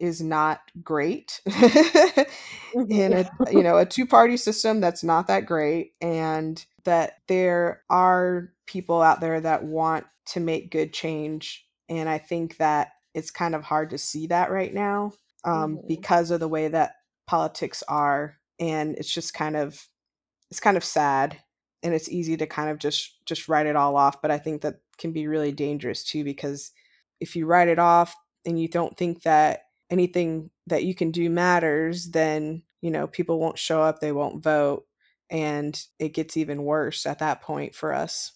is 0.00 0.20
not 0.20 0.60
great 0.82 1.40
mm-hmm. 1.48 2.90
in 2.90 3.12
a 3.12 3.28
you 3.50 3.62
know 3.62 3.78
a 3.78 3.84
two 3.84 4.06
party 4.06 4.36
system 4.36 4.80
that's 4.80 5.02
not 5.02 5.26
that 5.26 5.44
great 5.44 5.92
and 6.00 6.64
that 6.84 7.14
there 7.26 7.82
are 7.90 8.52
people 8.66 9.02
out 9.02 9.20
there 9.20 9.40
that 9.40 9.64
want 9.64 10.06
to 10.24 10.38
make 10.38 10.70
good 10.70 10.92
change 10.92 11.66
and 11.88 12.08
i 12.08 12.16
think 12.16 12.56
that 12.58 12.92
it's 13.12 13.32
kind 13.32 13.56
of 13.56 13.64
hard 13.64 13.90
to 13.90 13.98
see 13.98 14.28
that 14.28 14.52
right 14.52 14.72
now 14.72 15.12
um, 15.44 15.76
mm-hmm. 15.76 15.86
because 15.86 16.30
of 16.30 16.40
the 16.40 16.48
way 16.48 16.68
that 16.68 16.92
politics 17.26 17.82
are 17.88 18.38
and 18.58 18.96
it's 18.96 19.12
just 19.12 19.34
kind 19.34 19.56
of 19.56 19.86
it's 20.50 20.60
kind 20.60 20.76
of 20.76 20.84
sad 20.84 21.38
and 21.82 21.94
it's 21.94 22.08
easy 22.08 22.36
to 22.36 22.46
kind 22.46 22.70
of 22.70 22.78
just 22.78 23.24
just 23.26 23.48
write 23.48 23.66
it 23.66 23.76
all 23.76 23.96
off 23.96 24.20
but 24.22 24.30
i 24.30 24.38
think 24.38 24.62
that 24.62 24.76
can 24.96 25.12
be 25.12 25.26
really 25.26 25.52
dangerous 25.52 26.02
too 26.02 26.24
because 26.24 26.72
if 27.20 27.36
you 27.36 27.46
write 27.46 27.68
it 27.68 27.78
off 27.78 28.14
and 28.46 28.60
you 28.60 28.68
don't 28.68 28.96
think 28.96 29.22
that 29.22 29.64
anything 29.90 30.50
that 30.66 30.84
you 30.84 30.94
can 30.94 31.10
do 31.10 31.28
matters 31.30 32.10
then 32.10 32.62
you 32.80 32.90
know 32.90 33.06
people 33.06 33.38
won't 33.38 33.58
show 33.58 33.82
up 33.82 34.00
they 34.00 34.12
won't 34.12 34.42
vote 34.42 34.84
and 35.30 35.84
it 35.98 36.14
gets 36.14 36.36
even 36.36 36.64
worse 36.64 37.04
at 37.04 37.18
that 37.18 37.42
point 37.42 37.74
for 37.74 37.92
us 37.92 38.32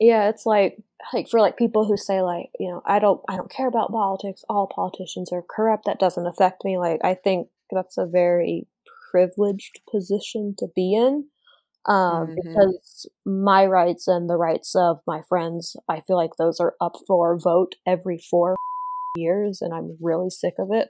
yeah 0.00 0.28
it's 0.28 0.46
like 0.46 0.76
like 1.12 1.28
for 1.28 1.40
like 1.40 1.56
people 1.56 1.86
who 1.86 1.96
say 1.96 2.22
like 2.22 2.50
you 2.58 2.68
know 2.68 2.82
i 2.86 2.98
don't 2.98 3.20
i 3.28 3.36
don't 3.36 3.50
care 3.50 3.68
about 3.68 3.90
politics. 3.90 4.44
All 4.48 4.70
politicians 4.74 5.30
are 5.32 5.42
corrupt. 5.42 5.84
That 5.86 5.98
doesn't 5.98 6.26
affect 6.26 6.64
me. 6.64 6.78
Like 6.78 7.00
i 7.04 7.14
think 7.14 7.48
that's 7.70 7.98
a 7.98 8.06
very 8.06 8.66
privileged 9.10 9.80
position 9.90 10.54
to 10.58 10.66
be 10.74 10.94
in 10.94 11.26
um, 11.86 12.26
mm-hmm. 12.26 12.34
because 12.34 13.06
my 13.24 13.66
rights 13.66 14.08
and 14.08 14.28
the 14.28 14.36
rights 14.36 14.74
of 14.74 14.98
my 15.06 15.20
friends 15.28 15.76
i 15.88 16.00
feel 16.06 16.16
like 16.16 16.32
those 16.38 16.58
are 16.58 16.74
up 16.80 16.94
for 17.06 17.38
vote 17.38 17.74
every 17.86 18.18
four 18.18 18.56
years 19.16 19.60
and 19.60 19.72
i'm 19.72 19.96
really 20.00 20.30
sick 20.30 20.54
of 20.58 20.68
it. 20.72 20.88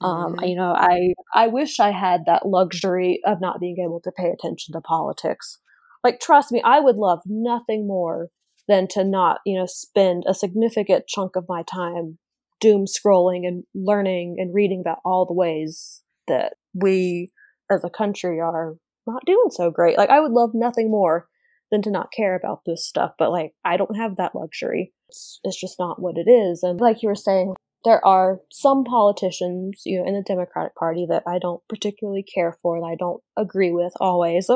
Um, 0.00 0.34
mm-hmm. 0.34 0.44
you 0.44 0.56
know 0.56 0.74
i 0.76 1.14
i 1.34 1.46
wish 1.46 1.80
i 1.80 1.90
had 1.90 2.26
that 2.26 2.46
luxury 2.46 3.20
of 3.24 3.40
not 3.40 3.60
being 3.60 3.78
able 3.82 4.00
to 4.04 4.12
pay 4.12 4.28
attention 4.28 4.74
to 4.74 4.80
politics 4.80 5.58
like 6.04 6.20
trust 6.20 6.52
me 6.52 6.62
i 6.64 6.80
would 6.80 6.96
love 6.96 7.20
nothing 7.26 7.86
more 7.86 8.28
than 8.66 8.86
to 8.86 9.02
not 9.04 9.40
you 9.44 9.58
know 9.58 9.66
spend 9.66 10.24
a 10.26 10.34
significant 10.34 11.06
chunk 11.06 11.36
of 11.36 11.44
my 11.48 11.62
time 11.62 12.18
doom 12.60 12.84
scrolling 12.86 13.46
and 13.46 13.64
learning 13.74 14.36
and 14.38 14.54
reading 14.54 14.80
about 14.80 14.98
all 15.04 15.26
the 15.26 15.34
ways 15.34 16.02
that 16.26 16.54
we 16.74 17.30
as 17.70 17.84
a 17.84 17.90
country 17.90 18.40
are 18.40 18.74
not 19.06 19.24
doing 19.24 19.48
so 19.50 19.70
great. 19.70 19.96
Like 19.96 20.10
i 20.10 20.20
would 20.20 20.32
love 20.32 20.50
nothing 20.54 20.90
more 20.90 21.28
than 21.70 21.82
to 21.82 21.90
not 21.90 22.12
care 22.16 22.34
about 22.34 22.62
this 22.64 22.86
stuff 22.86 23.12
but 23.18 23.30
like 23.30 23.52
i 23.64 23.76
don't 23.76 23.96
have 23.96 24.16
that 24.16 24.34
luxury. 24.34 24.92
It's, 25.08 25.40
it's 25.44 25.60
just 25.60 25.78
not 25.78 26.00
what 26.00 26.18
it 26.18 26.30
is. 26.30 26.62
And 26.62 26.80
like 26.80 27.02
you 27.02 27.08
were 27.08 27.14
saying 27.14 27.54
there 27.84 28.04
are 28.04 28.40
some 28.50 28.84
politicians 28.84 29.82
you 29.84 29.98
know 29.98 30.06
in 30.06 30.14
the 30.14 30.22
democratic 30.26 30.74
party 30.74 31.06
that 31.08 31.22
i 31.26 31.38
don't 31.38 31.62
particularly 31.68 32.24
care 32.24 32.56
for 32.60 32.76
and 32.76 32.84
i 32.84 32.96
don't 32.96 33.22
agree 33.36 33.70
with 33.70 33.92
always 34.00 34.50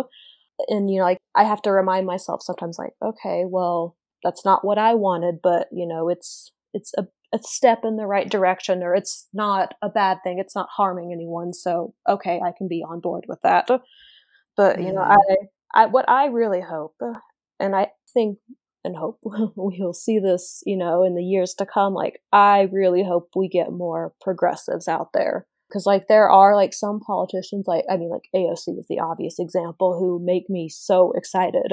and 0.68 0.90
you 0.90 0.98
know 0.98 1.04
like 1.04 1.18
i 1.34 1.44
have 1.44 1.62
to 1.62 1.70
remind 1.70 2.06
myself 2.06 2.42
sometimes 2.42 2.78
like 2.78 2.92
okay 3.02 3.44
well 3.46 3.96
that's 4.22 4.44
not 4.44 4.64
what 4.64 4.78
i 4.78 4.94
wanted 4.94 5.36
but 5.42 5.68
you 5.72 5.86
know 5.86 6.08
it's 6.08 6.52
it's 6.72 6.92
a, 6.98 7.06
a 7.32 7.38
step 7.42 7.80
in 7.84 7.96
the 7.96 8.06
right 8.06 8.30
direction 8.30 8.82
or 8.82 8.94
it's 8.94 9.28
not 9.32 9.74
a 9.82 9.88
bad 9.88 10.18
thing 10.22 10.38
it's 10.38 10.56
not 10.56 10.68
harming 10.76 11.12
anyone 11.12 11.52
so 11.52 11.94
okay 12.08 12.40
i 12.44 12.52
can 12.56 12.68
be 12.68 12.84
on 12.88 13.00
board 13.00 13.24
with 13.28 13.40
that 13.42 13.68
but 14.56 14.80
you 14.80 14.92
know 14.92 15.00
mm-hmm. 15.00 15.34
i 15.74 15.82
i 15.82 15.86
what 15.86 16.08
i 16.08 16.26
really 16.26 16.60
hope 16.60 16.94
and 17.58 17.74
i 17.74 17.88
think 18.12 18.38
and 18.84 18.96
hope 18.96 19.18
we'll 19.22 19.92
see 19.92 20.18
this 20.18 20.62
you 20.66 20.76
know 20.76 21.04
in 21.04 21.14
the 21.14 21.24
years 21.24 21.54
to 21.54 21.66
come 21.66 21.94
like 21.94 22.20
i 22.32 22.68
really 22.72 23.04
hope 23.04 23.30
we 23.34 23.48
get 23.48 23.72
more 23.72 24.12
progressives 24.20 24.88
out 24.88 25.12
there 25.12 25.46
because 25.72 25.86
like 25.86 26.06
there 26.08 26.28
are 26.28 26.54
like 26.54 26.74
some 26.74 27.00
politicians 27.00 27.64
like 27.66 27.84
i 27.90 27.96
mean 27.96 28.10
like 28.10 28.28
aoc 28.34 28.52
is 28.52 28.86
the 28.88 29.00
obvious 29.00 29.38
example 29.38 29.98
who 29.98 30.24
make 30.24 30.50
me 30.50 30.68
so 30.68 31.12
excited 31.16 31.72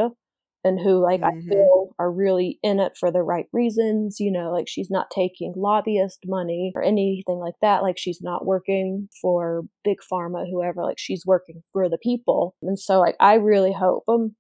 and 0.64 0.80
who 0.80 1.02
like 1.02 1.22
mm-hmm. 1.22 1.38
i 1.38 1.50
feel 1.50 1.90
are 2.00 2.12
really 2.12 2.60
in 2.64 2.80
it 2.80 2.94
for 2.98 3.12
the 3.12 3.22
right 3.22 3.48
reasons 3.52 4.18
you 4.20 4.32
know 4.32 4.52
like 4.52 4.68
she's 4.68 4.90
not 4.90 5.10
taking 5.14 5.54
lobbyist 5.56 6.20
money 6.26 6.72
or 6.76 6.84
anything 6.84 7.38
like 7.38 7.56
that 7.62 7.82
like 7.82 7.98
she's 7.98 8.22
not 8.22 8.46
working 8.46 9.10
for 9.22 9.64
big 9.84 9.98
pharma 10.12 10.46
whoever 10.50 10.84
like 10.84 11.00
she's 11.00 11.24
working 11.26 11.62
for 11.74 11.90
the 11.90 12.00
people 12.02 12.56
and 12.62 12.80
so 12.80 13.00
like 13.00 13.16
i 13.20 13.34
really 13.34 13.74
hope 13.74 14.04
um 14.08 14.36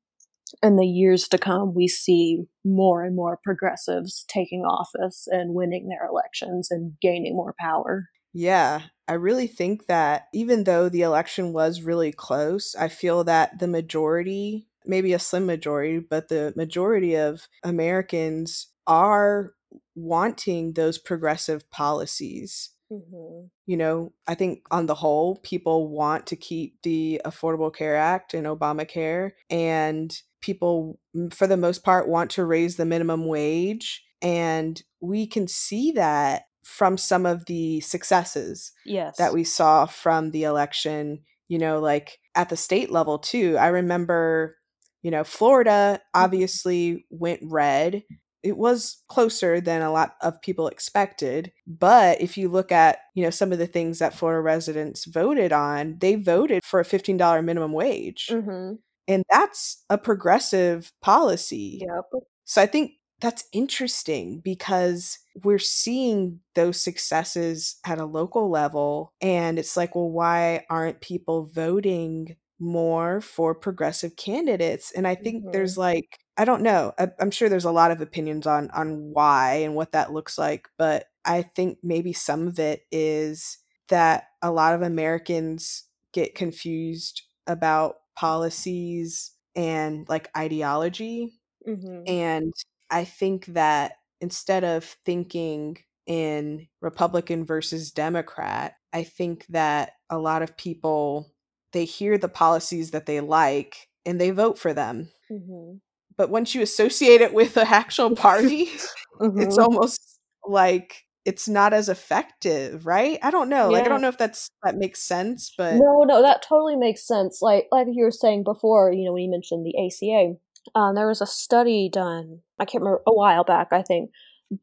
in 0.63 0.77
the 0.77 0.85
years 0.85 1.27
to 1.27 1.37
come 1.37 1.75
we 1.75 1.87
see 1.87 2.43
more 2.65 3.03
and 3.03 3.15
more 3.15 3.37
progressives 3.43 4.25
taking 4.27 4.61
office 4.61 5.27
and 5.29 5.53
winning 5.53 5.87
their 5.89 6.07
elections 6.09 6.69
and 6.71 6.93
gaining 7.01 7.35
more 7.35 7.53
power 7.59 8.07
yeah, 8.33 8.81
I 9.07 9.13
really 9.13 9.47
think 9.47 9.87
that 9.87 10.27
even 10.33 10.63
though 10.63 10.89
the 10.89 11.01
election 11.01 11.51
was 11.53 11.81
really 11.81 12.11
close, 12.11 12.75
I 12.75 12.87
feel 12.87 13.23
that 13.23 13.59
the 13.59 13.67
majority, 13.67 14.67
maybe 14.85 15.13
a 15.13 15.19
slim 15.19 15.45
majority, 15.45 15.99
but 15.99 16.27
the 16.27 16.53
majority 16.55 17.15
of 17.15 17.47
Americans 17.63 18.67
are 18.85 19.53
wanting 19.95 20.73
those 20.73 20.97
progressive 20.97 21.69
policies. 21.71 22.71
Mm-hmm. 22.91 23.47
You 23.65 23.77
know, 23.77 24.13
I 24.27 24.35
think 24.35 24.61
on 24.71 24.87
the 24.87 24.95
whole, 24.95 25.37
people 25.37 25.89
want 25.89 26.27
to 26.27 26.35
keep 26.35 26.81
the 26.81 27.21
Affordable 27.25 27.73
Care 27.73 27.95
Act 27.95 28.33
and 28.33 28.47
Obamacare, 28.47 29.31
and 29.49 30.15
people, 30.41 30.99
for 31.31 31.47
the 31.47 31.57
most 31.57 31.83
part, 31.83 32.07
want 32.07 32.31
to 32.31 32.45
raise 32.45 32.77
the 32.77 32.85
minimum 32.85 33.25
wage. 33.25 34.03
And 34.21 34.81
we 35.01 35.27
can 35.27 35.47
see 35.47 35.91
that 35.91 36.43
from 36.63 36.97
some 36.97 37.25
of 37.25 37.45
the 37.45 37.79
successes 37.81 38.71
yes. 38.85 39.17
that 39.17 39.33
we 39.33 39.43
saw 39.43 39.85
from 39.85 40.31
the 40.31 40.43
election, 40.43 41.19
you 41.47 41.57
know, 41.57 41.79
like 41.79 42.19
at 42.35 42.49
the 42.49 42.57
state 42.57 42.91
level 42.91 43.19
too. 43.19 43.57
I 43.57 43.67
remember, 43.67 44.57
you 45.01 45.11
know, 45.11 45.23
Florida 45.23 45.99
mm-hmm. 45.99 46.23
obviously 46.23 47.05
went 47.09 47.41
red. 47.43 48.03
It 48.41 48.57
was 48.57 49.03
closer 49.09 49.59
than 49.59 49.81
a 49.81 49.91
lot 49.91 50.15
of 50.21 50.41
people 50.41 50.67
expected. 50.67 51.51
But 51.67 52.21
if 52.21 52.37
you 52.37 52.47
look 52.47 52.71
at, 52.71 52.99
you 53.13 53.23
know, 53.23 53.29
some 53.29 53.51
of 53.51 53.57
the 53.57 53.67
things 53.67 53.99
that 53.99 54.13
Florida 54.13 54.41
residents 54.41 55.05
voted 55.05 55.51
on, 55.51 55.97
they 55.99 56.15
voted 56.15 56.63
for 56.63 56.79
a 56.79 56.85
$15 56.85 57.43
minimum 57.43 57.73
wage. 57.73 58.27
Mm-hmm. 58.31 58.75
And 59.09 59.23
that's 59.29 59.83
a 59.89 59.97
progressive 59.97 60.93
policy. 61.01 61.81
Yep. 61.81 62.23
So 62.45 62.61
I 62.61 62.65
think 62.67 62.91
that's 63.19 63.45
interesting 63.51 64.41
because 64.43 65.19
we're 65.43 65.59
seeing 65.59 66.39
those 66.55 66.81
successes 66.81 67.77
at 67.85 67.99
a 67.99 68.05
local 68.05 68.49
level. 68.49 69.13
And 69.21 69.59
it's 69.59 69.75
like, 69.75 69.95
well, 69.95 70.09
why 70.09 70.65
aren't 70.69 71.01
people 71.01 71.45
voting 71.45 72.37
more 72.59 73.21
for 73.21 73.55
progressive 73.55 74.15
candidates? 74.15 74.91
And 74.91 75.07
I 75.07 75.15
think 75.15 75.43
mm-hmm. 75.43 75.51
there's 75.51 75.77
like, 75.77 76.19
I 76.37 76.45
don't 76.45 76.61
know. 76.61 76.93
I, 76.97 77.09
I'm 77.19 77.31
sure 77.31 77.49
there's 77.49 77.65
a 77.65 77.71
lot 77.71 77.91
of 77.91 78.01
opinions 78.01 78.47
on 78.47 78.69
on 78.71 79.11
why 79.13 79.55
and 79.55 79.75
what 79.75 79.91
that 79.91 80.13
looks 80.13 80.37
like, 80.37 80.67
but 80.77 81.05
I 81.25 81.41
think 81.41 81.79
maybe 81.83 82.13
some 82.13 82.47
of 82.47 82.59
it 82.59 82.83
is 82.91 83.57
that 83.89 84.27
a 84.41 84.51
lot 84.51 84.73
of 84.73 84.81
Americans 84.81 85.83
get 86.13 86.35
confused 86.35 87.23
about 87.47 87.95
policies 88.15 89.31
and 89.55 90.07
like 90.07 90.29
ideology. 90.37 91.33
Mm-hmm. 91.67 92.03
And 92.07 92.53
I 92.89 93.05
think 93.05 93.45
that 93.47 93.93
instead 94.21 94.63
of 94.63 94.83
thinking 94.83 95.77
in 96.05 96.67
Republican 96.81 97.45
versus 97.45 97.91
Democrat, 97.91 98.75
I 98.91 99.03
think 99.03 99.45
that 99.47 99.93
a 100.09 100.17
lot 100.17 100.41
of 100.41 100.57
people 100.57 101.31
they 101.71 101.85
hear 101.85 102.17
the 102.17 102.29
policies 102.29 102.91
that 102.91 103.05
they 103.05 103.21
like 103.21 103.89
and 104.05 104.19
they 104.19 104.31
vote 104.31 104.57
for 104.57 104.73
them. 104.73 105.09
Mm-hmm. 105.31 105.77
But 106.17 106.29
once 106.29 106.55
you 106.55 106.61
associate 106.61 107.21
it 107.21 107.33
with 107.33 107.53
the 107.53 107.67
actual 107.67 108.15
party, 108.15 108.65
mm-hmm. 109.21 109.39
it's 109.39 109.57
almost 109.57 110.19
like 110.45 111.05
it's 111.25 111.47
not 111.47 111.73
as 111.73 111.89
effective, 111.89 112.85
right? 112.85 113.19
I 113.21 113.29
don't 113.29 113.49
know. 113.49 113.69
Like 113.69 113.85
I 113.85 113.87
don't 113.87 114.01
know 114.01 114.07
if 114.07 114.17
that's 114.17 114.49
that 114.63 114.75
makes 114.75 115.01
sense, 115.01 115.53
but 115.55 115.75
No, 115.75 116.03
no, 116.03 116.21
that 116.21 116.41
totally 116.41 116.75
makes 116.75 117.05
sense. 117.05 117.39
Like 117.41 117.67
like 117.71 117.87
you 117.91 118.03
were 118.03 118.11
saying 118.11 118.43
before, 118.43 118.91
you 118.91 119.05
know, 119.05 119.13
when 119.13 119.23
you 119.23 119.31
mentioned 119.31 119.65
the 119.65 119.77
ACA, 119.77 120.35
um, 120.75 120.95
there 120.95 121.07
was 121.07 121.21
a 121.21 121.27
study 121.27 121.89
done. 121.91 122.39
I 122.59 122.65
can't 122.65 122.83
remember 122.83 123.01
a 123.07 123.13
while 123.13 123.43
back, 123.43 123.69
I 123.71 123.81
think, 123.81 124.11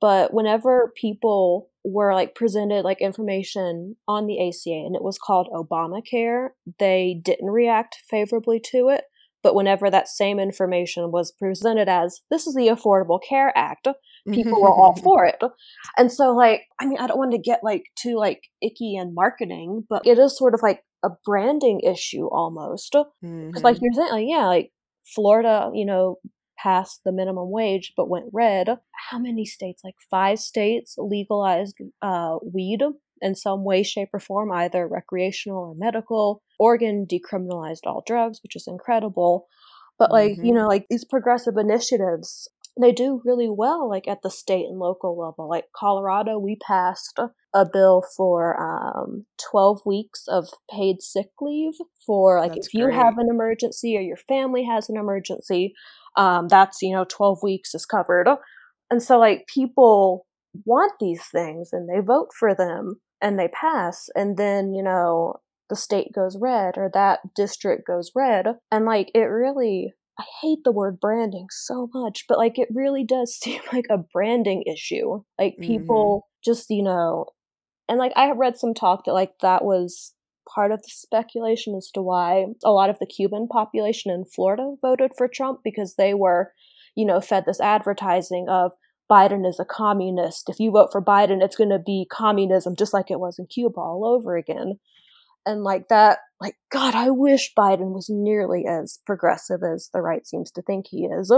but 0.00 0.34
whenever 0.34 0.92
people 0.96 1.70
were 1.84 2.12
like 2.14 2.34
presented 2.34 2.84
like 2.84 3.00
information 3.00 3.96
on 4.08 4.26
the 4.26 4.48
ACA 4.48 4.70
and 4.70 4.96
it 4.96 5.02
was 5.02 5.18
called 5.18 5.48
Obamacare, 5.52 6.48
they 6.78 7.20
didn't 7.24 7.50
react 7.50 7.98
favorably 8.08 8.60
to 8.72 8.88
it. 8.88 9.04
But 9.42 9.54
whenever 9.54 9.88
that 9.90 10.08
same 10.08 10.40
information 10.40 11.12
was 11.12 11.30
presented 11.30 11.88
as 11.88 12.22
this 12.32 12.48
is 12.48 12.54
the 12.54 12.66
Affordable 12.66 13.20
Care 13.22 13.52
Act, 13.56 13.86
people 14.32 14.60
were 14.60 14.72
all 14.72 14.96
for 15.04 15.24
it. 15.24 15.40
And 15.96 16.10
so 16.10 16.34
like 16.34 16.62
I 16.80 16.86
mean 16.86 16.98
I 16.98 17.06
don't 17.06 17.18
want 17.18 17.30
to 17.32 17.38
get 17.38 17.60
like 17.62 17.84
too 17.96 18.16
like 18.16 18.40
icky 18.60 18.96
and 18.96 19.14
marketing, 19.14 19.84
but 19.88 20.04
it 20.04 20.18
is 20.18 20.36
sort 20.36 20.54
of 20.54 20.62
like 20.64 20.82
a 21.04 21.10
branding 21.24 21.80
issue 21.80 22.26
almost. 22.26 22.90
Because 22.90 23.06
mm-hmm. 23.24 23.58
like 23.62 23.78
you're 23.80 23.92
saying, 23.92 24.10
like, 24.10 24.26
yeah, 24.28 24.46
like 24.46 24.72
Florida, 25.14 25.70
you 25.72 25.86
know, 25.86 26.16
passed 26.62 27.02
the 27.04 27.12
minimum 27.12 27.50
wage 27.50 27.92
but 27.96 28.08
went 28.08 28.30
red. 28.32 28.78
How 29.10 29.18
many 29.18 29.44
states? 29.44 29.82
Like 29.84 29.96
five 30.10 30.38
states 30.38 30.96
legalized 30.98 31.76
uh, 32.02 32.38
weed 32.42 32.82
in 33.20 33.34
some 33.34 33.64
way, 33.64 33.82
shape, 33.82 34.10
or 34.12 34.20
form, 34.20 34.52
either 34.52 34.86
recreational 34.86 35.58
or 35.58 35.74
medical. 35.74 36.42
Oregon 36.58 37.06
decriminalized 37.10 37.86
all 37.86 38.02
drugs, 38.06 38.40
which 38.42 38.56
is 38.56 38.66
incredible. 38.66 39.46
But 39.98 40.10
like, 40.10 40.32
mm-hmm. 40.32 40.44
you 40.44 40.52
know, 40.52 40.66
like 40.66 40.86
these 40.90 41.04
progressive 41.04 41.56
initiatives, 41.56 42.48
they 42.78 42.92
do 42.92 43.22
really 43.24 43.48
well, 43.48 43.88
like 43.88 44.06
at 44.06 44.22
the 44.22 44.30
state 44.30 44.66
and 44.66 44.78
local 44.78 45.18
level. 45.18 45.48
Like 45.48 45.66
Colorado, 45.74 46.38
we 46.38 46.56
passed 46.56 47.18
a 47.54 47.64
bill 47.64 48.04
for 48.16 48.60
um, 48.60 49.24
12 49.50 49.80
weeks 49.86 50.24
of 50.28 50.48
paid 50.70 51.00
sick 51.00 51.30
leave 51.40 51.74
for 52.04 52.38
like 52.38 52.52
that's 52.52 52.66
if 52.66 52.74
you 52.74 52.84
great. 52.84 52.94
have 52.94 53.16
an 53.16 53.28
emergency 53.30 53.96
or 53.96 54.02
your 54.02 54.18
family 54.18 54.64
has 54.64 54.90
an 54.90 54.98
emergency 54.98 55.72
um, 56.16 56.48
that's 56.48 56.82
you 56.82 56.94
know 56.94 57.04
12 57.08 57.38
weeks 57.42 57.74
is 57.74 57.86
covered 57.86 58.28
and 58.90 59.02
so 59.02 59.18
like 59.18 59.46
people 59.52 60.26
want 60.64 60.92
these 61.00 61.22
things 61.30 61.70
and 61.72 61.88
they 61.88 62.00
vote 62.00 62.28
for 62.38 62.54
them 62.54 62.96
and 63.20 63.38
they 63.38 63.48
pass 63.48 64.08
and 64.14 64.36
then 64.36 64.72
you 64.72 64.82
know 64.82 65.34
the 65.68 65.76
state 65.76 66.08
goes 66.14 66.38
red 66.40 66.74
or 66.76 66.90
that 66.92 67.20
district 67.34 67.86
goes 67.86 68.10
red 68.14 68.46
and 68.70 68.84
like 68.84 69.10
it 69.14 69.24
really 69.24 69.92
I 70.18 70.24
hate 70.40 70.60
the 70.64 70.72
word 70.72 70.98
branding 70.98 71.48
so 71.50 71.90
much, 71.92 72.24
but 72.26 72.38
like 72.38 72.58
it 72.58 72.68
really 72.72 73.04
does 73.04 73.36
seem 73.42 73.60
like 73.72 73.86
a 73.90 73.98
branding 73.98 74.64
issue. 74.66 75.22
Like 75.38 75.56
people 75.60 76.20
mm-hmm. 76.20 76.50
just, 76.50 76.70
you 76.70 76.82
know, 76.82 77.26
and 77.88 77.98
like 77.98 78.12
I 78.16 78.26
have 78.26 78.38
read 78.38 78.56
some 78.56 78.74
talk 78.74 79.04
that 79.04 79.12
like 79.12 79.32
that 79.42 79.64
was 79.64 80.14
part 80.52 80.72
of 80.72 80.82
the 80.82 80.88
speculation 80.88 81.74
as 81.76 81.90
to 81.94 82.02
why 82.02 82.46
a 82.64 82.70
lot 82.70 82.90
of 82.90 82.98
the 82.98 83.06
Cuban 83.06 83.48
population 83.48 84.10
in 84.12 84.24
Florida 84.24 84.74
voted 84.82 85.12
for 85.16 85.28
Trump 85.28 85.60
because 85.64 85.94
they 85.96 86.14
were, 86.14 86.52
you 86.94 87.04
know, 87.04 87.20
fed 87.20 87.44
this 87.46 87.60
advertising 87.60 88.46
of 88.48 88.72
Biden 89.10 89.48
is 89.48 89.60
a 89.60 89.64
communist. 89.64 90.48
If 90.48 90.58
you 90.58 90.70
vote 90.70 90.88
for 90.92 91.02
Biden, 91.02 91.42
it's 91.42 91.56
going 91.56 91.70
to 91.70 91.78
be 91.78 92.06
communism 92.10 92.74
just 92.76 92.94
like 92.94 93.10
it 93.10 93.20
was 93.20 93.38
in 93.38 93.46
Cuba 93.46 93.78
all 93.78 94.04
over 94.04 94.36
again. 94.36 94.78
And 95.44 95.62
like 95.62 95.88
that, 95.88 96.18
like, 96.40 96.56
God, 96.72 96.94
I 96.94 97.10
wish 97.10 97.52
Biden 97.56 97.92
was 97.92 98.08
nearly 98.10 98.64
as 98.66 98.98
progressive 99.06 99.60
as 99.62 99.90
the 99.92 100.00
right 100.00 100.26
seems 100.26 100.50
to 100.52 100.62
think 100.62 100.86
he 100.88 101.04
is. 101.04 101.32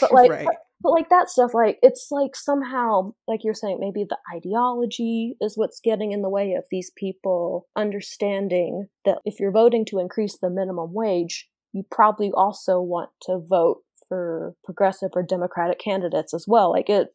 But 0.00 0.12
like, 0.12 0.30
right 0.46 0.46
but 0.80 0.90
like 0.90 1.08
that 1.08 1.28
stuff 1.28 1.54
like 1.54 1.78
it's 1.82 2.08
like 2.10 2.36
somehow 2.36 3.12
like 3.26 3.44
you're 3.44 3.54
saying 3.54 3.78
maybe 3.80 4.06
the 4.08 4.18
ideology 4.34 5.36
is 5.40 5.56
what's 5.56 5.80
getting 5.80 6.12
in 6.12 6.22
the 6.22 6.28
way 6.28 6.54
of 6.54 6.64
these 6.70 6.90
people 6.96 7.66
understanding 7.76 8.86
that 9.04 9.18
if 9.24 9.40
you're 9.40 9.52
voting 9.52 9.84
to 9.84 9.98
increase 9.98 10.38
the 10.40 10.50
minimum 10.50 10.92
wage 10.92 11.48
you 11.72 11.84
probably 11.90 12.30
also 12.34 12.80
want 12.80 13.10
to 13.22 13.38
vote 13.38 13.82
for 14.08 14.54
progressive 14.64 15.10
or 15.14 15.22
democratic 15.22 15.78
candidates 15.78 16.32
as 16.32 16.46
well. 16.48 16.70
Like 16.70 16.88
it 16.88 17.08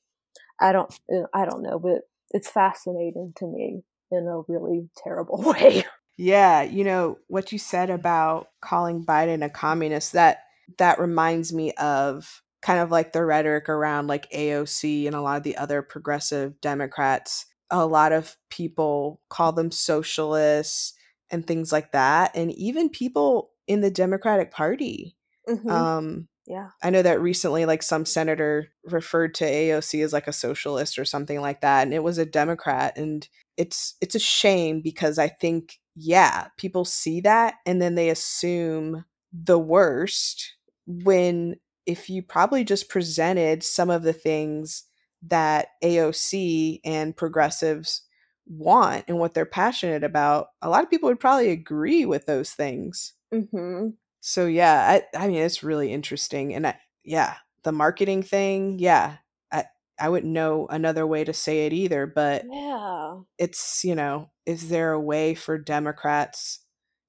i 0.61 0.71
don't 0.71 0.99
i 1.33 1.45
don't 1.45 1.63
know 1.63 1.79
but 1.79 2.01
it's 2.29 2.49
fascinating 2.49 3.33
to 3.35 3.47
me 3.47 3.81
in 4.11 4.27
a 4.27 4.41
really 4.51 4.87
terrible 5.03 5.41
way. 5.41 5.83
Yeah 6.17 6.61
you 6.61 6.83
know 6.83 7.17
what 7.27 7.51
you 7.51 7.57
said 7.57 7.89
about 7.89 8.49
calling 8.61 9.03
biden 9.03 9.43
a 9.43 9.49
communist 9.49 10.13
that 10.13 10.43
that 10.77 10.99
reminds 10.99 11.51
me 11.51 11.71
of 11.73 12.43
kind 12.63 12.79
of 12.79 12.91
like 12.91 13.11
the 13.11 13.23
rhetoric 13.23 13.67
around 13.67 14.07
like 14.07 14.31
AOC 14.31 15.05
and 15.05 15.15
a 15.15 15.21
lot 15.21 15.37
of 15.37 15.43
the 15.43 15.57
other 15.57 15.81
progressive 15.81 16.59
Democrats. 16.61 17.45
A 17.69 17.85
lot 17.85 18.13
of 18.13 18.37
people 18.49 19.21
call 19.29 19.51
them 19.51 19.69
socialists 19.69 20.93
and 21.29 21.45
things 21.45 21.71
like 21.71 21.91
that. 21.91 22.31
And 22.35 22.51
even 22.53 22.89
people 22.89 23.51
in 23.67 23.81
the 23.81 23.91
Democratic 23.91 24.51
Party. 24.51 25.17
Mm-hmm. 25.47 25.69
Um, 25.69 26.27
yeah. 26.47 26.69
I 26.81 26.89
know 26.89 27.01
that 27.01 27.21
recently, 27.21 27.65
like 27.65 27.83
some 27.83 28.05
senator 28.05 28.69
referred 28.85 29.35
to 29.35 29.45
AOC 29.45 30.03
as 30.03 30.13
like 30.13 30.27
a 30.27 30.33
socialist 30.33 30.97
or 30.97 31.05
something 31.05 31.41
like 31.41 31.61
that. 31.61 31.83
And 31.83 31.93
it 31.93 32.03
was 32.03 32.17
a 32.17 32.25
Democrat. 32.25 32.97
And 32.97 33.27
it's 33.57 33.95
it's 33.99 34.15
a 34.15 34.19
shame 34.19 34.81
because 34.81 35.19
I 35.19 35.27
think, 35.27 35.79
yeah, 35.95 36.47
people 36.57 36.85
see 36.85 37.19
that 37.21 37.55
and 37.65 37.81
then 37.81 37.95
they 37.95 38.09
assume 38.09 39.03
the 39.33 39.59
worst 39.59 40.53
when 40.85 41.55
if 41.85 42.09
you 42.09 42.21
probably 42.21 42.63
just 42.63 42.89
presented 42.89 43.63
some 43.63 43.89
of 43.89 44.03
the 44.03 44.13
things 44.13 44.83
that 45.27 45.67
AOC 45.83 46.81
and 46.83 47.15
progressives 47.15 48.03
want 48.45 49.05
and 49.07 49.19
what 49.19 49.33
they're 49.33 49.45
passionate 49.45 50.03
about, 50.03 50.47
a 50.61 50.69
lot 50.69 50.83
of 50.83 50.89
people 50.89 51.09
would 51.09 51.19
probably 51.19 51.49
agree 51.49 52.05
with 52.05 52.25
those 52.25 52.51
things. 52.51 53.13
Mm-hmm. 53.33 53.89
So 54.21 54.45
yeah, 54.45 55.01
I, 55.15 55.17
I 55.17 55.27
mean 55.27 55.41
it's 55.41 55.63
really 55.63 55.91
interesting, 55.91 56.53
and 56.53 56.67
I, 56.67 56.77
yeah, 57.03 57.35
the 57.63 57.71
marketing 57.71 58.23
thing, 58.23 58.79
yeah, 58.79 59.17
I 59.51 59.65
I 59.99 60.09
wouldn't 60.09 60.31
know 60.31 60.67
another 60.69 61.05
way 61.05 61.23
to 61.25 61.33
say 61.33 61.65
it 61.65 61.73
either, 61.73 62.05
but 62.05 62.45
yeah, 62.49 63.17
it's 63.37 63.83
you 63.83 63.95
know, 63.95 64.29
is 64.45 64.69
there 64.69 64.93
a 64.93 65.01
way 65.01 65.35
for 65.35 65.57
Democrats? 65.57 66.59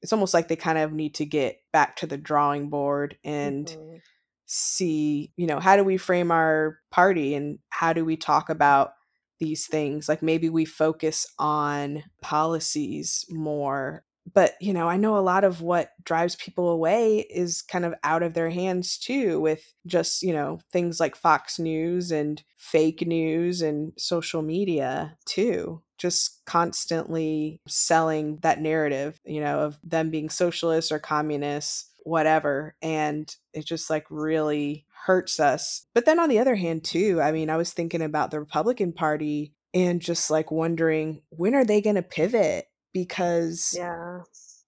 It's 0.03 0.13
almost 0.13 0.35
like 0.35 0.49
they 0.49 0.57
kind 0.57 0.77
of 0.77 0.93
need 0.93 1.15
to 1.15 1.25
get 1.25 1.59
back 1.73 1.97
to 1.97 2.07
the 2.07 2.19
drawing 2.19 2.69
board 2.69 3.17
and. 3.25 3.67
Mm-hmm 3.67 3.97
see, 4.47 5.33
you 5.37 5.47
know, 5.47 5.61
how 5.61 5.77
do 5.77 5.85
we 5.85 5.97
frame 5.97 6.31
our 6.31 6.79
party 6.91 7.35
and 7.35 7.59
how 7.71 7.93
do 7.93 8.05
we 8.05 8.17
talk 8.17 8.51
about 8.51 8.93
these 9.41 9.67
things? 9.67 10.09
Like 10.09 10.23
maybe 10.23 10.49
we 10.49 10.65
focus 10.65 11.27
on 11.39 12.05
policies 12.23 13.25
more. 13.31 14.05
But, 14.33 14.55
you 14.59 14.73
know, 14.73 14.89
I 14.89 14.97
know 14.97 15.19
a 15.19 15.21
lot 15.21 15.45
of 15.45 15.61
what 15.61 15.91
drives 16.03 16.35
people 16.37 16.71
away 16.71 17.21
is 17.29 17.61
kind 17.61 17.85
of 17.85 17.95
out 18.03 18.23
of 18.23 18.33
their 18.33 18.49
hands 18.49 18.97
too, 18.97 19.39
with 19.39 19.75
just, 19.87 20.23
you 20.23 20.33
know, 20.33 20.61
things 20.73 20.99
like 20.99 21.15
Fox 21.15 21.59
News 21.59 22.11
and 22.11 22.43
fake 22.57 23.07
news 23.07 23.61
and 23.61 23.93
social 23.99 24.41
media 24.41 25.19
too 25.27 25.83
just 25.99 26.45
constantly 26.45 27.61
selling 27.69 28.39
that 28.43 28.61
narrative, 28.61 29.21
you 29.25 29.41
know, 29.41 29.61
of 29.61 29.79
them 29.83 30.11
being 30.11 30.29
socialists 30.29 30.91
or 30.91 30.99
communists 30.99 31.91
whatever 32.05 32.77
and 32.81 33.35
it 33.53 33.67
just 33.67 33.91
like 33.91 34.07
really 34.11 34.87
hurts 35.07 35.41
us. 35.41 35.87
But 35.95 36.07
then 36.07 36.19
on 36.19 36.29
the 36.29 36.39
other 36.39 36.55
hand 36.55 36.85
too 36.85 37.21
i 37.21 37.33
mean 37.33 37.51
i 37.51 37.57
was 37.57 37.73
thinking 37.73 38.03
about 38.03 38.31
the 38.31 38.41
republican 38.41 38.93
party 38.93 39.53
and 39.75 40.01
just 40.01 40.31
like 40.31 40.51
wondering 40.51 41.21
when 41.31 41.55
are 41.55 41.65
they 41.65 41.81
going 41.81 41.97
to 41.97 42.03
pivot? 42.03 42.67
Because 42.93 43.75
yeah. 43.77 44.21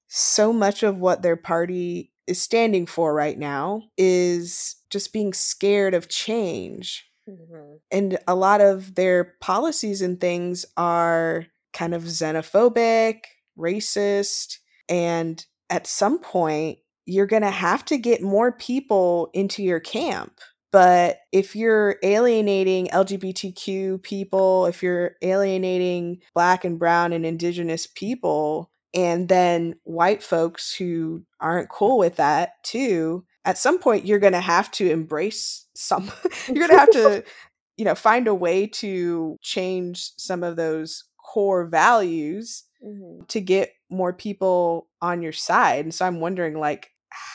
so 0.09 0.53
much 0.53 0.83
of 0.83 0.99
what 0.99 1.23
their 1.23 1.37
party 1.37 2.13
is 2.27 2.43
standing 2.43 2.87
for 2.87 3.15
right 3.15 3.39
now 3.39 3.85
is 3.97 4.77
just 4.91 5.13
being 5.13 5.33
scared 5.33 5.95
of 5.95 6.09
change. 6.09 7.05
Mm-hmm. 7.29 7.79
and 7.91 8.19
a 8.29 8.37
lot 8.37 8.61
of 8.61 8.95
their 8.95 9.35
policies 9.41 10.01
and 10.01 10.21
things 10.21 10.65
are 10.77 11.47
kind 11.73 11.93
of 11.93 12.05
xenophobic 12.05 13.23
racist 13.59 14.59
and 14.89 15.45
at 15.69 15.89
some 15.89 16.21
point 16.21 16.79
you're 17.07 17.27
going 17.27 17.43
to 17.43 17.51
have 17.51 17.85
to 17.87 17.97
get 17.97 18.23
more 18.23 18.53
people 18.53 19.31
into 19.33 19.63
your 19.63 19.81
camp. 19.81 20.41
But 20.73 21.21
if 21.33 21.57
you're 21.57 21.97
alienating 22.03 22.89
LGBTQ 22.89 24.03
people, 24.03 24.67
if 24.67 24.83
you're 24.83 25.13
alienating 25.23 26.19
black 26.35 26.65
and 26.65 26.79
brown 26.79 27.13
and 27.13 27.25
indigenous 27.25 27.87
people, 27.87 28.71
and 28.93 29.29
then 29.29 29.77
white 29.85 30.23
folks 30.23 30.75
who 30.75 31.23
aren't 31.41 31.69
cool 31.69 31.99
with 31.99 32.17
that 32.17 32.63
too, 32.63 33.25
at 33.45 33.59
some 33.59 33.79
point 33.79 34.05
you're 34.05 34.19
going 34.19 34.33
to 34.33 34.41
have 34.41 34.71
to 34.73 34.91
embrace 34.91 35.67
some, 35.75 36.11
you're 36.49 36.67
going 36.67 36.71
to 36.71 36.79
have 36.79 36.91
to, 36.91 37.25
you 37.77 37.85
know, 37.85 37.95
find 37.95 38.27
a 38.27 38.35
way 38.35 38.67
to 38.67 39.39
change 39.43 40.11
some 40.17 40.43
of 40.43 40.57
those 40.57 41.05
core 41.25 41.67
values 41.67 42.65
mm-hmm. 42.85 43.25
to 43.29 43.41
get 43.41 43.73
more 43.91 44.13
people 44.13 44.89
on 45.01 45.23
your 45.23 45.33
side. 45.33 45.85
And 45.85 45.95
so 45.95 46.07
I'm 46.07 46.21
wondering, 46.21 46.59
like, 46.59 46.91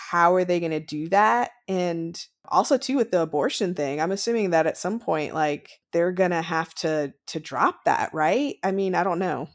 how 0.10 0.36
are 0.36 0.46
they 0.46 0.60
going 0.60 0.72
to 0.72 0.80
do 0.80 1.10
that? 1.10 1.52
And 1.68 2.20
Also 2.50 2.78
too 2.78 2.98
with 2.98 3.12
the 3.12 3.22
abortion 3.22 3.74
thing, 3.74 4.02
I'm 4.02 4.12
assuming 4.12 4.50
that 4.50 4.68
at 4.68 4.78
some 4.78 5.00
point 5.00 5.34
like 5.34 5.80
they're 5.94 6.12
going 6.12 6.32
to 6.32 6.42
have 6.42 6.74
to 6.76 7.14
to 7.28 7.40
drop 7.40 7.86
that, 7.86 8.14
right? 8.14 8.56
I 8.64 8.72
mean, 8.72 8.94
I 8.94 9.04
don't 9.04 9.20
know. 9.20 9.48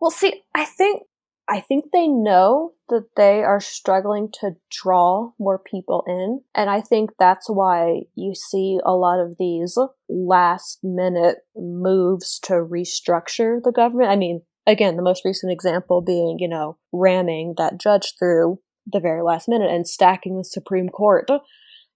Well, 0.00 0.10
see, 0.10 0.42
I 0.54 0.64
think 0.64 1.02
I 1.48 1.60
think 1.60 1.86
they 1.92 2.06
know 2.06 2.72
that 2.90 3.06
they 3.16 3.42
are 3.42 3.60
struggling 3.60 4.30
to 4.40 4.52
draw 4.70 5.32
more 5.38 5.58
people 5.58 6.04
in. 6.06 6.42
And 6.54 6.68
I 6.68 6.80
think 6.82 7.10
that's 7.18 7.48
why 7.48 8.02
you 8.14 8.34
see 8.34 8.78
a 8.84 8.92
lot 8.92 9.18
of 9.18 9.36
these 9.38 9.78
last 10.08 10.80
minute 10.82 11.38
moves 11.56 12.38
to 12.40 12.54
restructure 12.54 13.62
the 13.62 13.72
government. 13.72 14.10
I 14.10 14.16
mean, 14.16 14.42
again, 14.66 14.96
the 14.96 15.02
most 15.02 15.24
recent 15.24 15.50
example 15.50 16.02
being, 16.02 16.36
you 16.38 16.48
know, 16.48 16.76
ramming 16.92 17.54
that 17.56 17.78
judge 17.78 18.14
through 18.18 18.60
the 18.90 19.00
very 19.00 19.22
last 19.22 19.48
minute 19.48 19.70
and 19.70 19.86
stacking 19.86 20.36
the 20.38 20.44
Supreme 20.44 20.88
Court 20.88 21.28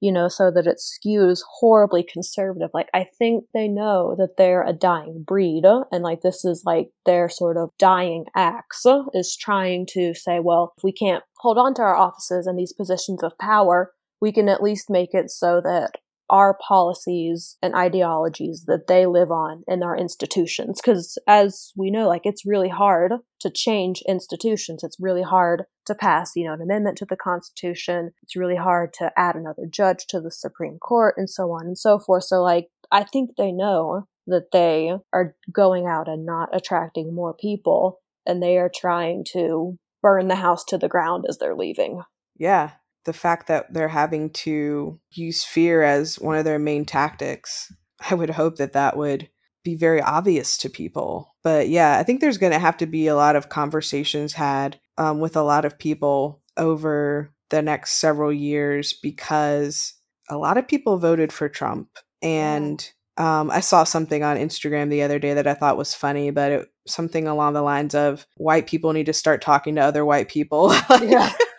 you 0.02 0.11
know, 0.11 0.26
so 0.26 0.50
that 0.50 0.66
it 0.66 0.81
skews 0.81 1.42
horribly 1.61 2.02
conservative. 2.02 2.70
Like, 2.74 2.88
I 2.92 3.07
think 3.20 3.44
they 3.55 3.68
know 3.68 4.16
that 4.18 4.37
they're 4.37 4.66
a 4.66 4.72
dying 4.72 5.22
breed, 5.24 5.62
and 5.64 6.02
like 6.02 6.22
this 6.22 6.44
is 6.44 6.64
like 6.66 6.88
their 7.07 7.28
sort 7.28 7.57
of 7.57 7.70
dying 7.78 8.24
axe 8.37 8.85
is 9.14 9.37
trying 9.37 9.87
to 9.92 10.12
say, 10.12 10.40
well, 10.40 10.74
if 10.76 10.83
we 10.83 10.92
can't 10.92 11.22
hold 11.38 11.57
on 11.57 11.72
to 11.74 11.83
our 11.83 11.94
offices 11.94 12.48
and 12.48 12.59
these 12.59 12.72
positions 12.72 13.22
of 13.22 13.38
power, 13.40 13.92
we 14.20 14.33
can 14.33 14.48
at 14.48 14.62
least 14.62 14.90
make 14.90 15.11
it 15.14 15.31
so 15.31 15.61
that 15.62 15.92
our 16.28 16.59
policies 16.66 17.57
and 17.62 17.74
ideologies 17.74 18.64
that 18.66 18.88
they 18.88 19.07
live 19.07 19.31
on 19.31 19.62
in 19.68 19.85
our 19.85 19.96
institutions. 19.96 20.81
Because 20.83 21.16
as 21.28 21.72
we 21.76 21.92
know, 21.92 22.09
like 22.09 22.22
it's 22.24 22.46
really 22.46 22.70
hard 22.70 23.12
to 23.40 23.50
change 23.55 24.02
institutions. 24.09 24.83
It's 24.83 24.96
really 24.98 25.22
hard 25.22 25.64
to 25.87 25.95
pass, 25.95 26.33
you 26.37 26.45
know, 26.45 26.53
an 26.53 26.62
amendment 26.62 26.99
to 26.99 27.07
the 27.07 27.16
Constitution. 27.16 28.12
It's 28.23 28.37
really 28.37 28.57
hard 28.57 28.92
to 28.95 29.11
add 29.16 29.35
another 29.35 29.66
judge 29.68 30.07
to 30.09 30.21
the 30.21 30.31
Supreme 30.31 30.79
Court 30.79 31.14
and 31.16 31.29
so 31.29 31.51
on 31.51 31.66
and 31.66 31.79
so 31.79 31.99
forth. 31.99 32.25
So, 32.25 32.42
like, 32.42 32.68
I 32.90 33.05
think 33.05 33.31
they 33.37 33.53
know 33.53 34.07
that 34.27 34.53
they 34.53 34.92
are 35.12 35.35
going 35.51 35.87
out 35.87 36.09
and 36.09 36.25
not 36.25 36.49
attracting 36.53 37.14
more 37.14 37.35
people, 37.35 38.01
and 38.27 38.42
they 38.42 38.59
are 38.59 38.71
trying 38.73 39.25
to 39.33 39.77
burn 40.03 40.29
the 40.29 40.37
house 40.37 40.64
to 40.64 40.79
the 40.79 40.88
ground 40.88 41.25
as 41.29 41.38
they're 41.38 41.57
leaving. 41.57 42.03
Yeah, 42.37 42.71
the 43.05 43.12
fact 43.12 43.49
that 43.49 43.73
they're 43.73 43.88
having 43.88 44.31
to 44.31 45.01
use 45.11 45.45
fear 45.45 45.83
as 45.83 46.18
one 46.18 46.37
of 46.37 46.45
their 46.45 46.59
main 46.59 46.85
tactics, 46.85 47.73
I 48.09 48.14
would 48.14 48.31
hope 48.31 48.57
that 48.57 48.73
that 48.75 48.97
would 48.97 49.29
be 49.64 49.75
very 49.75 50.01
obvious 50.01 50.57
to 50.59 50.70
people. 50.70 51.35
But 51.42 51.68
yeah, 51.68 51.98
I 51.98 52.03
think 52.03 52.20
there's 52.20 52.38
going 52.38 52.53
to 52.53 52.59
have 52.59 52.77
to 52.79 52.87
be 52.87 53.07
a 53.07 53.16
lot 53.16 53.37
of 53.37 53.48
conversations 53.48 54.33
had 54.33 54.81
um, 54.98 55.20
with 55.20 55.37
a 55.37 55.42
lot 55.42 55.64
of 55.64 55.79
people 55.79 56.40
over 56.57 57.33
the 57.51 57.62
next 57.62 57.92
several 57.94 58.33
years 58.33 58.92
because 58.92 59.94
a 60.29 60.37
lot 60.37 60.59
of 60.59 60.68
people 60.68 60.98
voted 60.98 61.33
for 61.33 61.48
Trump. 61.48 61.88
And 62.22 62.88
um, 63.16 63.51
I 63.51 63.61
saw 63.61 63.85
something 63.85 64.22
on 64.22 64.37
Instagram 64.37 64.88
the 64.88 65.03
other 65.03 65.18
day 65.18 65.35
that 65.35 65.46
I 65.46 65.55
thought 65.55 65.77
was 65.77 65.94
funny, 65.94 66.31
but 66.31 66.53
it, 66.53 66.68
something 66.87 67.27
along 67.27 67.53
the 67.53 67.62
lines 67.62 67.94
of 67.94 68.27
white 68.37 68.66
people 68.66 68.92
need 68.92 69.07
to 69.07 69.12
start 69.12 69.42
talking 69.42 69.75
to 69.75 69.83
other 69.83 70.05
white 70.05 70.29
people. 70.29 70.72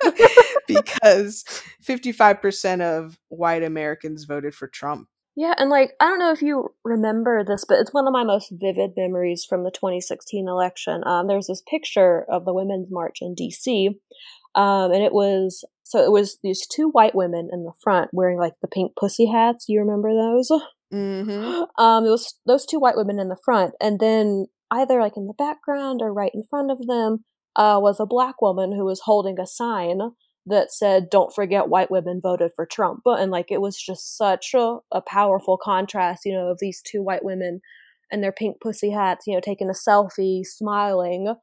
because 0.67 1.43
55% 1.85 2.81
of 2.81 3.19
white 3.29 3.63
Americans 3.63 4.23
voted 4.23 4.55
for 4.55 4.67
Trump. 4.67 5.07
Yeah, 5.35 5.55
and 5.57 5.69
like, 5.69 5.93
I 5.99 6.05
don't 6.05 6.19
know 6.19 6.31
if 6.31 6.43
you 6.43 6.73
remember 6.83 7.43
this, 7.43 7.65
but 7.67 7.79
it's 7.79 7.93
one 7.93 8.07
of 8.07 8.13
my 8.13 8.23
most 8.23 8.51
vivid 8.51 8.91
memories 8.95 9.45
from 9.47 9.63
the 9.63 9.71
2016 9.71 10.47
election. 10.47 11.01
Um, 11.05 11.27
there's 11.27 11.47
this 11.47 11.63
picture 11.67 12.23
of 12.29 12.45
the 12.45 12.53
Women's 12.53 12.91
March 12.91 13.17
in 13.19 13.33
DC, 13.35 13.87
um, 14.55 14.91
and 14.91 15.03
it 15.03 15.11
was 15.11 15.65
so 15.83 16.03
it 16.03 16.11
was 16.11 16.37
these 16.43 16.67
two 16.67 16.89
white 16.89 17.15
women 17.15 17.49
in 17.51 17.63
the 17.63 17.73
front 17.81 18.11
wearing 18.13 18.37
like 18.37 18.53
the 18.61 18.67
pink 18.67 18.93
pussy 18.95 19.25
hats. 19.25 19.65
You 19.67 19.79
remember 19.79 20.13
those? 20.13 20.51
Mm-hmm. 20.93 21.63
Um, 21.83 22.05
it 22.05 22.09
was 22.09 22.35
those 22.45 22.67
two 22.67 22.77
white 22.77 22.95
women 22.95 23.19
in 23.19 23.29
the 23.29 23.37
front, 23.43 23.73
and 23.81 23.99
then 23.99 24.45
either 24.69 25.01
like 25.01 25.17
in 25.17 25.25
the 25.25 25.33
background 25.33 26.01
or 26.03 26.13
right 26.13 26.31
in 26.33 26.43
front 26.47 26.69
of 26.69 26.85
them 26.85 27.25
uh, 27.55 27.79
was 27.81 27.99
a 27.99 28.05
black 28.05 28.41
woman 28.41 28.71
who 28.71 28.85
was 28.85 29.01
holding 29.05 29.39
a 29.39 29.47
sign 29.47 30.11
that 30.45 30.71
said, 30.71 31.09
don't 31.09 31.33
forget 31.33 31.69
white 31.69 31.89
women 31.89 32.19
voted 32.21 32.51
for 32.55 32.65
Trump. 32.65 33.01
And 33.05 33.31
like, 33.31 33.51
it 33.51 33.61
was 33.61 33.77
just 33.77 34.17
such 34.17 34.53
a, 34.53 34.77
a 34.91 35.01
powerful 35.01 35.57
contrast, 35.57 36.25
you 36.25 36.33
know, 36.33 36.47
of 36.47 36.59
these 36.59 36.81
two 36.81 37.01
white 37.01 37.23
women 37.23 37.61
and 38.11 38.23
their 38.23 38.31
pink 38.31 38.59
pussy 38.61 38.91
hats, 38.91 39.25
you 39.25 39.33
know, 39.33 39.39
taking 39.39 39.69
a 39.69 39.73
selfie, 39.73 40.45
smiling, 40.45 41.33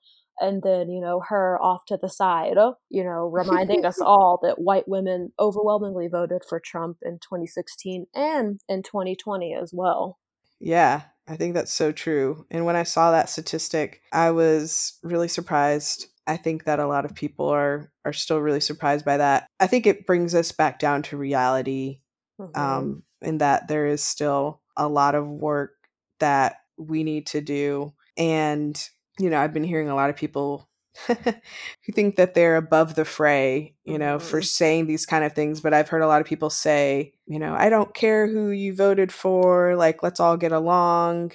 and 0.41 0.63
then, 0.63 0.91
you 0.91 1.01
know, 1.01 1.23
her 1.29 1.59
off 1.61 1.85
to 1.87 1.99
the 2.01 2.09
side, 2.09 2.57
you 2.89 3.05
know, 3.05 3.29
reminding 3.29 3.85
us 3.85 4.01
all 4.05 4.39
that 4.43 4.59
white 4.59 4.89
women 4.89 5.33
overwhelmingly 5.39 6.09
voted 6.09 6.43
for 6.49 6.61
Trump 6.61 6.99
in 7.03 7.19
2016 7.19 8.07
and 8.15 8.61
in 8.69 8.83
2020 8.83 9.55
as 9.55 9.73
well. 9.75 10.19
Yeah, 10.61 11.03
I 11.27 11.37
think 11.37 11.55
that's 11.55 11.73
so 11.73 11.93
true. 11.93 12.47
And 12.51 12.65
when 12.65 12.77
I 12.77 12.83
saw 12.83 13.11
that 13.11 13.31
statistic, 13.31 14.03
I 14.13 14.31
was 14.31 14.99
really 15.03 15.29
surprised 15.29 16.07
I 16.31 16.37
think 16.37 16.65
that 16.65 16.79
a 16.79 16.87
lot 16.87 17.05
of 17.05 17.15
people 17.17 17.49
are 17.49 17.91
are 18.05 18.13
still 18.13 18.39
really 18.39 18.61
surprised 18.61 19.05
by 19.05 19.17
that. 19.17 19.49
I 19.59 19.67
think 19.67 19.87
it 19.87 20.07
brings 20.07 20.33
us 20.33 20.53
back 20.53 20.79
down 20.79 21.03
to 21.03 21.17
reality, 21.17 22.01
mm-hmm. 22.41 22.59
um, 22.59 23.03
in 23.21 23.39
that 23.39 23.67
there 23.67 23.87
is 23.87 24.03
still 24.03 24.61
a 24.77 24.89
lot 24.89 25.17
of 25.17 25.27
work 25.27 25.73
that 26.21 26.59
we 26.79 27.03
need 27.03 27.27
to 27.29 27.41
do. 27.41 27.93
And 28.17 28.81
you 29.19 29.29
know, 29.29 29.41
I've 29.41 29.53
been 29.53 29.65
hearing 29.65 29.91
a 29.91 29.95
lot 29.97 30.09
of 30.09 30.15
people 30.15 30.69
who 31.09 31.93
think 31.93 32.15
that 32.15 32.35
they're 32.35 32.57
above 32.57 32.95
the 32.95 33.05
fray, 33.05 33.75
you 33.85 33.99
know, 33.99 34.19
mm-hmm. 34.19 34.27
for 34.27 34.41
saying 34.41 34.87
these 34.87 35.07
kind 35.07 35.25
of 35.25 35.33
things. 35.33 35.61
But 35.61 35.75
I've 35.75 35.89
heard 35.89 36.03
a 36.03 36.07
lot 36.07 36.21
of 36.21 36.29
people 36.29 36.51
say, 36.51 37.13
you 37.27 37.41
know, 37.41 37.55
I 37.55 37.71
don't 37.71 37.93
care 37.93 38.29
who 38.29 38.51
you 38.51 38.73
voted 38.73 39.11
for, 39.11 39.75
like, 39.75 40.05
let's 40.05 40.21
all 40.21 40.37
get 40.37 40.53
along. 40.53 41.33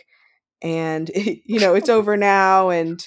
And, 0.62 1.12
you 1.16 1.60
know, 1.60 1.76
it's 1.76 1.90
over 1.90 2.16
now. 2.16 2.70
And 2.70 3.06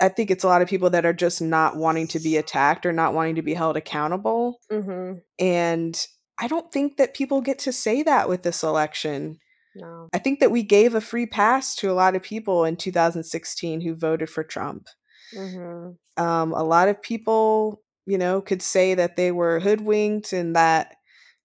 I 0.00 0.08
think 0.08 0.30
it's 0.30 0.44
a 0.44 0.48
lot 0.48 0.62
of 0.62 0.68
people 0.68 0.90
that 0.90 1.06
are 1.06 1.12
just 1.12 1.40
not 1.40 1.76
wanting 1.76 2.08
to 2.08 2.20
be 2.20 2.36
attacked 2.36 2.86
or 2.86 2.92
not 2.92 3.14
wanting 3.14 3.36
to 3.36 3.42
be 3.42 3.54
held 3.54 3.76
accountable. 3.76 4.58
Mm-hmm. 4.70 5.18
And 5.38 6.06
I 6.38 6.48
don't 6.48 6.72
think 6.72 6.96
that 6.96 7.14
people 7.14 7.40
get 7.40 7.60
to 7.60 7.72
say 7.72 8.02
that 8.02 8.28
with 8.28 8.42
this 8.42 8.62
election. 8.62 9.38
No. 9.74 10.08
I 10.12 10.18
think 10.18 10.40
that 10.40 10.50
we 10.50 10.62
gave 10.62 10.94
a 10.94 11.00
free 11.00 11.26
pass 11.26 11.74
to 11.76 11.90
a 11.90 11.94
lot 11.94 12.16
of 12.16 12.22
people 12.22 12.64
in 12.64 12.76
2016 12.76 13.80
who 13.80 13.94
voted 13.94 14.28
for 14.28 14.44
Trump. 14.44 14.88
Mm-hmm. 15.34 16.22
Um, 16.22 16.52
a 16.52 16.62
lot 16.62 16.88
of 16.88 17.00
people, 17.00 17.82
you 18.04 18.18
know, 18.18 18.40
could 18.40 18.60
say 18.60 18.94
that 18.94 19.16
they 19.16 19.32
were 19.32 19.60
hoodwinked 19.60 20.32
and 20.32 20.54
that 20.56 20.96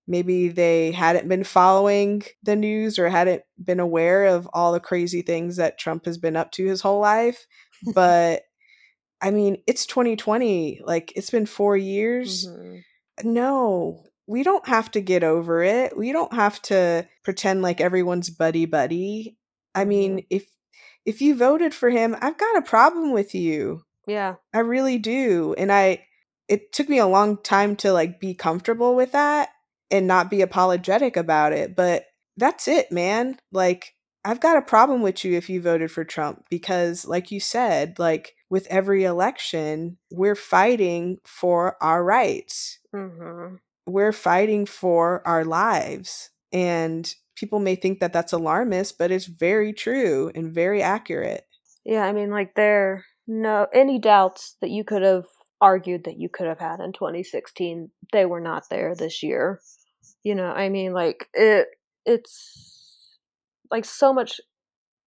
maybe 0.08 0.48
they 0.48 0.92
hadn't 0.92 1.28
been 1.28 1.44
following 1.44 2.24
the 2.42 2.56
news 2.56 2.98
or 2.98 3.10
hadn't 3.10 3.44
been 3.64 3.80
aware 3.80 4.26
of 4.26 4.50
all 4.54 4.72
the 4.72 4.80
crazy 4.80 5.22
things 5.22 5.58
that 5.58 5.78
Trump 5.78 6.06
has 6.06 6.18
been 6.18 6.36
up 6.36 6.52
to 6.54 6.66
his 6.66 6.82
whole 6.82 7.00
life. 7.00 7.46
But 7.94 8.44
I 9.22 9.32
mean, 9.32 9.58
it's 9.68 9.86
2020. 9.86 10.82
Like, 10.84 11.14
it's 11.16 11.30
been 11.30 11.46
four 11.46 11.76
years. 11.76 12.48
Mm-hmm. 12.48 13.34
No, 13.34 14.04
we 14.28 14.44
don't 14.44 14.68
have 14.68 14.92
to 14.92 15.02
get 15.02 15.24
over 15.24 15.64
it. 15.64 15.98
We 15.98 16.12
don't 16.12 16.34
have 16.34 16.62
to 16.64 17.08
pretend 17.24 17.62
like 17.62 17.82
everyone's 17.82 18.30
buddy 18.30 18.66
buddy. 18.66 19.38
I 19.74 19.86
mean, 19.86 20.18
mm-hmm. 20.18 20.26
if 20.30 20.46
if 21.06 21.22
you 21.22 21.36
voted 21.36 21.74
for 21.74 21.90
him, 21.90 22.16
I've 22.22 22.38
got 22.38 22.58
a 22.58 22.62
problem 22.62 23.14
with 23.14 23.34
you. 23.34 23.84
Yeah. 24.06 24.36
I 24.54 24.60
really 24.60 24.98
do. 24.98 25.56
And 25.58 25.72
I 25.72 26.06
it 26.48 26.72
took 26.74 26.90
me 26.90 27.00
a 27.00 27.08
long 27.08 27.42
time 27.42 27.76
to 27.78 27.92
like 27.92 28.20
be 28.20 28.34
comfortable 28.34 28.96
with 28.96 29.14
that 29.14 29.50
and 29.90 30.08
not 30.08 30.30
be 30.30 30.42
apologetic 30.42 31.16
about 31.18 31.54
it, 31.54 31.76
but 31.76 32.06
that's 32.36 32.68
it, 32.68 32.92
man. 32.92 33.38
Like 33.52 33.94
I've 34.26 34.42
got 34.42 34.58
a 34.58 34.62
problem 34.62 35.02
with 35.02 35.24
you 35.24 35.38
if 35.38 35.50
you 35.50 35.62
voted 35.62 35.92
for 35.92 36.04
Trump 36.04 36.46
because 36.50 37.06
like 37.06 37.32
you 37.32 37.40
said, 37.40 37.98
like 37.98 38.36
with 38.50 38.68
every 38.70 39.04
election, 39.04 39.98
we're 40.12 40.36
fighting 40.36 41.20
for 41.26 41.78
our 41.82 42.04
rights. 42.04 42.80
Mm-hmm. 42.94 43.56
We're 43.86 44.12
fighting 44.12 44.66
for 44.66 45.26
our 45.26 45.46
lives. 45.46 46.30
And 46.52 47.14
people 47.36 47.60
may 47.60 47.76
think 47.76 48.00
that 48.00 48.14
that's 48.14 48.34
alarmist, 48.34 48.98
but 48.98 49.12
it's 49.12 49.26
very 49.26 49.72
true 49.72 50.32
and 50.36 50.54
very 50.54 50.82
accurate. 50.82 51.46
Yeah, 51.86 52.04
I 52.04 52.12
mean, 52.12 52.32
like, 52.32 52.56
there 52.56 53.06
no 53.28 53.68
any 53.74 54.00
doubts 54.00 54.56
that 54.62 54.70
you 54.70 54.84
could 54.84 55.04
have 55.04 55.26
argued 55.62 56.04
that 56.06 56.20
you 56.20 56.30
could 56.30 56.48
have 56.48 56.60
had 56.60 56.80
in 56.80 56.94
2016, 56.94 57.90
they 58.12 58.26
were 58.26 58.42
not 58.42 58.64
there 58.70 58.96
this 58.96 59.24
year. 59.24 59.62
You 60.24 60.36
know, 60.36 60.52
I 60.52 60.70
mean, 60.70 60.94
like, 60.94 61.30
it 61.34 61.68
it's 62.06 62.77
like 63.72 63.86
so 63.86 64.14
much 64.14 64.40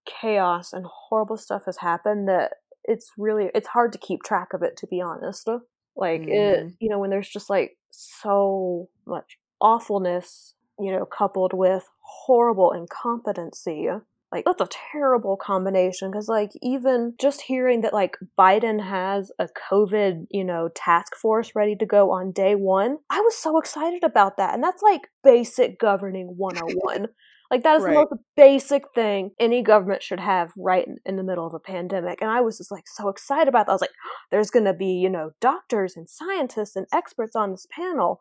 chaos 0.07 0.73
and 0.73 0.87
horrible 0.87 1.37
stuff 1.37 1.63
has 1.67 1.79
happened 1.79 2.29
that 2.29 2.53
it's 2.85 3.13
really 3.19 3.51
it's 3.55 3.69
hard 3.69 3.93
to 3.93 3.99
keep 3.99 4.23
track 4.23 4.53
of 4.53 4.63
it 4.63 4.77
to 4.77 4.87
be 4.87 5.01
honest 5.01 5.49
like 5.97 6.23
mm-hmm. 6.23 6.31
it 6.31 6.73
you 6.81 6.89
know 6.89 6.99
when 6.99 7.11
there's 7.11 7.29
just 7.29 7.51
like 7.51 7.77
so 7.91 8.89
much 9.07 9.39
awfulness 9.61 10.55
you 10.79 10.91
know 10.91 11.05
coupled 11.05 11.53
with 11.53 11.89
horrible 12.01 12.73
incompetency 12.73 13.89
like 14.33 14.45
that's 14.45 14.61
a 14.61 14.69
terrible 14.93 15.37
combination 15.37 16.11
because 16.11 16.29
like 16.29 16.53
even 16.63 17.15
just 17.21 17.43
hearing 17.43 17.83
that 17.83 17.93
like 17.93 18.17
biden 18.39 18.83
has 18.83 19.31
a 19.39 19.49
covid 19.71 20.27
you 20.31 20.45
know 20.45 20.69
task 20.75 21.15
force 21.15 21.53
ready 21.55 21.77
to 21.77 21.85
go 21.85 22.11
on 22.11 22.33
day 22.33 22.55
one 22.55 22.97
i 23.11 23.21
was 23.21 23.37
so 23.37 23.59
excited 23.59 24.03
about 24.03 24.37
that 24.37 24.55
and 24.55 24.63
that's 24.63 24.83
like 24.83 25.09
basic 25.23 25.79
governing 25.79 26.27
101 26.37 27.09
like 27.51 27.65
that 27.65 27.79
is 27.79 27.83
right. 27.83 27.91
the 27.91 27.95
most 27.95 28.13
basic 28.37 28.85
thing 28.95 29.33
any 29.41 29.63
government 29.63 30.03
should 30.03 30.21
have 30.21 30.53
right 30.57 30.87
in, 30.87 30.99
in, 31.05 31.17
the 31.17 31.25
middle 31.25 31.47
of 31.47 31.55
a 31.55 31.59
pandemic. 31.59 32.21
And 32.21 32.31
I 32.31 32.41
was 32.41 32.59
just 32.59 32.71
like 32.71 32.85
so 32.87 33.09
excited 33.09 33.49
about 33.49 33.67
that. 33.67 33.73
I 33.73 33.75
was 33.75 33.81
like, 33.81 33.91
there's 34.31 34.51
gonna 34.51 34.75
be, 34.75 34.93
you 34.93 35.11
know, 35.11 35.31
doctors 35.41 35.97
and 35.97 36.09
scientists 36.09 36.77
and 36.77 36.87
experts 36.93 37.35
on 37.35 37.51
this 37.51 37.67
panel. 37.71 38.21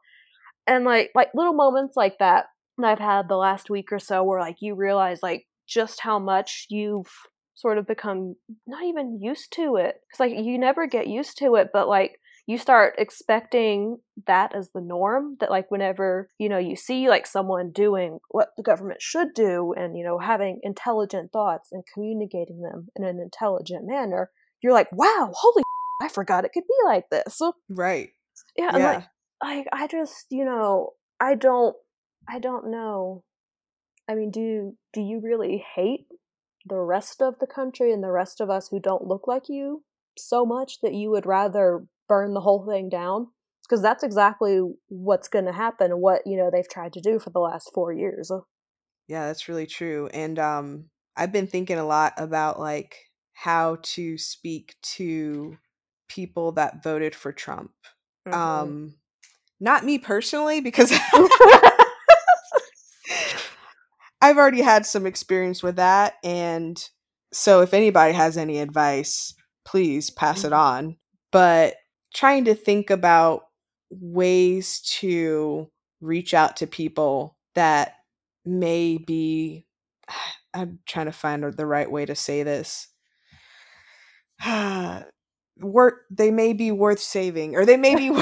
And 0.65 0.83
like 0.83 1.11
like 1.13 1.29
little 1.35 1.53
moments 1.53 1.95
like 1.95 2.17
that 2.19 2.45
that 2.77 2.87
I've 2.87 2.99
had 2.99 3.27
the 3.29 3.37
last 3.37 3.69
week 3.69 3.91
or 3.91 3.99
so 3.99 4.23
where 4.23 4.39
like 4.39 4.57
you 4.61 4.75
realize 4.75 5.19
like 5.21 5.45
just 5.67 5.99
how 6.01 6.17
much 6.17 6.65
you've 6.69 7.11
sort 7.53 7.77
of 7.77 7.85
become 7.85 8.35
not 8.65 8.83
even 8.85 9.19
used 9.21 9.53
to 9.53 9.75
it. 9.75 9.95
Cause 10.11 10.19
like 10.19 10.33
you 10.33 10.57
never 10.57 10.87
get 10.87 11.07
used 11.07 11.37
to 11.39 11.55
it, 11.55 11.69
but 11.71 11.87
like 11.87 12.19
you 12.49 12.57
start 12.57 12.95
expecting 12.97 13.99
that 14.25 14.55
as 14.55 14.71
the 14.73 14.81
norm 14.81 15.37
that 15.39 15.51
like 15.51 15.69
whenever 15.69 16.29
you 16.39 16.49
know 16.49 16.57
you 16.57 16.75
see 16.75 17.07
like 17.07 17.27
someone 17.27 17.69
doing 17.69 18.17
what 18.29 18.49
the 18.57 18.63
government 18.63 18.99
should 19.03 19.35
do 19.35 19.71
and 19.77 19.95
you 19.95 20.03
know 20.03 20.17
having 20.17 20.59
intelligent 20.63 21.31
thoughts 21.31 21.69
and 21.71 21.83
communicating 21.93 22.61
them 22.61 22.87
in 22.95 23.03
an 23.03 23.19
intelligent 23.19 23.85
manner 23.85 24.31
you're 24.63 24.73
like 24.73 24.91
wow 24.91 25.31
holy 25.31 25.61
i 26.01 26.07
forgot 26.07 26.43
it 26.43 26.51
could 26.51 26.63
be 26.67 26.85
like 26.85 27.07
this. 27.11 27.39
Right. 27.69 28.09
Yeah, 28.57 28.77
yeah. 28.77 29.03
like 29.43 29.67
I, 29.71 29.83
I 29.83 29.87
just 29.87 30.25
you 30.31 30.43
know 30.43 30.93
i 31.19 31.35
don't 31.35 31.75
i 32.27 32.39
don't 32.39 32.71
know. 32.71 33.23
I 34.09 34.15
mean 34.15 34.31
do 34.31 34.75
do 34.91 35.01
you 35.01 35.21
really 35.23 35.63
hate 35.75 36.07
the 36.65 36.79
rest 36.79 37.21
of 37.21 37.35
the 37.39 37.47
country 37.47 37.93
and 37.93 38.03
the 38.03 38.11
rest 38.11 38.41
of 38.41 38.49
us 38.49 38.69
who 38.69 38.79
don't 38.79 39.05
look 39.05 39.27
like 39.27 39.49
you 39.49 39.83
so 40.17 40.47
much 40.47 40.81
that 40.81 40.95
you 40.95 41.11
would 41.11 41.27
rather 41.27 41.83
burn 42.09 42.33
the 42.33 42.41
whole 42.41 42.65
thing 42.65 42.89
down 42.89 43.27
because 43.69 43.81
that's 43.81 44.03
exactly 44.03 44.59
what's 44.87 45.27
going 45.29 45.45
to 45.45 45.53
happen 45.53 45.91
and 45.91 46.01
what 46.01 46.21
you 46.25 46.35
know 46.35 46.49
they've 46.51 46.67
tried 46.67 46.91
to 46.91 46.99
do 46.99 47.19
for 47.19 47.29
the 47.29 47.39
last 47.39 47.71
four 47.73 47.93
years 47.93 48.29
yeah 49.07 49.27
that's 49.27 49.47
really 49.47 49.67
true 49.67 50.09
and 50.13 50.37
um 50.39 50.85
i've 51.15 51.31
been 51.31 51.47
thinking 51.47 51.77
a 51.77 51.85
lot 51.85 52.11
about 52.17 52.59
like 52.59 52.97
how 53.33 53.77
to 53.81 54.17
speak 54.17 54.75
to 54.81 55.55
people 56.09 56.51
that 56.51 56.83
voted 56.83 57.15
for 57.15 57.31
trump 57.31 57.71
mm-hmm. 58.27 58.37
um 58.37 58.93
not 59.59 59.85
me 59.85 59.97
personally 59.97 60.59
because 60.59 60.91
i've 64.21 64.37
already 64.37 64.61
had 64.61 64.85
some 64.85 65.05
experience 65.05 65.61
with 65.61 65.75
that 65.77 66.15
and 66.23 66.89
so 67.31 67.61
if 67.61 67.73
anybody 67.75 68.13
has 68.13 68.35
any 68.35 68.57
advice 68.59 69.35
please 69.63 70.09
pass 70.09 70.43
it 70.43 70.47
mm-hmm. 70.47 70.55
on 70.87 70.97
but 71.31 71.75
trying 72.13 72.45
to 72.45 72.55
think 72.55 72.89
about 72.89 73.43
ways 73.89 74.81
to 74.99 75.69
reach 76.01 76.33
out 76.33 76.57
to 76.57 76.67
people 76.67 77.37
that 77.55 77.95
may 78.45 78.97
be 78.97 79.65
I'm 80.53 80.79
trying 80.87 81.05
to 81.05 81.11
find 81.11 81.43
the 81.43 81.65
right 81.65 81.89
way 81.91 82.07
to 82.07 82.15
say 82.15 82.41
this. 82.43 82.87
worth 85.61 85.93
they 86.09 86.31
may 86.31 86.53
be 86.53 86.71
worth 86.71 86.99
saving 86.99 87.55
or 87.55 87.65
they 87.65 87.77
may 87.77 87.93
be 87.93 88.09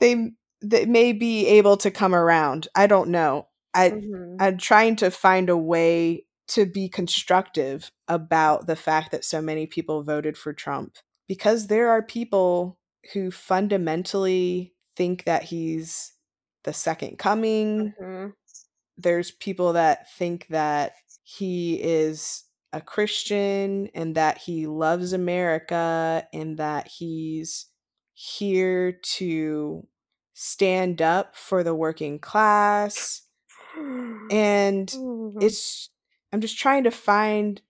they 0.00 0.32
they 0.62 0.86
may 0.86 1.12
be 1.12 1.46
able 1.46 1.76
to 1.78 1.90
come 1.90 2.14
around. 2.14 2.68
I 2.74 2.86
don't 2.86 3.10
know. 3.10 3.48
I 3.74 3.90
mm-hmm. 3.90 4.36
I'm 4.40 4.58
trying 4.58 4.96
to 4.96 5.10
find 5.10 5.48
a 5.48 5.56
way 5.56 6.24
to 6.48 6.66
be 6.66 6.88
constructive 6.88 7.92
about 8.08 8.66
the 8.66 8.76
fact 8.76 9.12
that 9.12 9.24
so 9.24 9.40
many 9.40 9.66
people 9.66 10.02
voted 10.02 10.36
for 10.36 10.52
Trump 10.52 10.96
because 11.30 11.68
there 11.68 11.90
are 11.90 12.02
people 12.02 12.76
who 13.12 13.30
fundamentally 13.30 14.74
think 14.96 15.22
that 15.26 15.44
he's 15.44 16.12
the 16.64 16.72
second 16.72 17.20
coming. 17.20 17.94
Mm-hmm. 18.02 18.30
There's 18.98 19.30
people 19.30 19.74
that 19.74 20.12
think 20.14 20.48
that 20.48 20.94
he 21.22 21.80
is 21.80 22.42
a 22.72 22.80
Christian 22.80 23.90
and 23.94 24.16
that 24.16 24.38
he 24.38 24.66
loves 24.66 25.12
America 25.12 26.26
and 26.34 26.56
that 26.56 26.88
he's 26.88 27.66
here 28.12 28.90
to 28.90 29.86
stand 30.34 31.00
up 31.00 31.36
for 31.36 31.62
the 31.62 31.76
working 31.76 32.18
class. 32.18 33.22
And 33.76 34.88
mm-hmm. 34.88 35.38
it's, 35.40 35.90
I'm 36.32 36.40
just 36.40 36.58
trying 36.58 36.82
to 36.82 36.90
find 36.90 37.62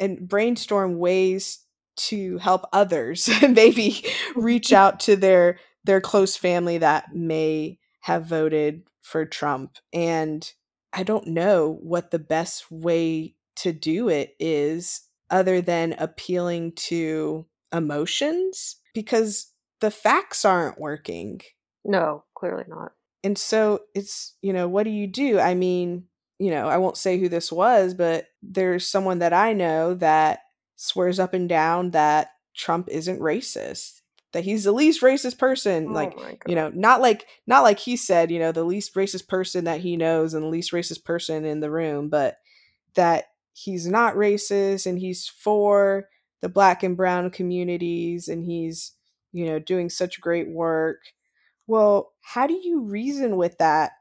and 0.00 0.26
brainstorm 0.26 0.98
ways 0.98 1.61
to 1.96 2.38
help 2.38 2.62
others 2.72 3.28
maybe 3.48 4.04
reach 4.34 4.72
out 4.72 5.00
to 5.00 5.16
their 5.16 5.58
their 5.84 6.00
close 6.00 6.36
family 6.36 6.78
that 6.78 7.14
may 7.14 7.78
have 8.02 8.26
voted 8.26 8.82
for 9.02 9.24
Trump 9.24 9.78
and 9.92 10.52
I 10.92 11.02
don't 11.02 11.28
know 11.28 11.78
what 11.82 12.10
the 12.10 12.18
best 12.18 12.70
way 12.70 13.34
to 13.56 13.72
do 13.72 14.08
it 14.08 14.34
is 14.38 15.02
other 15.30 15.60
than 15.60 15.94
appealing 15.98 16.72
to 16.72 17.46
emotions 17.72 18.76
because 18.94 19.52
the 19.80 19.90
facts 19.90 20.44
aren't 20.44 20.78
working. 20.78 21.40
No, 21.84 22.24
clearly 22.34 22.64
not. 22.68 22.92
And 23.24 23.38
so 23.38 23.80
it's, 23.94 24.34
you 24.42 24.52
know, 24.52 24.68
what 24.68 24.84
do 24.84 24.90
you 24.90 25.06
do? 25.06 25.38
I 25.38 25.54
mean, 25.54 26.04
you 26.38 26.50
know, 26.50 26.68
I 26.68 26.76
won't 26.76 26.96
say 26.96 27.18
who 27.18 27.28
this 27.28 27.50
was, 27.50 27.94
but 27.94 28.26
there's 28.42 28.86
someone 28.86 29.20
that 29.20 29.32
I 29.32 29.52
know 29.52 29.94
that 29.94 30.40
swears 30.82 31.18
up 31.18 31.34
and 31.34 31.48
down 31.48 31.90
that 31.90 32.30
Trump 32.54 32.88
isn't 32.90 33.20
racist 33.20 34.00
that 34.32 34.44
he's 34.44 34.64
the 34.64 34.72
least 34.72 35.02
racist 35.02 35.38
person 35.38 35.88
oh 35.88 35.92
like 35.92 36.42
you 36.46 36.54
know 36.54 36.70
not 36.74 37.00
like 37.00 37.26
not 37.46 37.62
like 37.62 37.78
he 37.78 37.96
said 37.96 38.30
you 38.30 38.38
know 38.38 38.52
the 38.52 38.64
least 38.64 38.94
racist 38.94 39.28
person 39.28 39.64
that 39.64 39.80
he 39.80 39.96
knows 39.96 40.34
and 40.34 40.42
the 40.42 40.48
least 40.48 40.72
racist 40.72 41.04
person 41.04 41.44
in 41.44 41.60
the 41.60 41.70
room 41.70 42.08
but 42.08 42.38
that 42.94 43.26
he's 43.52 43.86
not 43.86 44.14
racist 44.14 44.86
and 44.86 44.98
he's 44.98 45.28
for 45.28 46.08
the 46.40 46.48
black 46.48 46.82
and 46.82 46.96
brown 46.96 47.30
communities 47.30 48.28
and 48.28 48.44
he's 48.44 48.92
you 49.32 49.46
know 49.46 49.58
doing 49.58 49.88
such 49.88 50.20
great 50.20 50.50
work. 50.50 50.98
Well 51.66 52.12
how 52.22 52.46
do 52.46 52.54
you 52.54 52.80
reason 52.80 53.36
with 53.36 53.58
that? 53.58 53.92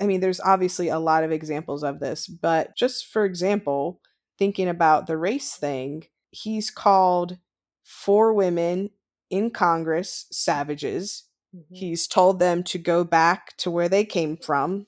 I 0.00 0.06
mean 0.06 0.20
there's 0.20 0.40
obviously 0.40 0.88
a 0.88 0.98
lot 0.98 1.24
of 1.24 1.32
examples 1.32 1.82
of 1.82 2.00
this 2.00 2.26
but 2.26 2.76
just 2.76 3.06
for 3.06 3.24
example 3.24 4.00
thinking 4.38 4.68
about 4.68 5.06
the 5.06 5.18
race 5.18 5.54
thing 5.54 6.04
he's 6.30 6.70
called 6.70 7.38
four 7.84 8.32
women 8.32 8.90
in 9.30 9.50
Congress 9.50 10.26
savages. 10.30 11.24
Mm-hmm. 11.54 11.74
He's 11.74 12.06
told 12.06 12.38
them 12.38 12.62
to 12.64 12.78
go 12.78 13.04
back 13.04 13.56
to 13.58 13.70
where 13.70 13.88
they 13.88 14.04
came 14.04 14.36
from, 14.36 14.86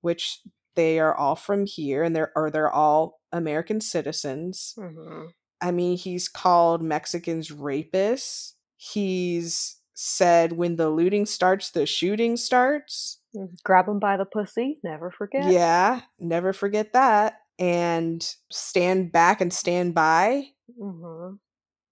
which 0.00 0.40
they 0.74 0.98
are 0.98 1.14
all 1.14 1.36
from 1.36 1.66
here 1.66 2.02
and 2.02 2.14
they're 2.14 2.32
or 2.36 2.50
they're 2.50 2.72
all 2.72 3.20
American 3.32 3.80
citizens. 3.80 4.74
Mm-hmm. 4.78 5.26
I 5.60 5.70
mean, 5.70 5.96
he's 5.96 6.28
called 6.28 6.82
Mexicans 6.82 7.50
rapists. 7.50 8.52
He's 8.76 9.76
said 9.94 10.52
when 10.52 10.76
the 10.76 10.90
looting 10.90 11.24
starts, 11.24 11.70
the 11.70 11.86
shooting 11.86 12.36
starts. 12.36 13.20
Mm, 13.34 13.56
grab 13.64 13.86
them 13.86 13.98
by 13.98 14.16
the 14.16 14.26
pussy, 14.26 14.78
never 14.84 15.10
forget. 15.10 15.50
Yeah, 15.50 16.02
never 16.18 16.52
forget 16.52 16.92
that. 16.92 17.40
And 17.58 18.28
stand 18.50 19.12
back 19.12 19.40
and 19.40 19.52
stand 19.52 19.94
by. 19.94 20.48
Mm-hmm. 20.80 21.34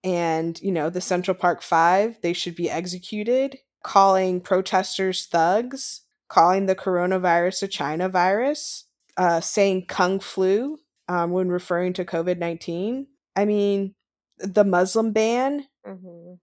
And, 0.05 0.61
you 0.61 0.73
know, 0.73 0.91
the 0.91 1.01
Central 1.01 1.35
Park 1.35 1.63
Five, 1.63 2.19
they 2.23 2.33
should 2.33 2.57
be 2.57 2.69
executed, 2.69 3.59
calling 3.83 4.41
protesters 4.41 5.27
thugs, 5.27 6.03
calling 6.29 6.67
the 6.67 6.75
coronavirus 6.75 7.65
a 7.65 7.69
China 7.69 8.09
virus, 8.09 8.87
uh, 9.17 9.41
saying 9.41 9.87
kung 9.87 10.19
flu 10.19 10.79
um, 11.09 11.31
when 11.31 11.49
referring 11.49 11.93
to 11.95 12.05
COVID 12.05 12.39
19. 12.39 13.07
I 13.37 13.45
mean, 13.45 13.95
the 14.39 14.65
Muslim 14.65 15.13
ban. 15.13 15.67
Mm-hmm. 15.87 16.35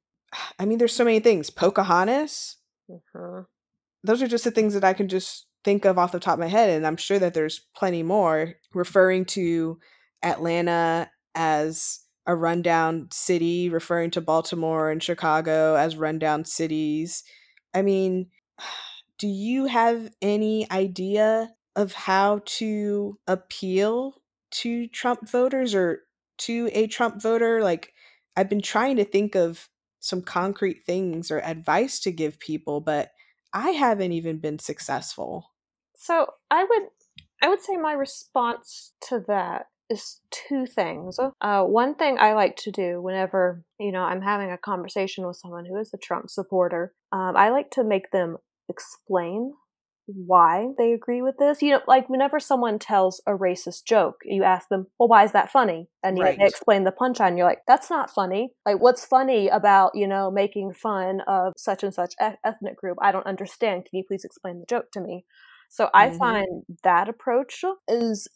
I 0.59 0.65
mean, 0.65 0.77
there's 0.77 0.95
so 0.95 1.03
many 1.03 1.19
things. 1.19 1.49
Pocahontas. 1.49 2.57
Mm-hmm. 2.89 3.41
Those 4.03 4.21
are 4.21 4.27
just 4.27 4.43
the 4.43 4.51
things 4.51 4.73
that 4.73 4.83
I 4.83 4.93
can 4.93 5.09
just 5.09 5.47
think 5.63 5.85
of 5.85 5.97
off 5.97 6.11
the 6.11 6.19
top 6.19 6.35
of 6.35 6.39
my 6.39 6.47
head. 6.47 6.69
And 6.69 6.87
I'm 6.87 6.97
sure 6.97 7.19
that 7.19 7.33
there's 7.33 7.67
plenty 7.75 8.03
more 8.03 8.55
referring 8.73 9.25
to 9.25 9.79
Atlanta 10.23 11.09
as 11.35 11.99
a 12.29 12.35
rundown 12.35 13.07
city, 13.11 13.69
referring 13.69 14.11
to 14.11 14.21
Baltimore 14.21 14.91
and 14.91 15.01
Chicago 15.01 15.73
as 15.73 15.97
rundown 15.97 16.45
cities. 16.45 17.23
I 17.73 17.81
mean, 17.81 18.27
do 19.17 19.27
you 19.27 19.65
have 19.65 20.13
any 20.21 20.69
idea 20.69 21.55
of 21.75 21.93
how 21.93 22.41
to 22.45 23.17
appeal 23.27 24.21
to 24.51 24.87
Trump 24.89 25.27
voters 25.27 25.73
or 25.73 26.03
to 26.37 26.69
a 26.71 26.85
Trump 26.85 27.19
voter? 27.19 27.63
Like, 27.63 27.93
I've 28.37 28.47
been 28.47 28.61
trying 28.61 28.97
to 28.97 29.05
think 29.05 29.35
of 29.35 29.67
some 29.99 30.21
concrete 30.21 30.85
things 30.85 31.31
or 31.31 31.39
advice 31.39 31.99
to 32.01 32.11
give 32.11 32.39
people, 32.39 32.79
but 32.79 33.11
I 33.53 33.71
haven't 33.71 34.11
even 34.11 34.37
been 34.37 34.59
successful. 34.59 35.51
So 35.95 36.27
I 36.51 36.63
would 36.63 36.89
I 37.41 37.49
would 37.49 37.61
say 37.61 37.75
my 37.75 37.93
response 37.93 38.93
to 39.07 39.23
that 39.27 39.65
is 39.89 40.21
two 40.31 40.65
things. 40.65 41.19
Uh, 41.41 41.63
one 41.63 41.95
thing 41.95 42.17
I 42.19 42.33
like 42.33 42.55
to 42.57 42.71
do 42.71 43.01
whenever 43.01 43.63
you 43.79 43.91
know 43.91 44.03
I'm 44.03 44.21
having 44.21 44.51
a 44.51 44.57
conversation 44.57 45.25
with 45.27 45.37
someone 45.37 45.65
who 45.65 45.77
is 45.77 45.93
a 45.93 45.97
Trump 45.97 46.29
supporter, 46.29 46.93
um, 47.11 47.35
I 47.35 47.49
like 47.49 47.71
to 47.71 47.83
make 47.83 48.11
them 48.11 48.37
explain 48.69 49.53
why 50.07 50.69
they 50.77 50.93
agree 50.93 51.21
with 51.21 51.37
this. 51.37 51.61
You 51.61 51.71
know, 51.73 51.81
like 51.87 52.09
whenever 52.09 52.39
someone 52.39 52.79
tells 52.79 53.21
a 53.27 53.31
racist 53.33 53.85
joke, 53.85 54.17
you 54.25 54.43
ask 54.43 54.67
them, 54.69 54.87
"Well, 54.99 55.07
why 55.09 55.23
is 55.23 55.31
that 55.33 55.51
funny?" 55.51 55.89
And 56.03 56.17
you 56.19 56.25
Right. 56.25 56.39
they 56.39 56.47
explain 56.47 56.83
the 56.83 56.91
punchline. 56.91 57.37
You're 57.37 57.47
like, 57.47 57.63
"That's 57.67 57.89
not 57.89 58.09
funny. 58.11 58.53
Like, 58.65 58.79
what's 58.81 59.05
funny 59.05 59.49
about 59.49 59.91
you 59.95 60.07
know 60.07 60.31
making 60.31 60.73
fun 60.73 61.21
of 61.27 61.53
such 61.57 61.83
and 61.83 61.93
such 61.93 62.15
ethnic 62.19 62.77
group? 62.77 62.97
I 63.01 63.11
don't 63.11 63.25
understand. 63.27 63.85
Can 63.85 63.97
you 63.99 64.03
please 64.07 64.23
explain 64.25 64.59
the 64.59 64.65
joke 64.67 64.91
to 64.93 65.01
me?" 65.01 65.25
So 65.69 65.89
I 65.93 66.09
Mhm. 66.09 66.11
find 66.11 66.63
that 66.83 67.09
approach 67.09 67.63
is. 67.87 68.27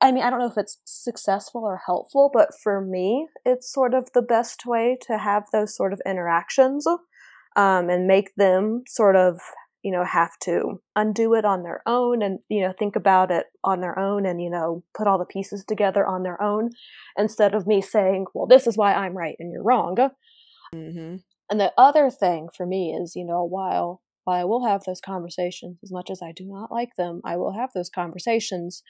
I 0.00 0.12
mean, 0.12 0.22
I 0.22 0.30
don't 0.30 0.38
know 0.38 0.46
if 0.46 0.58
it's 0.58 0.78
successful 0.84 1.62
or 1.64 1.80
helpful, 1.86 2.30
but 2.32 2.50
for 2.62 2.80
me, 2.80 3.28
it's 3.44 3.72
sort 3.72 3.94
of 3.94 4.12
the 4.12 4.22
best 4.22 4.66
way 4.66 4.98
to 5.06 5.18
have 5.18 5.44
those 5.52 5.74
sort 5.74 5.92
of 5.92 6.02
interactions 6.04 6.86
um, 7.56 7.88
and 7.88 8.06
make 8.06 8.34
them 8.36 8.82
sort 8.86 9.16
of 9.16 9.40
you 9.86 9.92
know 9.92 10.04
have 10.04 10.36
to 10.40 10.80
undo 10.96 11.32
it 11.34 11.44
on 11.44 11.62
their 11.62 11.80
own 11.86 12.20
and 12.20 12.40
you 12.48 12.60
know 12.60 12.74
think 12.76 12.96
about 12.96 13.30
it 13.30 13.46
on 13.62 13.80
their 13.80 13.96
own 13.96 14.26
and 14.26 14.42
you 14.42 14.50
know 14.50 14.82
put 14.96 15.06
all 15.06 15.16
the 15.16 15.24
pieces 15.24 15.64
together 15.64 16.04
on 16.04 16.24
their 16.24 16.42
own 16.42 16.70
instead 17.16 17.54
of 17.54 17.68
me 17.68 17.80
saying 17.80 18.26
well 18.34 18.48
this 18.48 18.66
is 18.66 18.76
why 18.76 18.92
i'm 18.92 19.16
right 19.16 19.36
and 19.38 19.52
you're 19.52 19.62
wrong 19.62 19.96
Mm-hmm. 20.74 21.16
and 21.48 21.60
the 21.60 21.72
other 21.78 22.10
thing 22.10 22.48
for 22.54 22.66
me 22.66 22.92
is 22.92 23.14
you 23.14 23.24
know 23.24 23.44
while 23.44 24.02
while 24.24 24.40
i 24.40 24.44
will 24.44 24.66
have 24.66 24.82
those 24.82 25.00
conversations 25.00 25.78
as 25.84 25.92
much 25.92 26.10
as 26.10 26.20
i 26.20 26.32
do 26.32 26.44
not 26.44 26.72
like 26.72 26.96
them 26.98 27.20
i 27.24 27.36
will 27.36 27.52
have 27.52 27.70
those 27.72 27.88
conversations 27.88 28.82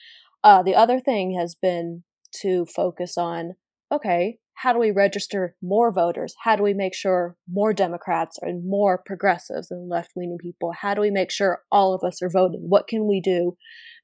uh, 0.43 0.63
the 0.63 0.75
other 0.75 0.99
thing 0.99 1.37
has 1.37 1.55
been 1.55 2.03
to 2.41 2.65
focus 2.65 3.17
on 3.17 3.55
okay 3.91 4.37
how 4.57 4.73
do 4.73 4.79
we 4.79 4.89
register 4.89 5.55
more 5.61 5.91
voters? 5.91 6.33
How 6.41 6.55
do 6.55 6.63
we 6.63 6.73
make 6.73 6.95
sure 6.95 7.35
more 7.47 7.73
democrats 7.73 8.39
and 8.41 8.67
more 8.67 8.97
progressives 8.97 9.69
and 9.69 9.87
left-leaning 9.87 10.39
people? 10.41 10.71
How 10.71 10.95
do 10.95 11.01
we 11.01 11.11
make 11.11 11.29
sure 11.29 11.61
all 11.71 11.93
of 11.93 12.03
us 12.03 12.23
are 12.23 12.29
voting? 12.29 12.65
What 12.67 12.87
can 12.87 13.05
we 13.07 13.21
do 13.21 13.55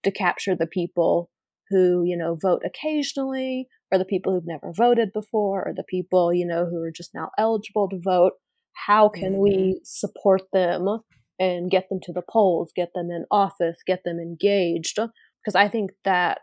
to 0.04 0.12
capture 0.12 0.56
the 0.56 0.68
people 0.68 1.32
who 1.70 2.04
you 2.06 2.16
know 2.16 2.38
vote 2.40 2.62
occasionally 2.64 3.68
or 3.92 3.98
the 3.98 4.06
people 4.06 4.32
who've 4.32 4.46
never 4.46 4.72
voted 4.78 5.12
before 5.12 5.68
or 5.68 5.74
the 5.76 5.84
people 5.90 6.32
you 6.32 6.46
know 6.46 6.68
who 6.68 6.84
are 6.84 6.92
just 6.92 7.16
now 7.16 7.32
eligible 7.36 7.90
to 7.90 8.00
vote? 8.00 8.34
How 8.86 9.10
can 9.10 9.40
we 9.40 9.82
support 9.84 10.44
them 10.54 10.88
and 11.40 11.72
get 11.72 11.90
them 11.90 12.00
to 12.04 12.14
the 12.14 12.22
polls 12.30 12.72
get 12.76 12.90
them 12.94 13.10
in 13.10 13.26
office 13.32 13.78
get 13.88 14.04
them 14.06 14.20
engaged 14.20 15.00
because 15.44 15.56
i 15.56 15.68
think 15.68 15.92
that 16.04 16.40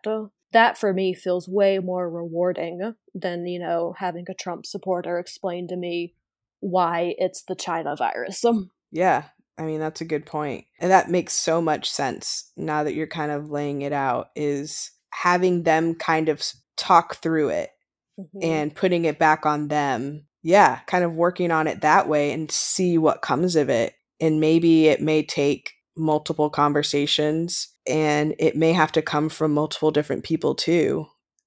that 0.52 0.76
for 0.76 0.92
me 0.92 1.14
feels 1.14 1.48
way 1.48 1.78
more 1.78 2.10
rewarding 2.10 2.94
than 3.14 3.46
you 3.46 3.58
know 3.58 3.94
having 3.98 4.24
a 4.28 4.34
trump 4.34 4.66
supporter 4.66 5.18
explain 5.18 5.66
to 5.68 5.76
me 5.76 6.14
why 6.60 7.14
it's 7.18 7.42
the 7.44 7.54
china 7.54 7.94
virus 7.96 8.44
Yeah, 8.92 9.26
I 9.56 9.62
mean 9.62 9.78
that's 9.78 10.00
a 10.00 10.04
good 10.04 10.26
point. 10.26 10.64
And 10.80 10.90
that 10.90 11.08
makes 11.10 11.32
so 11.32 11.62
much 11.62 11.88
sense 11.88 12.50
now 12.56 12.82
that 12.82 12.94
you're 12.94 13.06
kind 13.06 13.30
of 13.30 13.50
laying 13.50 13.82
it 13.82 13.92
out 13.92 14.30
is 14.34 14.90
having 15.10 15.62
them 15.62 15.94
kind 15.94 16.28
of 16.28 16.42
talk 16.76 17.16
through 17.16 17.50
it 17.50 17.70
Mhm. 18.18 18.42
and 18.42 18.74
putting 18.74 19.04
it 19.04 19.18
back 19.18 19.46
on 19.46 19.68
them. 19.68 20.26
Yeah, 20.42 20.80
kind 20.88 21.04
of 21.04 21.14
working 21.14 21.52
on 21.52 21.68
it 21.68 21.82
that 21.82 22.08
way 22.08 22.32
and 22.32 22.50
see 22.50 22.98
what 22.98 23.22
comes 23.22 23.54
of 23.54 23.68
it. 23.70 23.94
And 24.20 24.40
maybe 24.40 24.88
it 24.88 25.00
may 25.00 25.22
take 25.22 25.70
multiple 25.96 26.50
conversations 26.50 27.68
and 27.90 28.34
it 28.38 28.56
may 28.56 28.72
have 28.72 28.92
to 28.92 29.02
come 29.02 29.28
from 29.28 29.52
multiple 29.52 29.90
different 29.90 30.24
people 30.24 30.54
too. 30.54 31.06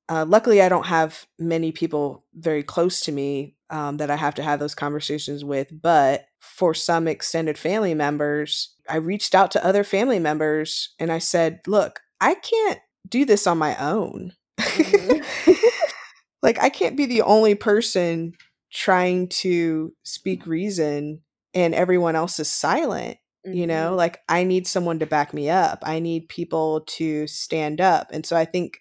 Uh, 0.10 0.26
luckily, 0.28 0.62
I 0.62 0.70
don't 0.70 0.86
have 0.88 1.26
many 1.40 1.72
people 1.72 2.26
very 2.36 2.62
close 2.62 3.02
to 3.02 3.12
me 3.12 3.56
um, 3.70 3.98
that 3.98 4.12
I 4.12 4.16
have 4.16 4.36
to 4.36 4.44
have 4.44 4.60
those 4.60 4.76
conversations 4.76 5.44
with. 5.44 5.70
But 5.82 6.26
for 6.40 6.74
some 6.74 7.08
extended 7.08 7.58
family 7.58 7.94
members, 7.94 8.76
I 8.90 8.98
reached 8.98 9.34
out 9.34 9.50
to 9.52 9.66
other 9.66 9.84
family 9.84 10.20
members 10.20 10.94
and 11.00 11.12
I 11.12 11.20
said, 11.20 11.62
look, 11.66 12.02
I 12.20 12.36
can't 12.36 12.80
do 13.08 13.26
this 13.26 13.48
on 13.48 13.58
my 13.58 13.76
own. 13.78 14.34
Mhm. 14.60 15.26
like, 16.44 16.62
I 16.62 16.70
can't 16.70 16.98
be 16.98 17.06
the 17.06 17.22
only 17.22 17.56
person 17.56 18.34
trying 18.72 19.30
to 19.30 19.94
speak 20.04 20.46
reason 20.46 21.22
and 21.54 21.74
everyone 21.74 22.16
else 22.16 22.40
is 22.40 22.52
silent. 22.52 23.18
You 23.52 23.68
know, 23.68 23.96
like 23.96 24.22
I 24.30 24.44
need 24.44 24.68
someone 24.68 25.00
to 25.00 25.06
back 25.06 25.34
me 25.34 25.50
up. 25.50 25.80
I 25.84 26.00
need 26.00 26.30
people 26.30 26.82
to 26.98 27.28
stand 27.28 27.82
up. 27.82 28.08
And 28.12 28.26
so 28.26 28.36
I 28.36 28.46
think 28.46 28.80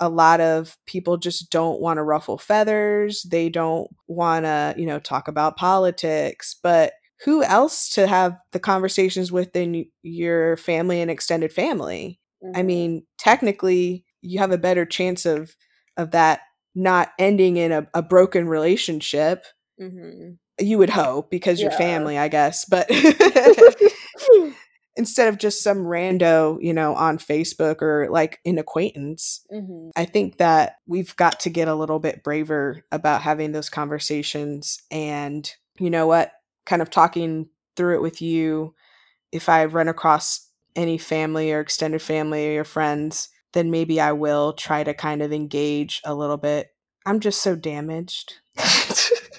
a 0.00 0.08
lot 0.08 0.40
of 0.40 0.76
people 0.86 1.16
just 1.16 1.50
don't 1.50 1.80
want 1.80 1.98
to 1.98 2.02
ruffle 2.02 2.38
feathers. 2.38 3.22
They 3.30 3.48
don't 3.48 3.88
want 4.06 4.44
to, 4.44 4.74
you 4.76 4.86
know, 4.86 4.98
talk 4.98 5.28
about 5.28 5.56
politics. 5.56 6.56
But 6.62 6.92
who 7.24 7.42
else 7.42 7.88
to 7.94 8.06
have 8.06 8.36
the 8.52 8.60
conversations 8.60 9.32
within 9.32 9.72
y- 9.72 9.86
your 10.02 10.56
family 10.56 11.00
and 11.00 11.10
extended 11.10 11.52
family? 11.52 12.20
I 12.54 12.62
Mhm. 12.62 12.66
mean, 12.66 13.06
technically, 13.18 14.04
you 14.22 14.38
have 14.38 14.52
a 14.52 14.58
better 14.58 14.84
chance 14.86 15.26
of 15.26 15.54
of 15.96 16.12
that 16.12 16.40
not 16.74 17.10
ending 17.18 17.56
in 17.56 17.72
a, 17.72 17.86
a 17.94 18.02
broken 18.02 18.48
relationship. 18.48 19.44
Mhm. 19.80 20.38
You 20.60 20.78
would 20.78 20.90
hope 20.90 21.30
because 21.30 21.62
you're 21.62 21.70
family, 21.70 22.18
I 22.18 22.28
guess. 22.28 22.64
But 22.64 22.88
instead 24.98 25.28
of 25.28 25.38
just 25.38 25.62
some 25.62 25.84
rando, 25.84 26.58
you 26.60 26.74
know, 26.74 26.94
on 26.94 27.16
Facebook 27.18 27.80
or 27.80 28.08
like 28.10 28.40
an 28.44 28.58
acquaintance. 28.58 29.46
Mhm. 29.50 29.92
I 29.96 30.04
think 30.04 30.36
that 30.38 30.76
we've 30.86 31.16
got 31.16 31.40
to 31.40 31.50
get 31.50 31.68
a 31.68 31.74
little 31.74 32.00
bit 32.00 32.22
braver 32.24 32.84
about 32.92 33.22
having 33.22 33.52
those 33.52 33.70
conversations. 33.70 34.82
And 34.90 35.50
you 35.78 35.88
know 35.88 36.06
what? 36.06 36.32
Kind 36.66 36.82
of 36.82 36.90
talking 36.90 37.48
through 37.76 37.94
it 37.94 38.02
with 38.02 38.20
you. 38.20 38.74
If 39.32 39.48
I 39.48 39.64
run 39.66 39.88
across 39.88 40.50
any 40.76 40.98
family 40.98 41.52
or 41.52 41.60
extended 41.60 42.02
family 42.02 42.48
or 42.48 42.52
your 42.52 42.64
friends, 42.64 43.28
then 43.52 43.70
maybe 43.70 44.00
I 44.00 44.12
will 44.12 44.52
try 44.52 44.84
to 44.84 44.92
kind 44.94 45.22
of 45.22 45.32
engage 45.32 46.02
a 46.04 46.14
little 46.14 46.36
bit. 46.36 46.68
I'm 47.08 47.20
just 47.20 47.40
so 47.40 47.56
damaged. 47.56 48.34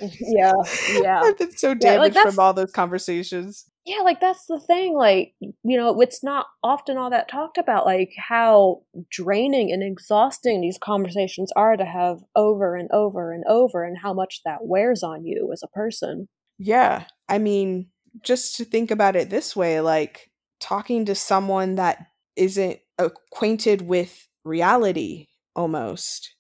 Yeah, 0.02 0.54
yeah. 0.94 1.22
I've 1.22 1.38
been 1.38 1.52
so 1.52 1.76
Yeah, 1.80 1.98
like, 1.98 2.14
damaged 2.14 2.36
from 2.36 2.40
all 2.44 2.54
those 2.54 2.72
conversations. 2.72 3.66
Yeah, 3.86 4.00
like 4.00 4.20
that's 4.20 4.46
the 4.48 4.60
thing. 4.60 4.96
Like, 4.96 5.34
you 5.40 5.78
know, 5.78 6.02
it's 6.02 6.24
not 6.24 6.48
often 6.64 6.98
all 6.98 7.12
that 7.12 7.30
talked 7.30 7.60
about, 7.60 7.86
like 7.86 8.14
how 8.18 8.82
draining 9.12 9.72
and 9.72 9.84
exhausting 9.84 10.62
these 10.62 10.80
conversations 10.82 11.52
are 11.56 11.78
to 11.78 11.86
have 11.86 12.20
over 12.36 12.76
and 12.76 12.90
over 12.92 13.32
and 13.32 13.44
over, 13.48 13.84
and 13.84 13.98
how 14.02 14.14
much 14.14 14.42
that 14.46 14.60
wears 14.62 15.04
on 15.04 15.26
you 15.26 15.52
as 15.54 15.62
a 15.62 15.68
person. 15.68 16.28
Yeah. 16.58 17.04
I 17.28 17.38
mean, 17.38 17.90
just 18.24 18.56
to 18.56 18.66
think 18.66 18.90
about 18.90 19.16
it 19.16 19.30
this 19.30 19.56
way, 19.56 19.80
like 19.80 20.32
talking 20.60 21.06
to 21.06 21.14
someone 21.14 21.76
that 21.76 22.08
isn't 22.36 22.80
acquainted 22.98 23.84
with 23.84 24.28
reality 24.44 25.28
almost. 25.56 26.36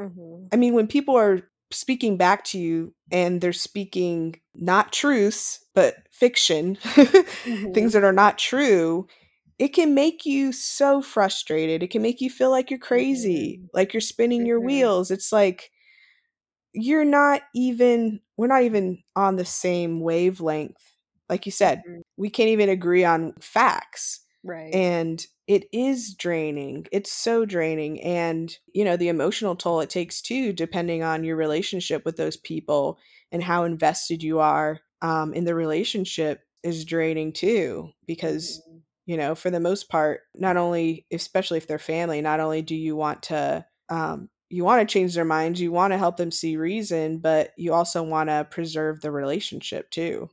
Mm-hmm. 0.00 0.46
I 0.52 0.56
mean, 0.56 0.74
when 0.74 0.86
people 0.86 1.16
are 1.16 1.40
speaking 1.70 2.16
back 2.16 2.44
to 2.44 2.58
you 2.58 2.94
and 3.10 3.40
they're 3.40 3.52
speaking 3.52 4.40
not 4.54 4.92
truths, 4.92 5.64
but 5.74 5.96
fiction, 6.10 6.76
things 7.74 7.92
that 7.92 8.04
are 8.04 8.12
not 8.12 8.38
true, 8.38 9.06
it 9.58 9.68
can 9.68 9.94
make 9.94 10.24
you 10.24 10.52
so 10.52 11.02
frustrated. 11.02 11.82
It 11.82 11.90
can 11.90 12.02
make 12.02 12.20
you 12.20 12.30
feel 12.30 12.50
like 12.50 12.70
you're 12.70 12.78
crazy, 12.78 13.60
like 13.74 13.92
you're 13.92 14.00
spinning 14.00 14.46
your 14.46 14.60
Mhm. 14.60 14.64
wheels. 14.64 15.10
It's 15.10 15.32
like 15.32 15.70
you're 16.72 17.04
not 17.04 17.42
even, 17.54 18.20
we're 18.36 18.46
not 18.46 18.62
even 18.62 19.02
on 19.16 19.36
the 19.36 19.44
same 19.44 20.00
wavelength. 20.00 20.82
Like 21.28 21.46
you 21.46 21.52
said, 21.52 21.84
Mhm. 21.84 22.02
we 22.16 22.30
can't 22.30 22.50
even 22.50 22.68
agree 22.68 23.04
on 23.04 23.34
facts 23.40 24.20
Right. 24.44 24.72
and 24.72 25.24
it 25.48 25.64
is 25.72 26.14
draining 26.14 26.86
it's 26.92 27.10
so 27.10 27.44
draining 27.44 28.00
and 28.02 28.58
you 28.74 28.84
know 28.84 28.96
the 28.96 29.08
emotional 29.08 29.56
toll 29.56 29.80
it 29.80 29.90
takes 29.90 30.22
too 30.22 30.52
depending 30.52 31.02
on 31.02 31.24
your 31.24 31.36
relationship 31.36 32.04
with 32.04 32.16
those 32.16 32.36
people 32.36 32.98
and 33.32 33.42
how 33.42 33.64
invested 33.64 34.22
you 34.22 34.38
are 34.38 34.80
um, 35.02 35.32
in 35.34 35.44
the 35.44 35.54
relationship 35.54 36.42
is 36.62 36.84
draining 36.84 37.32
too 37.32 37.90
because 38.06 38.62
Mhm. 38.68 38.82
you 39.06 39.16
know 39.16 39.34
for 39.34 39.50
the 39.50 39.60
most 39.60 39.88
part 39.88 40.20
not 40.34 40.56
only 40.56 41.06
especially 41.10 41.56
if 41.58 41.66
they're 41.66 41.78
family 41.78 42.20
not 42.20 42.40
only 42.40 42.62
do 42.62 42.76
you 42.76 42.94
want 42.94 43.22
to 43.24 43.64
um, 43.88 44.28
you 44.50 44.64
want 44.64 44.86
to 44.86 44.92
change 44.92 45.14
their 45.14 45.24
minds 45.24 45.60
you 45.60 45.72
want 45.72 45.92
to 45.92 45.98
help 45.98 46.18
them 46.18 46.30
see 46.30 46.56
reason 46.56 47.18
but 47.18 47.52
you 47.56 47.72
also 47.72 48.02
want 48.02 48.28
to 48.28 48.46
preserve 48.50 49.00
the 49.00 49.10
relationship 49.10 49.90
too 49.90 50.28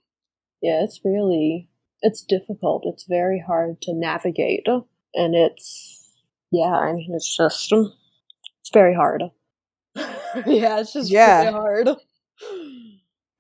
yeah, 0.62 0.84
it's 0.84 1.02
really 1.04 1.70
it's 2.02 2.22
difficult. 2.24 2.84
It's 2.86 3.06
very 3.08 3.44
hard 3.46 3.82
to 3.84 3.94
navigate, 3.94 4.66
and 5.16 5.36
it's 5.36 6.10
yeah. 6.52 6.66
I 6.74 6.94
mean, 6.94 7.12
it's 7.14 7.36
just 7.36 7.72
um, 7.74 7.92
it's 8.62 8.70
very 8.74 8.94
hard. 8.94 9.24
yeah, 9.96 10.80
it's 10.80 10.94
just 10.94 11.10
Yeah. 11.10 11.42
really 11.44 11.54
hard. 11.54 11.90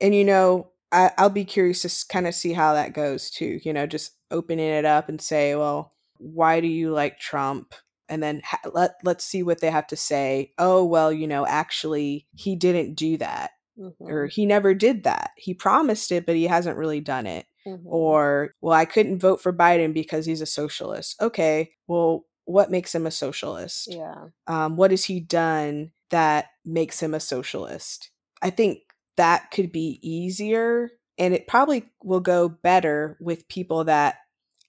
and 0.01 0.15
you 0.15 0.23
know 0.23 0.69
I, 0.91 1.11
i'll 1.17 1.29
be 1.29 1.45
curious 1.45 1.81
to 1.81 2.07
kind 2.13 2.27
of 2.27 2.33
see 2.35 2.53
how 2.53 2.73
that 2.73 2.93
goes 2.93 3.29
too 3.29 3.59
you 3.63 3.73
know 3.73 3.85
just 3.85 4.13
opening 4.31 4.69
it 4.69 4.85
up 4.85 5.09
and 5.09 5.21
say 5.21 5.55
well 5.55 5.93
why 6.17 6.59
do 6.61 6.67
you 6.67 6.91
like 6.91 7.19
trump 7.19 7.73
and 8.07 8.21
then 8.23 8.41
ha- 8.45 8.69
let 8.73 8.91
let's 9.03 9.25
see 9.25 9.43
what 9.43 9.59
they 9.61 9.69
have 9.69 9.87
to 9.87 9.95
say 9.97 10.53
oh 10.57 10.83
well 10.85 11.11
you 11.11 11.27
know 11.27 11.45
actually 11.45 12.27
he 12.35 12.55
didn't 12.55 12.95
do 12.95 13.17
that 13.17 13.51
Mm-hmm. 13.77 14.05
or 14.07 14.27
he 14.27 14.45
never 14.45 14.73
did 14.73 15.03
that 15.03 15.31
he 15.35 15.53
promised 15.53 16.09
it 16.13 16.25
but 16.25 16.35
he 16.37 16.45
hasn't 16.45 16.77
really 16.77 17.01
done 17.01 17.27
it 17.27 17.45
Mhm. 17.67 17.81
or 17.85 18.53
well 18.61 18.73
i 18.73 18.85
couldn't 18.85 19.19
vote 19.19 19.41
for 19.41 19.51
biden 19.53 19.93
because 19.93 20.25
he's 20.25 20.41
a 20.41 20.45
socialist 20.45 21.19
okay 21.21 21.71
well 21.87 22.25
what 22.45 22.69
makes 22.69 22.93
him 22.93 23.07
a 23.07 23.11
socialist 23.11 23.87
yeah. 23.91 24.25
um, 24.47 24.77
what 24.77 24.91
has 24.91 25.05
he 25.05 25.19
done 25.19 25.91
that 26.11 26.47
makes 26.63 27.01
him 27.01 27.13
a 27.13 27.19
socialist 27.19 28.11
i 28.41 28.49
think 28.49 28.79
that 29.17 29.49
could 29.51 29.71
be 29.71 29.99
easier 30.03 30.91
and 31.17 31.33
it 31.33 31.47
probably 31.47 31.85
will 32.03 32.19
go 32.19 32.49
better 32.49 33.17
with 33.19 33.47
people 33.47 33.85
that 33.85 34.15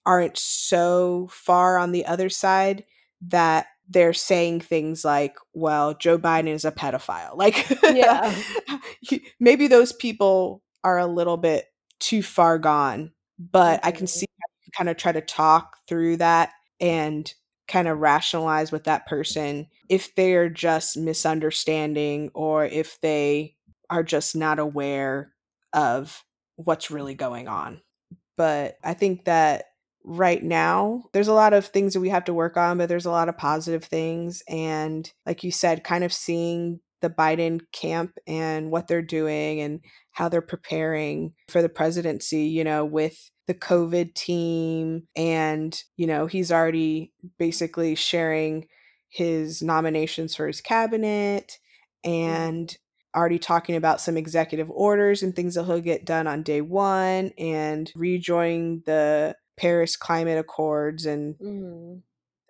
aren't 0.05 0.37
so 0.37 1.27
far 1.31 1.77
on 1.77 1.91
the 1.91 2.05
other 2.05 2.29
side 2.29 2.83
that 3.21 3.67
they're 3.89 4.13
saying 4.13 4.59
things 4.61 5.03
like 5.05 5.35
well 5.53 5.93
joe 5.93 6.17
biden 6.17 6.47
is 6.47 6.65
a 6.65 6.71
pedophile 6.71 7.35
like 7.37 7.67
Yeah. 7.83 8.33
maybe 9.39 9.67
those 9.67 9.91
people 9.91 10.63
are 10.83 10.97
a 10.97 11.07
little 11.07 11.37
bit 11.37 11.65
too 11.99 12.21
far 12.21 12.57
gone 12.57 13.11
but 13.39 13.79
i 13.83 13.91
can 13.91 14.07
see 14.07 14.27
how 14.39 14.47
you 14.65 14.71
kind 14.75 14.89
of 14.89 14.97
try 14.97 15.11
to 15.11 15.21
talk 15.21 15.77
through 15.87 16.17
that 16.17 16.51
and 16.79 17.33
kind 17.67 17.87
of 17.87 17.99
rationalize 17.99 18.71
with 18.71 18.85
that 18.85 19.05
person 19.05 19.67
if 19.89 20.15
they're 20.15 20.49
just 20.49 20.97
misunderstanding 20.97 22.31
or 22.33 22.65
if 22.65 22.99
they 23.01 23.55
are 23.89 24.03
just 24.03 24.35
not 24.35 24.59
aware 24.59 25.33
of 25.73 26.23
what's 26.55 26.91
really 26.91 27.13
going 27.13 27.47
on. 27.47 27.81
But 28.35 28.77
I 28.83 28.93
think 28.93 29.25
that 29.25 29.65
right 30.03 30.41
now 30.41 31.03
there's 31.11 31.27
a 31.27 31.33
lot 31.33 31.53
of 31.53 31.65
things 31.65 31.93
that 31.93 31.99
we 31.99 32.09
have 32.09 32.25
to 32.25 32.33
work 32.33 32.55
on, 32.55 32.77
but 32.77 32.89
there's 32.89 33.05
a 33.05 33.11
lot 33.11 33.29
of 33.29 33.37
positive 33.37 33.83
things. 33.83 34.41
And 34.47 35.11
like 35.25 35.43
you 35.43 35.51
said, 35.51 35.83
kind 35.83 36.03
of 36.03 36.13
seeing 36.13 36.79
the 37.01 37.09
Biden 37.09 37.61
camp 37.73 38.17
and 38.27 38.71
what 38.71 38.87
they're 38.87 39.01
doing 39.01 39.59
and 39.61 39.83
how 40.11 40.29
they're 40.29 40.41
preparing 40.41 41.33
for 41.49 41.61
the 41.61 41.69
presidency, 41.69 42.43
you 42.43 42.63
know, 42.63 42.85
with 42.85 43.31
the 43.47 43.53
COVID 43.53 44.13
team. 44.15 45.07
And, 45.15 45.81
you 45.95 46.07
know, 46.07 46.25
he's 46.27 46.51
already 46.51 47.13
basically 47.37 47.95
sharing 47.95 48.67
his 49.09 49.61
nominations 49.61 50.35
for 50.35 50.47
his 50.47 50.61
cabinet 50.61 51.57
and 52.03 52.75
already 53.15 53.39
talking 53.39 53.75
about 53.75 54.01
some 54.01 54.17
executive 54.17 54.69
orders 54.69 55.23
and 55.23 55.35
things 55.35 55.55
that 55.55 55.65
he'll 55.65 55.81
get 55.81 56.05
done 56.05 56.27
on 56.27 56.43
day 56.43 56.61
one 56.61 57.31
and 57.37 57.91
rejoining 57.95 58.83
the 58.85 59.35
Paris 59.57 59.95
Climate 59.95 60.37
Accords 60.37 61.05
and 61.05 61.37
Mhm. 61.39 62.03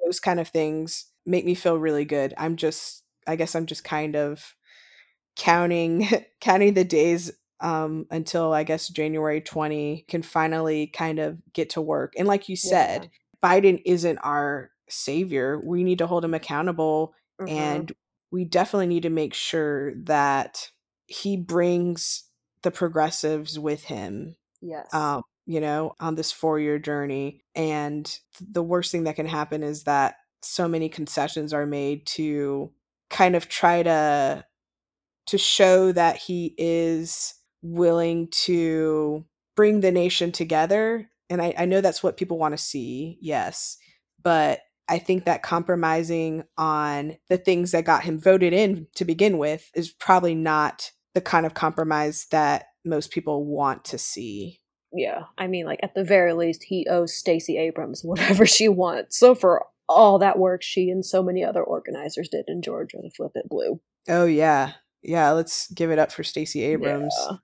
those 0.03 0.19
kind 0.19 0.39
of 0.39 0.47
things 0.49 1.11
make 1.25 1.45
me 1.45 1.55
feel 1.55 1.77
really 1.77 2.05
good. 2.05 2.33
I'm 2.37 2.55
just 2.55 3.03
I 3.28 3.36
guess 3.36 3.55
I'm 3.55 3.65
just 3.65 3.84
kind 3.84 4.15
of 4.15 4.55
counting 5.36 6.07
counting 6.41 6.73
the 6.73 6.84
days 6.84 7.32
um 7.59 8.05
until 8.11 8.53
I 8.53 8.63
guess 8.63 8.88
January 8.88 9.41
20 9.41 10.05
can 10.07 10.21
finally 10.21 10.88
kind 10.88 11.19
of 11.19 11.38
get 11.53 11.71
to 11.71 11.82
work. 11.82 12.13
And 12.17 12.28
like 12.28 12.49
you 12.49 12.55
said, 12.55 13.09
Biden 13.43 13.82
isn't 13.86 14.17
our 14.19 14.71
savior. 14.89 15.59
We 15.63 15.84
need 15.84 15.97
to 15.99 16.07
hold 16.07 16.23
him 16.25 16.34
accountable 16.34 17.13
Mhm. 17.39 17.49
and 17.49 17.91
we 18.32 18.45
definitely 18.45 18.88
need 18.88 19.03
to 19.03 19.09
make 19.09 19.34
sure 19.34 19.93
that 20.03 20.71
he 21.05 21.38
brings 21.38 22.23
the 22.63 22.71
progressives 22.71 23.57
with 23.59 23.84
him 23.86 24.36
yes. 24.61 24.91
um, 24.93 25.21
you 25.45 25.61
know, 25.61 25.93
on 25.99 26.15
this 26.15 26.32
four 26.32 26.59
year 26.59 26.80
journey. 26.80 27.41
And 27.55 28.05
th- 28.05 28.49
the 28.51 28.63
worst 28.63 28.91
thing 28.91 29.03
that 29.05 29.15
can 29.15 29.28
happen 29.28 29.63
is 29.63 29.84
that 29.84 30.15
so 30.41 30.67
many 30.67 30.89
concessions 30.89 31.53
are 31.53 31.65
made 31.65 32.05
to 32.07 32.71
kind 33.09 33.35
of 33.35 33.49
try 33.49 33.83
to 33.83 34.45
to 35.27 35.37
show 35.37 35.91
that 35.91 36.17
he 36.17 36.55
is 36.57 37.35
willing 37.61 38.29
to 38.31 39.25
bring 39.55 39.81
the 39.81 39.91
nation 39.91 40.31
together. 40.31 41.09
And 41.29 41.41
I, 41.41 41.53
I 41.57 41.65
know 41.65 41.81
that's 41.81 42.01
what 42.01 42.15
people 42.15 42.37
want 42.37 42.53
to 42.53 42.63
see, 42.63 43.17
yes. 43.21 43.77
But 44.23 44.61
I 44.87 44.99
think 44.99 45.25
that 45.25 45.43
compromising 45.43 46.43
on 46.57 47.17
the 47.27 47.37
things 47.37 47.71
that 47.71 47.83
got 47.83 48.03
him 48.03 48.19
voted 48.19 48.53
in 48.53 48.87
to 48.95 49.03
begin 49.03 49.37
with 49.37 49.69
is 49.75 49.91
probably 49.91 50.33
not 50.33 50.91
the 51.13 51.21
kind 51.21 51.45
of 51.45 51.53
compromise 51.53 52.27
that 52.31 52.67
most 52.85 53.11
people 53.11 53.45
want 53.45 53.83
to 53.85 53.97
see. 53.97 54.61
yeah. 54.93 55.23
I 55.37 55.47
mean, 55.47 55.65
like 55.65 55.79
at 55.83 55.93
the 55.93 56.05
very 56.05 56.31
least, 56.33 56.63
he 56.63 56.87
owes 56.89 57.13
Stacey 57.13 57.57
Abrams 57.57 58.03
whatever 58.03 58.45
she 58.45 58.69
wants. 58.69 59.17
So 59.17 59.35
for 59.35 59.65
all 59.89 60.19
that 60.19 60.38
work 60.39 60.61
she 60.63 60.89
and 60.89 61.05
so 61.05 61.23
many 61.23 61.43
other 61.43 61.63
organizers 61.63 62.29
did 62.29 62.45
in 62.47 62.61
Georgia 62.61 62.97
to 63.01 63.09
flip 63.15 63.31
it 63.35 63.47
blue. 63.49 63.79
Oh 64.07 64.25
yeah. 64.25 64.73
Yeah, 65.03 65.31
let's 65.31 65.71
give 65.71 65.91
it 65.91 65.99
up 65.99 66.11
for 66.11 66.23
Stacey 66.23 66.63
Abrams 66.63 67.15
Yeah. 67.19 67.38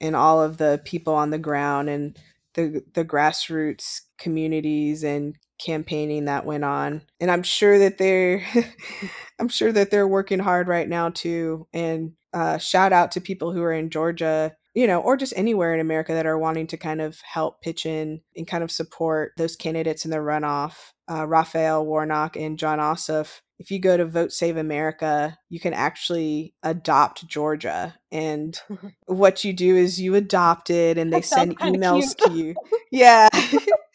and 0.00 0.16
all 0.16 0.42
of 0.42 0.56
the 0.56 0.80
people 0.84 1.14
on 1.14 1.30
the 1.30 1.38
ground 1.38 1.88
and 1.90 2.18
the 2.54 2.82
the 2.94 3.04
grassroots 3.04 4.00
communities 4.18 5.04
and 5.04 5.36
campaigning 5.64 6.24
that 6.24 6.46
went 6.46 6.64
on. 6.64 7.02
And 7.20 7.30
I'm 7.30 7.42
sure 7.42 7.78
that 7.78 7.98
they're 7.98 8.42
I'm 9.38 9.48
sure 9.48 9.72
that 9.72 9.90
they're 9.90 10.08
working 10.08 10.38
hard 10.38 10.68
right 10.68 10.88
now 10.88 11.10
too. 11.10 11.66
And 11.72 12.12
uh 12.32 12.58
shout 12.58 12.92
out 12.92 13.12
to 13.12 13.20
people 13.20 13.52
who 13.52 13.62
are 13.62 13.72
in 13.72 13.90
Georgia, 13.90 14.56
you 14.74 14.86
know, 14.86 15.00
or 15.00 15.16
just 15.16 15.34
anywhere 15.36 15.74
in 15.74 15.80
America 15.80 16.12
that 16.12 16.26
are 16.26 16.38
wanting 16.38 16.66
to 16.68 16.76
kind 16.76 17.00
of 17.00 17.20
help 17.20 17.60
pitch 17.60 17.86
in 17.86 18.20
and 18.36 18.46
kind 18.46 18.62
of 18.62 18.70
support 18.70 19.32
those 19.36 19.56
candidates 19.56 20.04
in 20.04 20.10
the 20.10 20.18
runoff. 20.18 20.92
Uh, 21.10 21.26
Raphael 21.26 21.84
Warnock 21.84 22.36
and 22.36 22.58
Jon 22.58 22.78
Ossoff 22.78 23.40
if 23.60 23.70
you 23.70 23.78
go 23.78 23.98
to 23.98 24.06
Vote 24.06 24.32
Save 24.32 24.56
America, 24.56 25.36
you 25.50 25.60
can 25.60 25.74
actually 25.74 26.54
adopt 26.62 27.26
Georgia. 27.28 27.94
And 28.10 28.58
what 29.04 29.44
you 29.44 29.52
do 29.52 29.76
is 29.76 30.00
you 30.00 30.14
adopt 30.14 30.70
it 30.70 30.96
and 30.96 31.12
they 31.12 31.20
send 31.20 31.58
emails 31.58 32.16
cute. 32.16 32.18
to 32.18 32.32
you. 32.32 32.54
Yeah. 32.92 33.28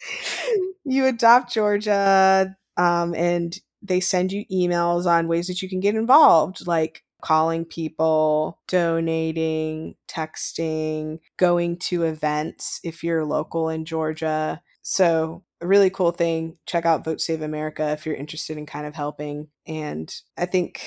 you 0.86 1.04
adopt 1.04 1.52
Georgia 1.52 2.56
um, 2.78 3.14
and 3.14 3.54
they 3.82 4.00
send 4.00 4.32
you 4.32 4.46
emails 4.50 5.04
on 5.04 5.28
ways 5.28 5.48
that 5.48 5.60
you 5.60 5.68
can 5.68 5.80
get 5.80 5.96
involved, 5.96 6.66
like 6.66 7.04
calling 7.26 7.64
people, 7.64 8.60
donating, 8.68 9.96
texting, 10.06 11.18
going 11.36 11.76
to 11.76 12.04
events 12.04 12.78
if 12.84 13.02
you're 13.02 13.24
local 13.24 13.68
in 13.68 13.84
Georgia. 13.84 14.62
So, 14.82 15.42
a 15.60 15.66
really 15.66 15.90
cool 15.90 16.12
thing. 16.12 16.56
Check 16.66 16.86
out 16.86 17.04
Vote 17.04 17.20
Save 17.20 17.42
America 17.42 17.90
if 17.90 18.06
you're 18.06 18.14
interested 18.14 18.56
in 18.58 18.64
kind 18.64 18.86
of 18.86 18.94
helping. 18.94 19.48
And 19.66 20.14
I 20.38 20.46
think 20.46 20.80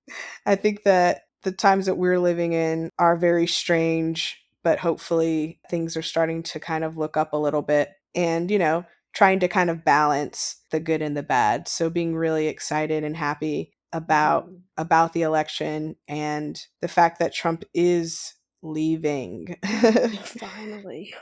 I 0.46 0.56
think 0.56 0.82
that 0.82 1.22
the 1.44 1.52
times 1.52 1.86
that 1.86 1.98
we're 1.98 2.18
living 2.18 2.52
in 2.52 2.90
are 2.98 3.16
very 3.16 3.46
strange, 3.46 4.42
but 4.64 4.80
hopefully 4.80 5.60
things 5.70 5.96
are 5.96 6.02
starting 6.02 6.42
to 6.44 6.58
kind 6.58 6.82
of 6.82 6.96
look 6.96 7.16
up 7.16 7.32
a 7.32 7.36
little 7.38 7.62
bit. 7.62 7.90
And, 8.16 8.50
you 8.50 8.58
know, 8.58 8.84
trying 9.14 9.38
to 9.38 9.46
kind 9.48 9.70
of 9.70 9.84
balance 9.84 10.56
the 10.72 10.80
good 10.80 11.00
and 11.00 11.16
the 11.16 11.22
bad. 11.22 11.68
So 11.68 11.90
being 11.90 12.16
really 12.16 12.48
excited 12.48 13.04
and 13.04 13.16
happy 13.16 13.72
about 13.96 14.48
Mhm. 14.48 14.60
about 14.78 15.12
the 15.14 15.22
election 15.22 15.96
and 16.06 16.60
the 16.82 16.88
fact 16.88 17.18
that 17.18 17.32
Trump 17.32 17.64
is 17.72 18.34
leaving. 18.62 19.56
Finally. 20.24 21.14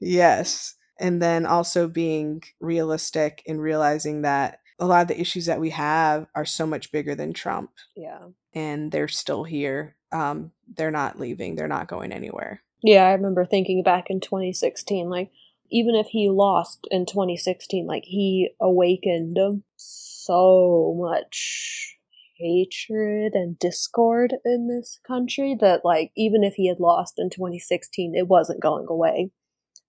yes. 0.00 0.74
And 0.98 1.20
then 1.20 1.46
also 1.46 1.88
being 1.88 2.42
realistic 2.60 3.42
and 3.46 3.60
realizing 3.60 4.22
that 4.22 4.60
a 4.78 4.86
lot 4.86 5.02
of 5.02 5.08
the 5.08 5.20
issues 5.20 5.46
that 5.46 5.60
we 5.60 5.70
have 5.70 6.26
are 6.34 6.44
so 6.44 6.66
much 6.66 6.90
bigger 6.92 7.14
than 7.14 7.32
Trump 7.32 7.70
Yeah. 7.96 8.28
and 8.54 8.90
they're 8.92 9.08
still 9.08 9.44
here. 9.44 9.96
Um, 10.10 10.52
they're 10.76 10.90
not 10.90 11.18
leaving, 11.20 11.54
they're 11.54 11.68
not 11.68 11.88
going 11.88 12.12
anywhere. 12.12 12.62
Yeah, 12.82 13.04
I 13.06 13.12
remember 13.12 13.44
thinking 13.44 13.82
back 13.82 14.10
in 14.10 14.20
2016, 14.20 15.08
like, 15.10 15.30
even 15.70 15.94
if 15.94 16.06
he 16.08 16.28
lost 16.30 16.86
in 16.90 17.06
2016, 17.06 17.86
like, 17.86 18.04
he 18.04 18.50
awakened 18.60 19.38
so 19.76 20.94
much 20.98 21.98
hatred 22.42 23.34
and 23.34 23.58
discord 23.58 24.34
in 24.44 24.68
this 24.68 24.98
country 25.06 25.56
that, 25.60 25.84
like, 25.84 26.10
even 26.16 26.42
if 26.42 26.54
he 26.54 26.68
had 26.68 26.80
lost 26.80 27.14
in 27.18 27.30
2016, 27.30 28.14
it 28.14 28.28
wasn't 28.28 28.60
going 28.60 28.86
away 28.88 29.30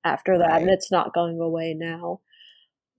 after 0.06 0.38
that, 0.38 0.62
and 0.62 0.70
it's 0.70 0.92
not 0.92 1.14
going 1.14 1.40
away 1.40 1.74
now. 1.78 2.22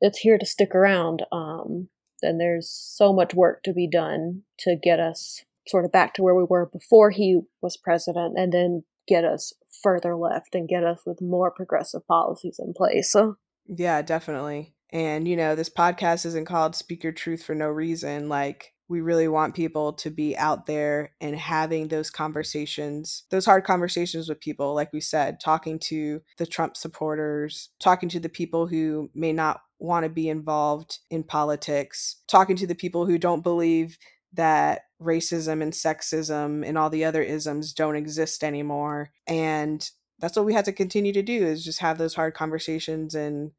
It's 0.00 0.18
here 0.18 0.38
to 0.38 0.46
stick 0.46 0.74
around, 0.74 1.22
um, 1.32 1.88
and 2.22 2.40
there's 2.40 2.70
so 2.70 3.12
much 3.12 3.34
work 3.34 3.62
to 3.64 3.72
be 3.72 3.88
done 3.88 4.42
to 4.60 4.76
get 4.76 5.00
us 5.00 5.42
sort 5.66 5.84
of 5.84 5.92
back 5.92 6.14
to 6.14 6.22
where 6.22 6.34
we 6.34 6.44
were 6.44 6.66
before 6.66 7.10
he 7.10 7.40
was 7.62 7.76
president, 7.76 8.38
and 8.38 8.52
then 8.52 8.84
get 9.06 9.24
us 9.24 9.52
further 9.82 10.16
left 10.16 10.54
and 10.54 10.68
get 10.68 10.84
us 10.84 11.00
with 11.06 11.20
more 11.20 11.50
progressive 11.50 12.06
policies 12.06 12.58
in 12.58 12.72
place. 12.74 13.10
So, 13.10 13.36
Yeah, 13.66 14.02
definitely. 14.02 14.74
And, 14.90 15.26
you 15.26 15.36
know, 15.36 15.54
this 15.54 15.70
podcast 15.70 16.26
isn't 16.26 16.44
called 16.44 16.76
Speak 16.76 17.02
Your 17.02 17.12
Truth 17.12 17.42
for 17.42 17.54
no 17.54 17.68
reason. 17.68 18.28
Like, 18.28 18.73
we 18.88 19.00
really 19.00 19.28
want 19.28 19.54
people 19.54 19.92
to 19.94 20.10
be 20.10 20.36
out 20.36 20.66
there 20.66 21.12
and 21.20 21.36
having 21.36 21.88
those 21.88 22.10
conversations, 22.10 23.24
those 23.30 23.46
hard 23.46 23.64
conversations 23.64 24.28
with 24.28 24.40
people, 24.40 24.74
like 24.74 24.92
we 24.92 25.00
said, 25.00 25.40
talking 25.40 25.78
to 25.78 26.20
the 26.38 26.46
Trump 26.46 26.76
supporters, 26.76 27.70
talking 27.80 28.08
to 28.10 28.20
the 28.20 28.28
people 28.28 28.66
who 28.66 29.10
may 29.14 29.32
not 29.32 29.60
want 29.78 30.04
to 30.04 30.10
be 30.10 30.28
involved 30.28 30.98
in 31.10 31.22
politics, 31.22 32.16
talking 32.28 32.56
to 32.56 32.66
the 32.66 32.74
people 32.74 33.06
who 33.06 33.18
don't 33.18 33.42
believe 33.42 33.98
that 34.32 34.82
racism 35.00 35.62
and 35.62 35.72
sexism 35.72 36.66
and 36.66 36.76
all 36.76 36.90
the 36.90 37.04
other 37.04 37.22
isms 37.22 37.72
don't 37.72 37.96
exist 37.96 38.44
anymore. 38.44 39.10
And 39.26 39.88
that's 40.18 40.36
what 40.36 40.46
we 40.46 40.54
had 40.54 40.64
to 40.66 40.72
continue 40.72 41.12
to 41.12 41.22
do 41.22 41.44
is 41.44 41.64
just 41.64 41.80
have 41.80 41.98
those 41.98 42.14
hard 42.14 42.34
conversations 42.34 43.14
and 43.14 43.52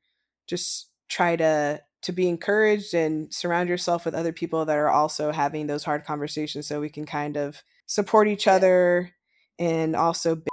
just 0.48 0.90
try 1.08 1.36
to 1.36 1.82
to 2.06 2.12
be 2.12 2.30
encouraged 2.30 2.94
and 2.94 3.34
surround 3.34 3.68
yourself 3.68 4.06
with 4.06 4.14
other 4.14 4.32
people 4.32 4.64
that 4.66 4.78
are 4.78 4.92
also 4.92 5.32
having 5.32 5.66
those 5.66 5.84
hard 5.84 6.06
conversations 6.06 6.68
so 6.68 6.80
we 6.80 6.90
can 6.90 7.04
kind 7.04 7.36
of 7.36 7.64
support 7.88 8.28
each 8.28 8.48
other 8.48 9.12
and 9.58 9.96
also 9.96 10.36
bitch 10.36 10.46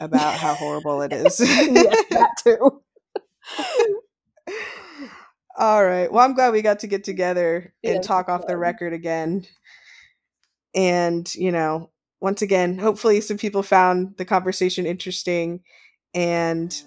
about 0.00 0.34
how 0.34 0.54
horrible 0.54 1.00
it 1.00 1.14
is. 1.14 1.40
yes, 1.40 2.04
that 2.10 2.32
too. 2.44 2.82
All 5.56 5.82
right. 5.82 6.12
Well, 6.12 6.22
I'm 6.22 6.34
glad 6.34 6.52
we 6.52 6.60
got 6.60 6.80
to 6.80 6.86
get 6.86 7.04
together 7.04 7.72
and 7.82 7.94
Yeah, 7.94 8.00
talk 8.02 8.28
off 8.28 8.46
the 8.46 8.58
record 8.58 8.92
again. 8.92 9.46
And, 10.74 11.34
you 11.34 11.50
know, 11.50 11.90
once 12.20 12.42
again, 12.42 12.76
hopefully 12.76 13.22
some 13.22 13.38
people 13.38 13.62
found 13.62 14.18
the 14.18 14.26
conversation 14.26 14.84
interesting. 14.84 15.62
And 16.12 16.78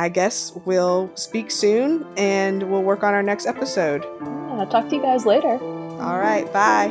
I 0.00 0.08
guess 0.08 0.52
we'll 0.64 1.10
speak 1.14 1.50
soon 1.50 2.06
and 2.16 2.62
we'll 2.70 2.82
work 2.82 3.04
on 3.04 3.12
our 3.12 3.22
next 3.22 3.44
episode. 3.44 4.02
Yeah, 4.22 4.64
talk 4.70 4.88
to 4.88 4.96
you 4.96 5.02
guys 5.02 5.26
later. 5.26 5.58
All 6.00 6.18
right. 6.18 6.50
Bye. 6.54 6.88